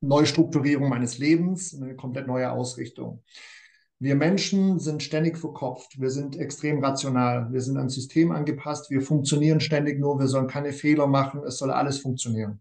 Neustrukturierung 0.03 0.91
meines 0.91 1.17
Lebens, 1.17 1.75
eine 1.75 1.97
komplett 1.97 2.27
neue 2.27 2.53
Ausrichtung. 2.53 3.25
Wir 3.99 4.17
Menschen 4.17 4.79
sind 4.81 5.03
ständig 5.03 5.39
verkopft, 5.39 5.99
wir 5.99 6.11
sind 6.11 6.37
extrem 6.37 6.85
rational, 6.85 7.51
wir 7.55 7.63
sind 7.63 7.79
ans 7.79 7.95
System 7.95 8.33
angepasst, 8.33 8.91
wir 8.91 9.01
funktionieren 9.01 9.61
ständig 9.61 9.99
nur, 9.99 10.19
wir 10.19 10.29
sollen 10.29 10.47
keine 10.47 10.75
Fehler 10.75 11.07
machen, 11.07 11.43
es 11.43 11.57
soll 11.57 11.71
alles 11.71 12.01
funktionieren. 12.01 12.61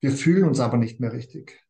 Wir 0.00 0.10
fühlen 0.10 0.48
uns 0.48 0.58
aber 0.58 0.78
nicht 0.78 0.98
mehr 0.98 1.12
richtig. 1.12 1.61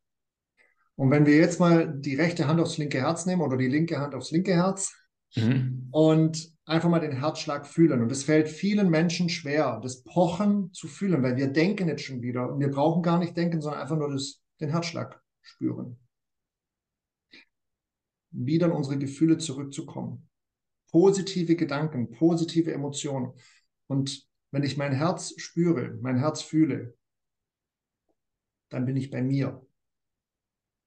Und 0.96 1.10
wenn 1.10 1.26
wir 1.26 1.36
jetzt 1.36 1.58
mal 1.58 1.92
die 1.92 2.14
rechte 2.14 2.46
Hand 2.46 2.60
aufs 2.60 2.78
linke 2.78 3.00
Herz 3.00 3.26
nehmen 3.26 3.42
oder 3.42 3.56
die 3.56 3.68
linke 3.68 3.98
Hand 3.98 4.14
aufs 4.14 4.30
linke 4.30 4.54
Herz 4.54 4.94
mhm. 5.34 5.88
und 5.90 6.52
einfach 6.64 6.88
mal 6.88 7.00
den 7.00 7.18
Herzschlag 7.18 7.66
fühlen. 7.66 8.02
Und 8.02 8.12
es 8.12 8.24
fällt 8.24 8.48
vielen 8.48 8.90
Menschen 8.90 9.28
schwer, 9.28 9.80
das 9.82 10.04
Pochen 10.04 10.72
zu 10.72 10.88
fühlen, 10.88 11.22
weil 11.22 11.36
wir 11.36 11.48
denken 11.48 11.88
jetzt 11.88 12.04
schon 12.04 12.22
wieder. 12.22 12.52
Und 12.52 12.60
wir 12.60 12.70
brauchen 12.70 13.02
gar 13.02 13.18
nicht 13.18 13.36
denken, 13.36 13.60
sondern 13.60 13.80
einfach 13.80 13.96
nur 13.96 14.12
das, 14.12 14.40
den 14.60 14.70
Herzschlag 14.70 15.20
spüren. 15.40 15.98
Wieder 18.30 18.66
in 18.66 18.72
unsere 18.72 18.98
Gefühle 18.98 19.38
zurückzukommen. 19.38 20.28
Positive 20.90 21.56
Gedanken, 21.56 22.10
positive 22.10 22.72
Emotionen. 22.72 23.32
Und 23.88 24.26
wenn 24.50 24.62
ich 24.62 24.76
mein 24.76 24.92
Herz 24.92 25.34
spüre, 25.38 25.98
mein 26.00 26.18
Herz 26.18 26.42
fühle, 26.42 26.94
dann 28.68 28.84
bin 28.86 28.96
ich 28.96 29.10
bei 29.10 29.22
mir. 29.22 29.66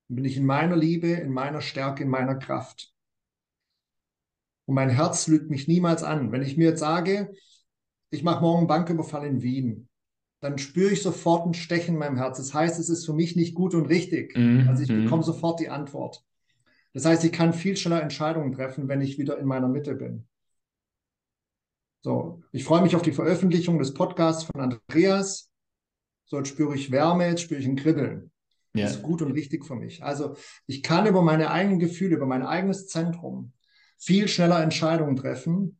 Dann 0.07 0.15
bin 0.15 0.25
ich 0.25 0.37
in 0.37 0.45
meiner 0.45 0.75
Liebe, 0.75 1.07
in 1.07 1.31
meiner 1.31 1.61
Stärke, 1.61 2.03
in 2.03 2.09
meiner 2.09 2.35
Kraft. 2.35 2.93
Und 4.65 4.75
mein 4.75 4.89
Herz 4.89 5.27
lügt 5.27 5.49
mich 5.49 5.67
niemals 5.67 6.03
an. 6.03 6.31
Wenn 6.31 6.41
ich 6.41 6.57
mir 6.57 6.69
jetzt 6.69 6.79
sage, 6.79 7.33
ich 8.09 8.23
mache 8.23 8.41
morgen 8.41 8.59
einen 8.59 8.67
Banküberfall 8.67 9.25
in 9.25 9.41
Wien, 9.41 9.89
dann 10.41 10.57
spüre 10.57 10.91
ich 10.91 11.01
sofort 11.01 11.47
ein 11.47 11.53
Stechen 11.53 11.95
in 11.95 11.99
meinem 11.99 12.17
Herz. 12.17 12.37
Das 12.37 12.53
heißt, 12.53 12.79
es 12.79 12.89
ist 12.89 13.05
für 13.05 13.13
mich 13.13 13.35
nicht 13.35 13.55
gut 13.55 13.73
und 13.73 13.87
richtig. 13.87 14.35
Mhm. 14.37 14.67
Also 14.67 14.83
ich 14.83 14.89
bekomme 14.89 15.23
sofort 15.23 15.59
die 15.59 15.69
Antwort. 15.69 16.23
Das 16.93 17.05
heißt, 17.05 17.23
ich 17.23 17.31
kann 17.31 17.53
viel 17.53 17.75
schneller 17.75 18.01
Entscheidungen 18.01 18.53
treffen, 18.53 18.87
wenn 18.87 19.01
ich 19.01 19.17
wieder 19.17 19.37
in 19.37 19.45
meiner 19.45 19.67
Mitte 19.67 19.95
bin. 19.95 20.27
So, 22.03 22.43
ich 22.51 22.63
freue 22.63 22.83
mich 22.83 22.95
auf 22.95 23.01
die 23.01 23.11
Veröffentlichung 23.11 23.79
des 23.79 23.93
Podcasts 23.93 24.43
von 24.43 24.61
Andreas. 24.61 25.49
So, 26.25 26.37
jetzt 26.37 26.49
spüre 26.49 26.75
ich 26.75 26.91
Wärme, 26.91 27.27
jetzt 27.27 27.41
spüre 27.41 27.59
ich 27.59 27.65
ein 27.65 27.75
Kribbeln. 27.75 28.31
Ja. 28.75 28.85
Das 28.85 28.97
ist 28.97 29.03
gut 29.03 29.21
und 29.21 29.31
richtig 29.31 29.65
für 29.65 29.75
mich. 29.75 30.03
Also 30.03 30.35
ich 30.67 30.83
kann 30.83 31.07
über 31.07 31.21
meine 31.21 31.51
eigenen 31.51 31.79
Gefühle, 31.79 32.15
über 32.15 32.25
mein 32.25 32.43
eigenes 32.43 32.87
Zentrum 32.87 33.53
viel 33.97 34.27
schneller 34.27 34.61
Entscheidungen 34.61 35.15
treffen 35.15 35.79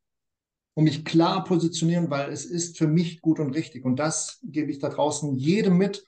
und 0.73 0.83
mich 0.83 1.05
klar 1.05 1.43
positionieren, 1.43 2.09
weil 2.09 2.31
es 2.31 2.45
ist 2.45 2.77
für 2.77 2.87
mich 2.87 3.21
gut 3.21 3.39
und 3.39 3.51
richtig. 3.51 3.85
Und 3.85 3.97
das 3.97 4.39
gebe 4.43 4.71
ich 4.71 4.79
da 4.79 4.89
draußen 4.89 5.35
jedem 5.35 5.77
mit, 5.77 6.05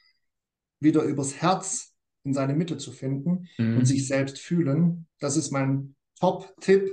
wieder 0.79 1.03
übers 1.03 1.35
Herz 1.41 1.93
in 2.23 2.33
seine 2.33 2.53
Mitte 2.53 2.77
zu 2.77 2.91
finden 2.91 3.47
mhm. 3.57 3.77
und 3.77 3.85
sich 3.85 4.07
selbst 4.07 4.39
fühlen. 4.39 5.07
Das 5.19 5.37
ist 5.37 5.51
mein 5.51 5.95
Top-Tipp. 6.19 6.91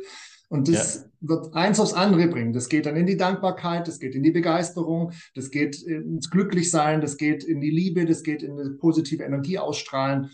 Und 0.48 0.68
das 0.68 0.96
ja. 0.96 1.28
wird 1.28 1.54
eins 1.54 1.80
aufs 1.80 1.94
andere 1.94 2.28
bringen. 2.28 2.52
Das 2.52 2.68
geht 2.68 2.87
dann 2.87 2.96
in 2.96 3.07
die 3.07 3.16
Dankbarkeit, 3.16 3.88
das 3.88 3.98
geht 3.98 4.14
in 4.14 4.22
die 4.22 4.30
Begeisterung, 4.30 5.12
das 5.35 5.50
geht 5.50 5.83
ins 5.83 6.30
Glücklichsein, 6.30 7.00
das 7.00 7.16
geht 7.16 7.44
in 7.44 7.61
die 7.61 7.70
Liebe, 7.70 8.04
das 8.04 8.22
geht 8.22 8.42
in 8.42 8.59
eine 8.59 8.70
positive 8.70 9.22
Energie 9.22 9.59
ausstrahlen. 9.59 10.30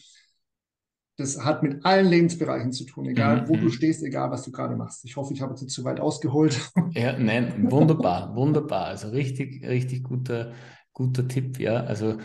Das 1.17 1.45
hat 1.45 1.63
mit 1.63 1.85
allen 1.85 2.07
Lebensbereichen 2.09 2.73
zu 2.73 2.85
tun, 2.85 3.05
egal 3.05 3.43
mhm. 3.43 3.49
wo 3.49 3.57
du 3.57 3.65
mhm. 3.65 3.71
stehst, 3.73 4.03
egal 4.03 4.31
was 4.31 4.43
du 4.43 4.53
gerade 4.53 4.75
machst. 4.75 5.05
Ich 5.05 5.17
hoffe, 5.17 5.35
ich 5.35 5.43
habe 5.43 5.55
jetzt 5.55 5.69
zu 5.69 5.85
weit 5.85 6.01
ausgeholt. 6.01 6.59
Ja, 6.93 7.17
nein, 7.19 7.71
wunderbar, 7.71 8.35
wunderbar. 8.35 8.87
Also 8.87 9.11
richtig, 9.11 9.65
richtig 9.65 10.03
guter, 10.03 10.53
guter 10.93 11.29
Tipp, 11.29 11.61
ja. 11.61 11.85
Also 11.85 12.19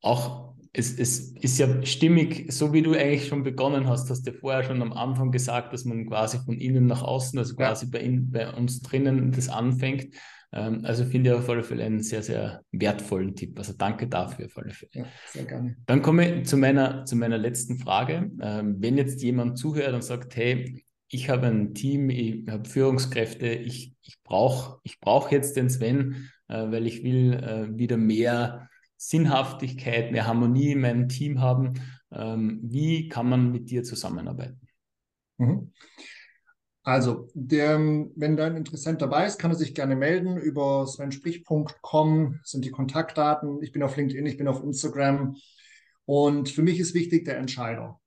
auch 0.00 0.53
es, 0.76 0.98
es 0.98 1.32
ist 1.36 1.58
ja 1.58 1.68
stimmig, 1.86 2.52
so 2.52 2.72
wie 2.72 2.82
du 2.82 2.92
eigentlich 2.94 3.28
schon 3.28 3.44
begonnen 3.44 3.88
hast, 3.88 4.10
hast 4.10 4.26
du 4.26 4.32
vorher 4.32 4.64
schon 4.64 4.82
am 4.82 4.92
Anfang 4.92 5.30
gesagt, 5.30 5.72
dass 5.72 5.84
man 5.84 6.08
quasi 6.08 6.38
von 6.44 6.58
innen 6.58 6.86
nach 6.86 7.02
außen, 7.02 7.38
also 7.38 7.54
quasi 7.54 7.86
ja. 7.86 7.90
bei, 7.92 8.00
in, 8.00 8.30
bei 8.32 8.52
uns 8.52 8.82
drinnen 8.82 9.30
das 9.30 9.48
anfängt. 9.48 10.08
Ähm, 10.52 10.80
also 10.82 11.04
finde 11.04 11.30
ich 11.30 11.36
auf 11.36 11.48
alle 11.48 11.62
Fälle 11.62 11.84
einen 11.84 12.02
sehr, 12.02 12.24
sehr 12.24 12.62
wertvollen 12.72 13.36
Tipp. 13.36 13.56
Also 13.56 13.72
danke 13.78 14.08
dafür 14.08 14.46
auf 14.46 14.58
alle 14.58 14.70
Fälle. 14.70 14.90
Ja, 14.94 15.04
sehr 15.28 15.44
gerne. 15.44 15.76
Dann 15.86 16.02
komme 16.02 16.40
ich 16.40 16.46
zu 16.46 16.56
meiner, 16.56 17.04
zu 17.04 17.14
meiner 17.14 17.38
letzten 17.38 17.78
Frage. 17.78 18.32
Ähm, 18.42 18.76
wenn 18.80 18.98
jetzt 18.98 19.22
jemand 19.22 19.58
zuhört 19.58 19.94
und 19.94 20.02
sagt, 20.02 20.34
hey, 20.34 20.84
ich 21.08 21.30
habe 21.30 21.46
ein 21.46 21.74
Team, 21.74 22.10
ich 22.10 22.48
habe 22.48 22.68
Führungskräfte, 22.68 23.46
ich, 23.46 23.94
ich 24.02 24.16
brauche 24.24 24.80
ich 24.82 24.98
brauch 24.98 25.30
jetzt 25.30 25.56
den 25.56 25.70
Sven, 25.70 26.30
äh, 26.48 26.56
weil 26.56 26.88
ich 26.88 27.04
will 27.04 27.34
äh, 27.34 27.78
wieder 27.78 27.96
mehr 27.96 28.68
Sinnhaftigkeit, 29.08 30.12
mehr 30.12 30.26
Harmonie 30.26 30.72
in 30.72 30.80
meinem 30.80 31.08
Team 31.08 31.40
haben. 31.40 31.74
Ähm, 32.10 32.60
wie 32.62 33.08
kann 33.08 33.28
man 33.28 33.52
mit 33.52 33.70
dir 33.70 33.82
zusammenarbeiten? 33.82 34.60
Mhm. 35.38 35.72
Also, 36.82 37.28
der, 37.34 37.78
wenn 37.78 38.36
da 38.36 38.46
ein 38.46 38.56
Interessent 38.56 39.00
dabei 39.00 39.26
ist, 39.26 39.38
kann 39.38 39.50
er 39.50 39.56
sich 39.56 39.74
gerne 39.74 39.96
melden. 39.96 40.36
Über 40.36 40.86
svensprich.com 40.86 42.40
sind 42.44 42.64
die 42.64 42.70
Kontaktdaten. 42.70 43.62
Ich 43.62 43.72
bin 43.72 43.82
auf 43.82 43.96
LinkedIn, 43.96 44.26
ich 44.26 44.36
bin 44.36 44.48
auf 44.48 44.62
Instagram. 44.62 45.36
Und 46.04 46.50
für 46.50 46.62
mich 46.62 46.78
ist 46.78 46.94
wichtig 46.94 47.24
der 47.24 47.38
Entscheider. 47.38 48.00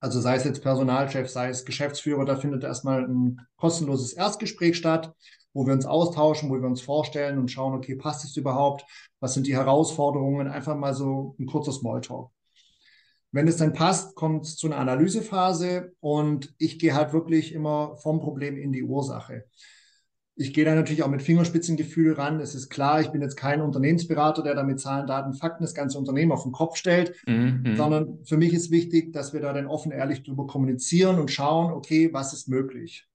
Also 0.00 0.20
sei 0.20 0.36
es 0.36 0.44
jetzt 0.44 0.62
Personalchef, 0.62 1.28
sei 1.28 1.50
es 1.50 1.64
Geschäftsführer, 1.64 2.24
da 2.24 2.36
findet 2.36 2.64
erstmal 2.64 3.04
ein 3.04 3.40
kostenloses 3.56 4.12
Erstgespräch 4.12 4.76
statt, 4.76 5.14
wo 5.52 5.66
wir 5.66 5.72
uns 5.72 5.86
austauschen, 5.86 6.50
wo 6.50 6.54
wir 6.54 6.68
uns 6.68 6.80
vorstellen 6.80 7.38
und 7.38 7.50
schauen, 7.50 7.74
okay, 7.74 7.96
passt 7.96 8.24
es 8.24 8.36
überhaupt? 8.36 8.84
Was 9.20 9.34
sind 9.34 9.46
die 9.46 9.56
Herausforderungen? 9.56 10.48
Einfach 10.48 10.76
mal 10.76 10.94
so 10.94 11.34
ein 11.38 11.46
kurzer 11.46 11.72
Smalltalk. 11.72 12.30
Wenn 13.32 13.46
es 13.46 13.58
dann 13.58 13.72
passt, 13.72 14.16
kommt 14.16 14.44
es 14.44 14.56
zu 14.56 14.66
einer 14.66 14.78
Analysephase 14.78 15.92
und 16.00 16.52
ich 16.58 16.78
gehe 16.78 16.94
halt 16.94 17.12
wirklich 17.12 17.52
immer 17.52 17.96
vom 17.96 18.20
Problem 18.20 18.56
in 18.56 18.72
die 18.72 18.82
Ursache. 18.82 19.44
Ich 20.34 20.54
gehe 20.54 20.64
da 20.64 20.74
natürlich 20.74 21.02
auch 21.02 21.10
mit 21.10 21.22
Fingerspitzengefühl 21.22 22.14
ran. 22.14 22.40
Es 22.40 22.54
ist 22.54 22.70
klar, 22.70 23.00
ich 23.00 23.08
bin 23.08 23.20
jetzt 23.20 23.36
kein 23.36 23.60
Unternehmensberater, 23.60 24.42
der 24.42 24.54
da 24.54 24.62
mit 24.62 24.80
Zahlen, 24.80 25.06
Daten, 25.06 25.34
Fakten 25.34 25.62
das 25.62 25.74
ganze 25.74 25.98
Unternehmen 25.98 26.32
auf 26.32 26.44
den 26.44 26.52
Kopf 26.52 26.76
stellt, 26.76 27.14
mhm. 27.26 27.74
sondern 27.76 28.24
für 28.24 28.38
mich 28.38 28.54
ist 28.54 28.70
wichtig, 28.70 29.12
dass 29.12 29.32
wir 29.32 29.40
da 29.40 29.52
dann 29.52 29.66
offen, 29.66 29.92
ehrlich 29.92 30.22
drüber 30.22 30.46
kommunizieren 30.46 31.20
und 31.20 31.30
schauen, 31.30 31.72
okay, 31.72 32.12
was 32.12 32.32
ist 32.32 32.48
möglich? 32.48 33.09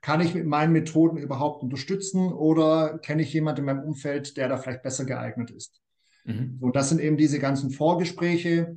Kann 0.00 0.20
ich 0.20 0.34
mit 0.34 0.46
meinen 0.46 0.72
Methoden 0.72 1.16
überhaupt 1.16 1.62
unterstützen 1.62 2.32
oder 2.32 2.98
kenne 2.98 3.22
ich 3.22 3.32
jemanden 3.32 3.60
in 3.60 3.66
meinem 3.66 3.84
Umfeld, 3.84 4.36
der 4.36 4.48
da 4.48 4.56
vielleicht 4.56 4.82
besser 4.82 5.04
geeignet 5.04 5.50
ist? 5.50 5.80
Mhm. 6.24 6.58
So, 6.60 6.70
das 6.70 6.88
sind 6.88 7.00
eben 7.00 7.16
diese 7.16 7.38
ganzen 7.38 7.70
Vorgespräche, 7.70 8.76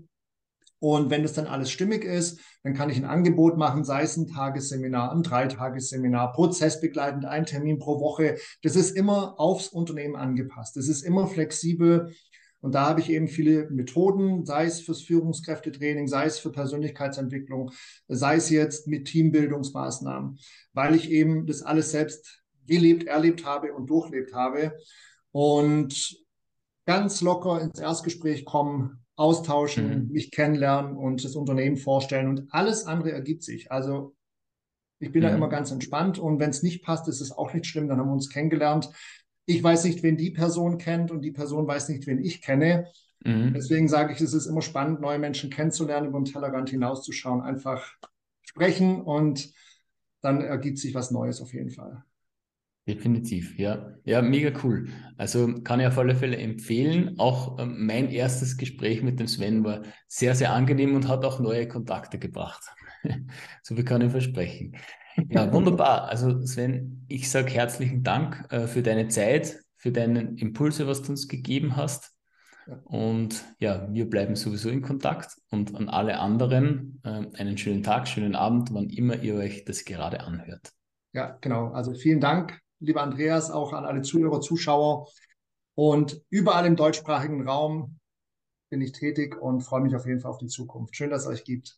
und 0.84 1.12
wenn 1.12 1.22
das 1.22 1.34
dann 1.34 1.46
alles 1.46 1.70
stimmig 1.70 2.04
ist, 2.04 2.40
dann 2.64 2.74
kann 2.74 2.90
ich 2.90 2.98
ein 2.98 3.06
Angebot 3.06 3.56
machen, 3.56 3.84
sei 3.84 4.02
es 4.02 4.18
ein 4.18 4.26
Tagesseminar, 4.26 5.12
ein 5.12 5.22
Dreitagesseminar, 5.22 6.34
prozessbegleitend, 6.34 7.24
ein 7.26 7.46
Termin 7.46 7.78
pro 7.78 8.02
Woche. 8.02 8.38
Das 8.64 8.76
ist 8.76 8.98
immer 8.98 9.40
aufs 9.40 9.68
Unternehmen 9.68 10.16
angepasst. 10.16 10.76
Das 10.76 10.88
ist 10.88 11.04
immer 11.04 11.28
flexibel. 11.28 12.12
Und 12.62 12.76
da 12.76 12.88
habe 12.88 13.02
ich 13.02 13.10
eben 13.10 13.28
viele 13.28 13.69
Methoden, 13.71 14.45
sei 14.45 14.65
es 14.65 14.82
fürs 14.82 15.02
Führungskräftetraining, 15.02 16.08
sei 16.08 16.26
es 16.26 16.39
für 16.39 16.52
Persönlichkeitsentwicklung, 16.52 17.72
sei 18.07 18.36
es 18.36 18.49
jetzt 18.49 18.88
mit 18.88 19.05
Teambildungsmaßnahmen, 19.05 20.38
weil 20.74 20.95
ich 20.95 21.09
eben 21.09 21.47
das 21.47 21.64
alles 21.64 21.91
selbst 21.91 22.43
gelebt, 22.68 23.05
erlebt 23.05 23.45
habe 23.45 23.74
und 23.74 23.89
durchlebt 23.89 24.34
habe. 24.34 24.78
Und 25.32 26.16
ganz 26.86 27.22
locker 27.22 27.62
ins 27.62 27.80
Erstgespräch 27.80 28.45
kommen, 28.45 29.05
austauschen, 29.16 30.07
mhm. 30.07 30.12
mich 30.12 30.32
kennenlernen 30.32 30.97
und 30.97 31.24
das 31.24 31.36
Unternehmen 31.36 31.78
vorstellen 31.78 32.28
und 32.28 32.47
alles 32.49 32.86
andere 32.86 33.12
ergibt 33.12 33.43
sich. 33.43 33.72
Also 33.72 34.16
ich 34.99 35.12
bin 35.12 35.22
mhm. 35.22 35.28
da 35.28 35.36
immer 35.36 35.49
ganz 35.49 35.72
entspannt 35.72 36.20
und 36.20 36.39
wenn 36.39 36.49
es 36.49 36.64
nicht 36.64 36.84
passt, 36.84 37.07
ist 37.07 37.22
es 37.22 37.32
auch 37.32 37.53
nicht 37.53 37.66
schlimm, 37.66 37.88
dann 37.88 37.99
haben 37.99 38.07
wir 38.07 38.14
uns 38.14 38.30
kennengelernt. 38.30 38.89
Ich 39.46 39.64
weiß 39.64 39.86
nicht, 39.86 40.04
wen 40.04 40.18
die 40.18 40.32
Person 40.32 40.78
kennt 40.78 41.12
und 41.12 41.22
die 41.22 41.32
Person 41.32 41.68
weiß 41.68 41.89
nicht, 41.89 42.08
wen 42.08 42.24
ich 42.24 42.42
kenne. 42.42 42.88
Mhm. 43.24 43.54
Deswegen 43.54 43.88
sage 43.88 44.14
ich, 44.14 44.22
es 44.22 44.34
ist 44.34 44.46
immer 44.46 44.62
spannend, 44.62 45.02
neue 45.02 45.20
Menschen 45.20 45.50
kennenzulernen, 45.50 46.08
über 46.08 46.20
den 46.20 46.26
Tellerrand 46.26 46.70
hinauszuschauen, 46.70 47.42
einfach 47.42 47.96
sprechen 48.42 49.02
und 49.02 49.54
dann 50.22 50.42
ergibt 50.42 50.78
sich 50.78 50.94
was 50.94 51.12
Neues 51.12 51.42
auf 51.42 51.54
jeden 51.54 51.72
Fall. 51.72 52.04
Definitiv, 52.88 53.58
ja. 53.60 53.94
Ja, 54.06 54.24
mega 54.24 54.58
cool. 54.64 54.89
Also 55.16 55.62
kann 55.62 55.80
ich 55.80 55.86
auf 55.86 56.00
alle 56.00 56.16
Fälle 56.16 56.38
empfehlen. 56.38 57.16
Auch 57.20 57.60
ähm, 57.60 57.86
mein 57.86 58.10
erstes 58.10 58.58
Gespräch 58.58 59.04
mit 59.04 59.20
dem 59.20 59.28
Sven 59.28 59.64
war 59.64 59.84
sehr, 60.08 60.34
sehr 60.34 60.52
angenehm 60.54 60.96
und 60.96 61.08
hat 61.08 61.24
auch 61.24 61.39
neue 61.39 61.68
Kontakte 61.68 62.18
gebracht. 62.18 62.64
so 63.62 63.76
viel 63.76 63.86
kann 63.86 64.02
ich 64.02 64.12
versprechen. 64.12 64.76
Ja, 65.30 65.51
wunderbar. 65.51 66.09
Also 66.09 66.45
Sven, 66.45 67.05
ich 67.07 67.30
sage 67.30 67.51
herzlichen 67.51 68.03
Dank 68.03 68.45
äh, 68.49 68.68
für 68.68 68.82
deine 68.82 69.07
Zeit, 69.07 69.59
für 69.76 69.91
deine 69.91 70.36
Impulse, 70.38 70.88
was 70.88 71.01
du 71.01 71.12
uns 71.12 71.28
gegeben 71.28 71.76
hast. 71.76 72.12
Und 72.86 73.43
ja, 73.59 73.88
wir 73.91 74.09
bleiben 74.09 74.36
sowieso 74.36 74.70
in 74.70 74.82
Kontakt 74.82 75.36
und 75.49 75.76
an 75.76 75.89
alle 75.89 76.20
anderen 76.20 77.01
äh, 77.03 77.26
einen 77.38 77.57
schönen 77.57 77.84
Tag, 77.84 78.07
schönen 78.07 78.36
Abend, 78.36 78.74
wann 78.74 78.89
immer 78.89 79.22
ihr 79.22 79.36
euch 79.36 79.66
das 79.66 79.84
gerade 79.84 80.22
anhört. 80.22 80.72
Ja, 81.14 81.38
genau. 81.41 81.72
Also 81.72 81.93
vielen 81.93 82.22
Dank 82.22 82.62
lieber 82.82 83.01
Andreas, 83.01 83.49
auch 83.51 83.74
an 83.74 83.86
alle 83.86 84.01
Zuhörer, 84.01 84.41
Zuschauer. 84.41 85.07
Und 85.76 86.22
überall 86.30 86.66
im 86.66 86.76
deutschsprachigen 86.76 87.47
Raum 87.47 87.99
bin 88.70 88.82
ich 88.82 88.91
tätig 88.91 89.39
und 89.39 89.62
freue 89.62 89.82
mich 89.82 89.95
auf 89.95 90.05
jeden 90.05 90.20
Fall 90.20 90.32
auf 90.32 90.38
die 90.38 90.47
Zukunft. 90.47 90.95
Schön, 90.95 91.09
dass 91.09 91.24
es 91.24 91.28
euch 91.28 91.43
gibt. 91.43 91.78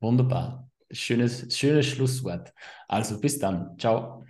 Wunderbar. 0.00 0.67
Schönes, 0.90 1.56
schönes 1.56 1.86
Schlusswort. 1.86 2.52
Also 2.88 3.20
bis 3.20 3.38
dann. 3.38 3.78
Ciao. 3.78 4.24